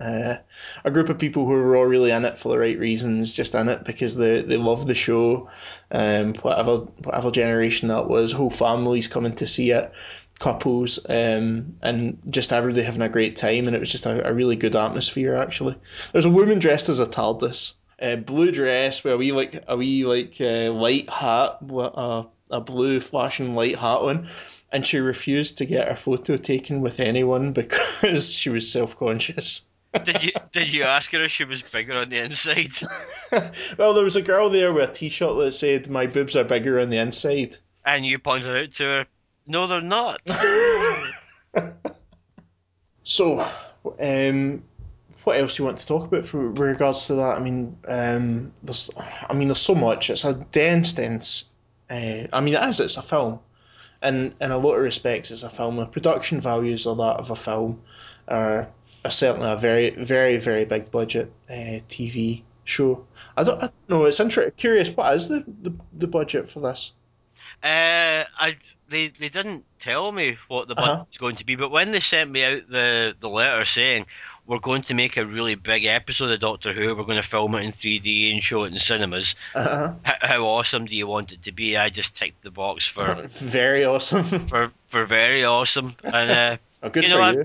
[0.00, 0.36] uh,
[0.84, 3.54] a group of people who were all really in it for the right reasons, just
[3.54, 5.50] in it because they, they love the show,
[5.90, 9.90] um, whatever whatever generation that was, whole families coming to see it,
[10.38, 14.32] couples, um, and just everybody having a great time, and it was just a, a
[14.32, 15.76] really good atmosphere actually.
[16.12, 19.76] There's a woman dressed as a TARDIS, a blue dress with a wee like a
[19.76, 24.28] wee like uh, light hat, a a blue flashing light hat on.
[24.70, 29.62] And she refused to get her photo taken with anyone because she was self conscious.
[30.04, 32.72] Did you did you ask her if she was bigger on the inside?
[33.78, 36.78] well, there was a girl there with a T-shirt that said, "My boobs are bigger
[36.78, 37.56] on the inside."
[37.86, 39.06] And you pointed out to her,
[39.46, 40.20] no, they're not.
[43.08, 43.40] So,
[43.98, 44.62] um,
[45.28, 47.36] what else do you want to talk about for with regards to that?
[47.36, 48.90] I mean, um, there's,
[49.28, 50.08] I mean, there's so much.
[50.10, 51.44] It's a dense, dense.
[51.90, 52.80] Uh, I mean, it is.
[52.80, 53.40] It's a film,
[54.02, 55.76] and in a lot of respects, it's a film.
[55.76, 57.82] The production values of that of a film
[58.28, 58.68] are,
[59.04, 63.06] are certainly a very, very, very big budget uh, TV show.
[63.36, 64.04] I don't, I don't know.
[64.06, 64.90] It's inter- curious.
[64.90, 66.92] What is the, the, the budget for this?
[67.62, 68.56] Uh, I
[68.90, 70.96] they they didn't tell me what the Uh-huh.
[70.98, 74.06] budget's going to be, but when they sent me out the the letter saying
[74.48, 77.54] we're going to make a really big episode of Doctor Who, we're going to film
[77.54, 79.34] it in 3D and show it in cinemas.
[79.54, 79.92] Uh-huh.
[80.02, 81.76] How, how awesome do you want it to be?
[81.76, 84.24] I just ticked the box for Very awesome.
[84.48, 87.44] for, for very awesome, and uh, oh, good You for know, you.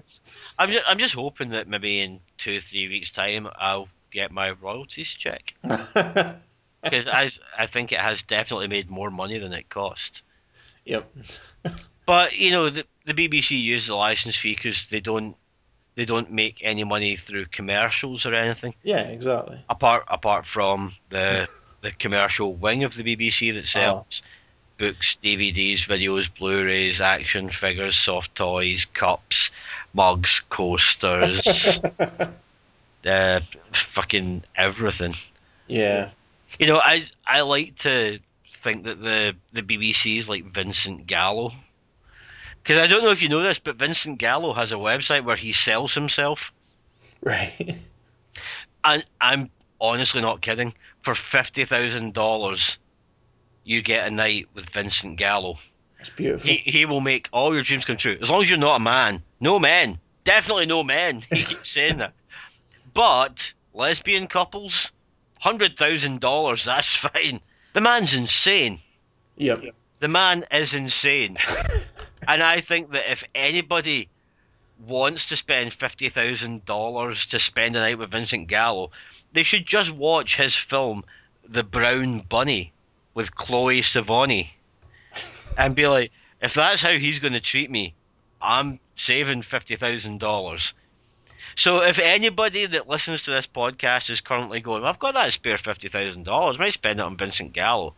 [0.57, 4.51] I'm just I'm just hoping that maybe in two three weeks time I'll get my
[4.51, 10.21] royalties check because I I think it has definitely made more money than it cost.
[10.85, 11.11] yep.
[12.05, 15.35] But you know, the, the BBC use the license fee because they don't
[15.95, 19.59] they don't make any money through commercials or anything Yeah, exactly.
[19.69, 21.47] apart apart from the
[21.81, 24.21] the commercial wing of the BBC that sells
[24.77, 29.51] books, DVDs, videos, Blu-rays, action figures, soft toys, cups,
[29.93, 31.81] mugs, coasters,
[33.05, 33.39] uh,
[33.71, 35.13] fucking everything.
[35.67, 36.09] Yeah.
[36.59, 38.19] You know, I I like to
[38.61, 41.51] think that the the BBC is like Vincent Gallo.
[42.63, 45.35] Because I don't know if you know this, but Vincent Gallo has a website where
[45.35, 46.53] he sells himself,
[47.21, 47.75] Right.
[48.85, 49.49] and I'm
[49.81, 50.73] honestly not kidding.
[51.01, 52.77] For fifty thousand dollars,
[53.65, 55.55] you get a night with Vincent Gallo.
[55.99, 56.49] It's beautiful.
[56.49, 58.83] He he will make all your dreams come true, as long as you're not a
[58.83, 59.21] man.
[59.41, 61.21] No men, definitely no men.
[61.31, 62.13] He keeps saying that.
[62.93, 64.93] But lesbian couples,
[65.41, 67.41] hundred thousand dollars, that's fine.
[67.73, 68.79] The man's insane.
[69.35, 69.65] Yep.
[69.99, 71.35] The man is insane.
[72.27, 74.09] and I think that if anybody
[74.87, 78.91] wants to spend fifty thousand dollars to spend a night with Vincent Gallo,
[79.31, 81.03] they should just watch his film
[81.47, 82.71] The Brown Bunny
[83.13, 84.49] with Chloe Sevigny
[85.57, 87.93] and be like, if that's how he's going to treat me,
[88.41, 90.73] I'm saving fifty thousand dollars.
[91.55, 95.57] So if anybody that listens to this podcast is currently going, I've got that spare
[95.57, 97.93] fifty thousand dollars, might spend it on Vincent Gallo.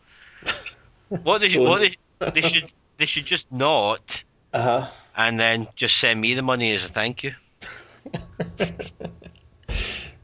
[1.22, 4.22] what they should, what they, they should they should just not,
[4.52, 4.90] Uh huh.
[5.16, 7.34] and then just send me the money as a thank you.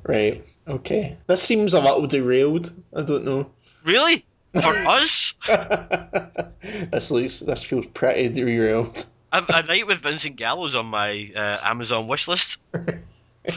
[0.04, 0.44] Right.
[0.66, 1.16] Okay.
[1.28, 2.72] This seems a little derailed.
[2.94, 3.50] I don't know.
[3.84, 4.24] Really?
[4.52, 5.34] For us,
[6.90, 7.38] this looks.
[7.40, 9.06] This feels pretty derailed.
[9.32, 12.58] a, a night with Vincent Gallo's on my uh, Amazon wish list.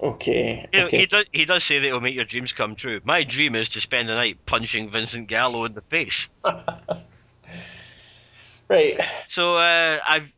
[0.00, 0.66] Okay.
[0.72, 0.98] You know, okay.
[0.98, 1.26] he does.
[1.32, 3.00] He does say that it'll make your dreams come true.
[3.04, 6.28] My dream is to spend a night punching Vincent Gallo in the face.
[8.68, 9.00] Right.
[9.28, 10.30] So uh, I've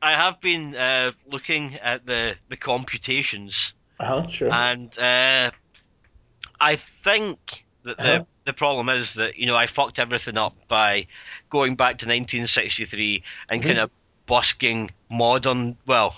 [0.00, 4.28] I have been uh, looking at the the computations, Uh huh.
[4.28, 4.50] Sure.
[4.50, 5.50] and uh,
[6.60, 8.24] I think that the Uh-huh.
[8.44, 11.06] the problem is that you know I fucked everything up by
[11.50, 13.66] going back to 1963 and Mm-hmm.
[13.68, 13.90] kind of
[14.26, 16.14] busking modern well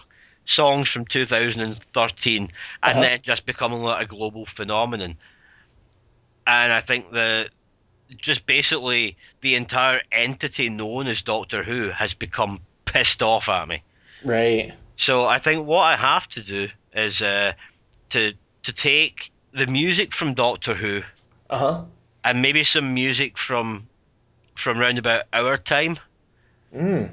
[0.49, 2.51] songs from 2013 and
[2.83, 3.01] Uh-huh.
[3.01, 5.17] then just becoming like a global phenomenon.
[6.47, 7.51] And I think that
[8.17, 13.83] just basically the entire entity known as Doctor Who has become pissed off at me.
[14.25, 14.73] right.
[14.97, 17.53] So I think what I have to do is uh,
[18.11, 21.03] to to take the music from Doctor Who
[21.51, 21.85] Uh huh.
[22.25, 23.87] and maybe some music from
[24.57, 25.99] from round about our time
[26.75, 27.11] Mm.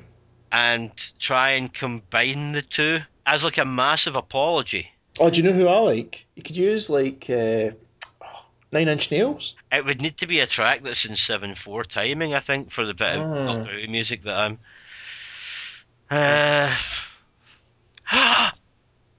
[0.52, 4.92] and try and combine the two as like a massive apology.
[5.20, 6.26] Oh, do you know who I like?
[6.36, 7.72] You could use like uh,
[8.72, 9.56] Nine Inch Nails.
[9.72, 12.86] It would need to be a track that's in seven four timing, I think, for
[12.86, 13.64] the bit of Ah.
[13.64, 14.60] Who music that I'm.
[16.12, 16.76] Uh,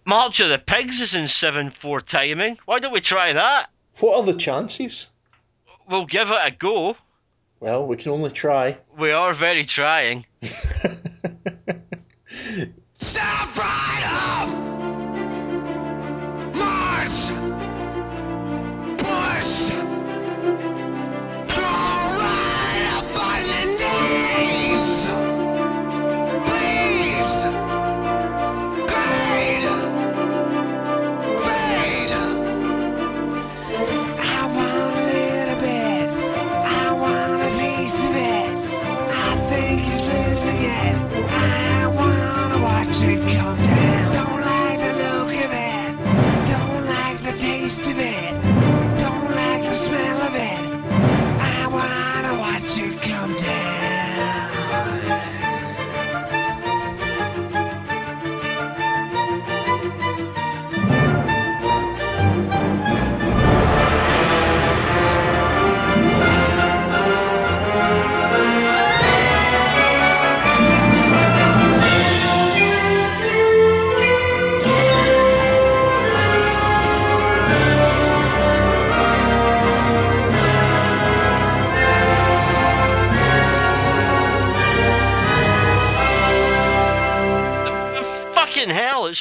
[0.05, 2.59] March of the Pigs is in seven four timing.
[2.66, 3.69] Why don't we try that?
[3.99, 5.11] What are the chances?
[5.89, 6.97] We'll give it a go.
[7.61, 8.77] Well, we can only try.
[8.99, 10.27] We are very trying.
[13.16, 14.65] Stop right up!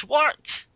[0.04, 0.66] Worked.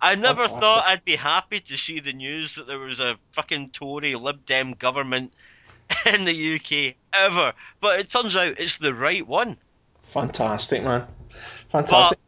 [0.00, 0.60] I never Fantastic.
[0.60, 4.46] thought I'd be happy to see the news that there was a fucking Tory Lib
[4.46, 5.32] Dem government
[6.06, 9.56] in the UK ever, but it turns out it's the right one.
[10.02, 11.06] Fantastic, man.
[11.30, 12.18] Fantastic.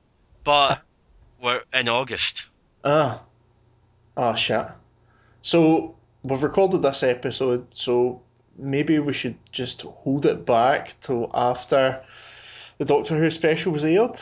[0.45, 0.83] But
[1.41, 2.51] we're in August.
[2.85, 3.23] Ah.
[4.17, 4.67] Ah, shit.
[5.41, 8.23] So, we've recorded this episode, so
[8.57, 12.03] maybe we should just hold it back till after
[12.79, 14.19] the Doctor Who special was aired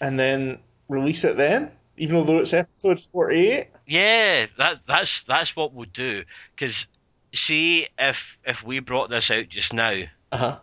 [0.00, 0.58] and then
[0.88, 3.68] release it then, even though it's episode 48.
[3.86, 6.24] Yeah, that that's that's what we'll do.
[6.54, 6.86] Because
[7.34, 10.02] see, if if we brought this out just now,
[10.32, 10.58] Uh huh.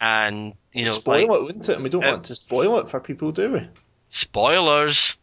[0.00, 1.74] and you know, spoil like, it, wouldn't it?
[1.74, 3.68] And we don't Uh, want to spoil it for people, do we?
[4.10, 5.16] spoilers,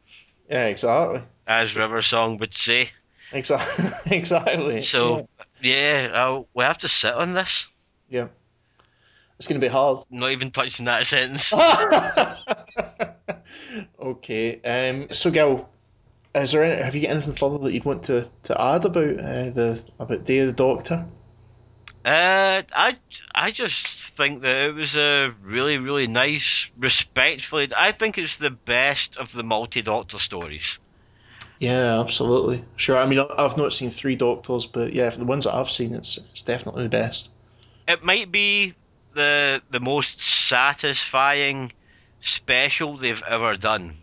[0.49, 1.21] Yeah, exactly.
[1.47, 2.89] as River Song would say.
[3.31, 3.85] Exactly.
[4.17, 4.81] exactly.
[4.81, 5.29] So
[5.61, 7.67] yeah, uh, we have to sit on this.
[8.09, 8.27] yeah.
[9.37, 10.05] It's going to be hard.
[10.11, 11.51] Not even touching that sentence.
[13.99, 14.61] okay.
[14.61, 15.07] Um.
[15.11, 15.69] So, Gil,
[16.33, 19.19] is there any, have you got anything further that you'd want to, to add about
[19.19, 21.05] uh, the about Day of the Doctor?
[22.03, 22.97] Uh, I
[23.35, 23.85] I just
[24.15, 27.69] think that it was a really really nice, respectfully.
[27.77, 30.79] I think it's the best of the multi Doctor stories.
[31.59, 32.65] Yeah, absolutely.
[32.75, 32.97] Sure.
[32.97, 35.93] I mean, I've not seen three Doctors, but yeah, for the ones that I've seen,
[35.93, 37.29] it's it's definitely the best.
[37.87, 38.73] It might be
[39.13, 41.71] the the most satisfying
[42.21, 43.93] special they've ever done.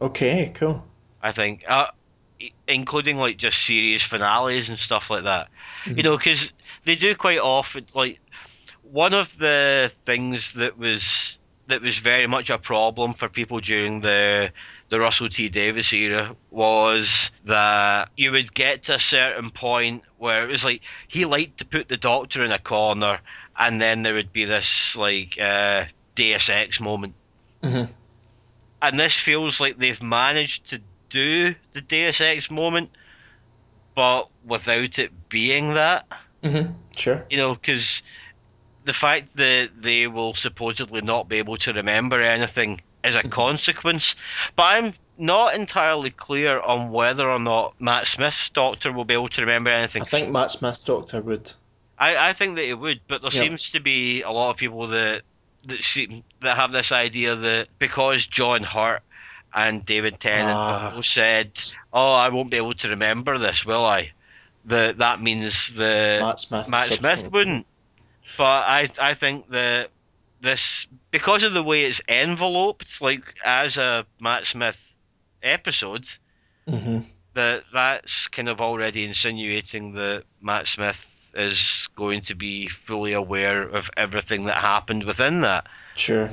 [0.00, 0.50] Okay.
[0.54, 0.84] Cool.
[1.22, 1.88] I think, uh,
[2.66, 5.48] including like just series finales and stuff like that.
[5.86, 6.52] You know, because
[6.84, 7.86] they do quite often.
[7.94, 8.20] Like
[8.82, 14.00] one of the things that was that was very much a problem for people during
[14.00, 14.50] the
[14.88, 20.44] the Russell T Davies era was that you would get to a certain point where
[20.44, 23.20] it was like he liked to put the Doctor in a corner,
[23.58, 25.84] and then there would be this like uh,
[26.16, 27.14] Deus Ex moment
[27.62, 27.88] Mhm.
[28.82, 30.80] and this feels like they've managed to
[31.10, 32.90] do the Deus Ex moment,
[33.94, 36.06] but without it being that.
[36.42, 36.72] Mm-hmm.
[36.96, 37.26] Sure.
[37.28, 38.02] You know, because
[38.84, 43.26] the fact that they will supposedly not be able to remember anything is Mm-hmm.
[43.28, 44.14] a consequence.
[44.56, 49.28] But I'm not entirely clear on whether or not Matt Smith's doctor will be able
[49.30, 50.02] to remember anything.
[50.02, 51.52] I think Matt Smith's doctor would.
[51.98, 53.40] I, I think that it would, but there Yeah.
[53.42, 55.22] seems to be a lot of people that
[55.66, 59.02] that seem that have this idea that because John Hurt
[59.54, 60.92] and David Tennant Ah.
[60.94, 61.50] both said,
[61.92, 64.12] "Oh, I won't be able to remember this, will I?"
[64.66, 66.68] That that means the Matt Smith.
[66.68, 67.66] Matt Smith wouldn't.
[68.36, 69.90] But I I think that
[70.40, 74.80] this because of the way it's enveloped, like as a Matt Smith
[75.42, 76.06] episode,
[76.68, 77.04] Mhm.
[77.34, 83.62] that that's kind of already insinuating that Matt Smith is going to be fully aware
[83.62, 85.66] of everything that happened within that.
[85.94, 86.30] Sure.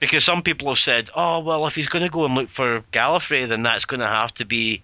[0.00, 2.82] Because some people have said, oh, well, if he's going to go and look for
[2.92, 4.82] Gallifrey, then that's going to have to be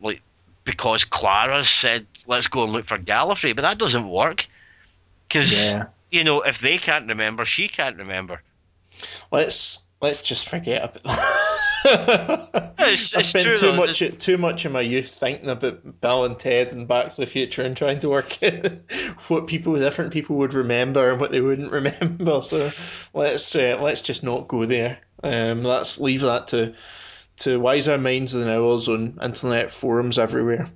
[0.00, 0.20] like
[0.64, 3.54] because Clara said, let's go and look for Gallifrey.
[3.54, 4.46] But that doesn't work.
[5.28, 5.84] Because, Yeah.
[6.10, 8.42] you know, if they can't remember, she can't remember.
[9.32, 11.60] Let's let's just forget about that.
[11.84, 13.76] It's- I spent true, too though.
[13.76, 17.26] much too much of my youth thinking about Bill and Ted and Back to the
[17.26, 18.66] Future and trying to work out
[19.28, 22.42] what people different people would remember and what they wouldn't remember.
[22.42, 22.70] So
[23.12, 24.98] let's uh, let's just not go there.
[25.22, 26.74] Um, let's leave that to
[27.38, 30.68] to wiser minds than ours on internet forums everywhere.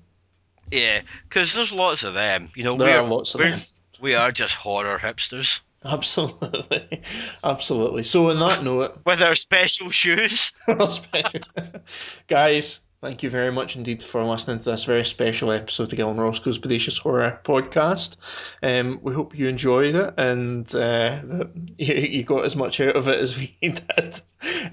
[0.70, 2.48] Yeah, because there's lots of them.
[2.54, 3.60] You know, There are lots of them.
[4.00, 5.60] We are just horror hipsters.
[5.92, 7.00] Absolutely,
[7.44, 8.02] absolutely.
[8.02, 9.00] So on that note.
[9.06, 10.52] With our special shoes.
[12.28, 16.18] Guys, thank you very much indeed for listening to this very special episode of Gillen
[16.20, 18.16] Roscoe's Bodacious Horror podcast.
[18.62, 22.96] Um, we hope you enjoyed it and uh, that you, you got as much out
[22.96, 24.20] of it as we did.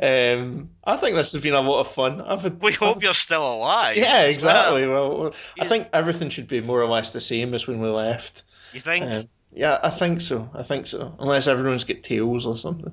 [0.02, 2.20] Um, I think this has been a lot of fun.
[2.20, 3.96] I've had, We hope you're still alive.
[3.96, 4.86] Yeah, exactly.
[4.86, 5.18] well.
[5.18, 8.44] Well, I think everything should be more or less the same as when we left.
[8.74, 9.06] You think?
[9.06, 10.50] Um, yeah, I think so.
[10.54, 11.16] I think so.
[11.20, 12.92] Unless everyone's got tails or something.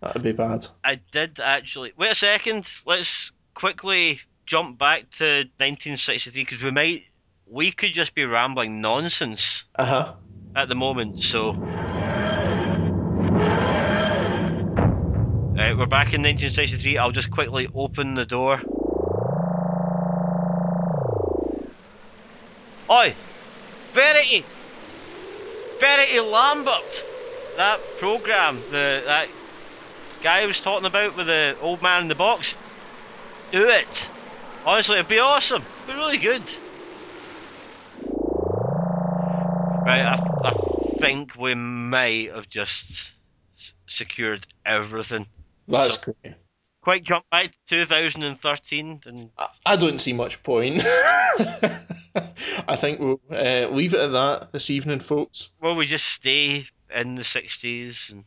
[0.00, 0.66] That'd be bad.
[0.84, 1.92] I did actually.
[1.96, 2.68] Wait a second.
[2.86, 5.24] Let's quickly jump back to
[5.58, 7.04] 1963 because we might.
[7.46, 10.14] We could just be rambling nonsense Uh huh.
[10.56, 11.22] at the moment.
[11.22, 11.52] So.
[15.56, 16.98] Right, we're back in 1963.
[16.98, 18.60] I'll just quickly open the door.
[22.90, 23.14] Oi!
[23.92, 24.44] Verity!
[25.78, 27.04] Verity Lambert!
[27.56, 29.28] That programme, the that
[30.22, 32.56] guy I was talking about with the old man in the box.
[33.52, 34.10] Do it!
[34.64, 35.62] Honestly, it'd be awesome.
[35.62, 36.50] It'd be really good.
[39.86, 40.52] Right, I, I
[40.98, 43.12] think we may have just
[43.58, 45.26] s- secured everything.
[45.68, 46.34] That's So- great.
[46.80, 50.82] Quick jump back to 2013 and I- I don't see much point.
[52.68, 55.50] I think we'll uh, leave it at that this evening, folks.
[55.60, 56.64] well, we just stay
[56.94, 58.24] in the 60s and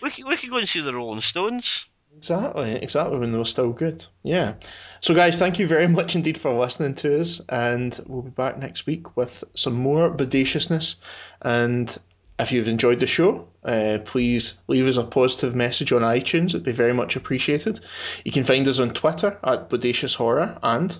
[0.00, 1.88] we could, we could go and see the Rolling Stones.
[2.16, 4.04] Exactly, exactly when they were still good.
[4.22, 4.54] Yeah.
[5.00, 8.58] So, guys, thank you very much indeed for listening to us, and we'll be back
[8.58, 10.96] next week with some more bodaciousness.
[11.40, 11.96] And
[12.38, 16.48] if you've enjoyed the show, uh, please leave us a positive message on iTunes.
[16.48, 17.80] It'd be very much appreciated.
[18.24, 20.96] You can find us on Twitter at Bodacious Horror and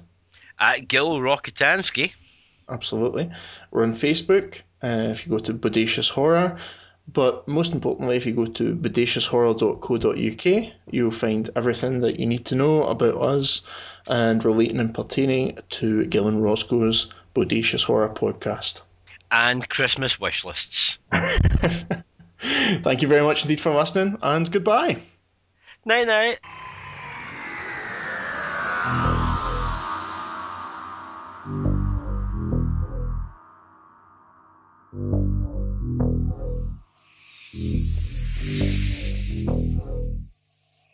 [0.58, 2.12] At Gil Rokitansky.
[2.68, 3.30] Absolutely.
[3.70, 6.56] We're on Facebook uh, if you go to Bodacious Horror.
[7.12, 12.54] But most importantly, if you go to bodacioushorror.co.uk, you'll find everything that you need to
[12.54, 13.66] know about us
[14.06, 18.82] and relating and pertaining to Gillen Roscoe's Bodacious Horror podcast.
[19.32, 20.98] and Christmas wish lists.
[22.38, 24.96] Thank you very much indeed for listening, and goodbye.
[25.84, 26.38] Night night.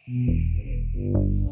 [0.09, 1.48] うん。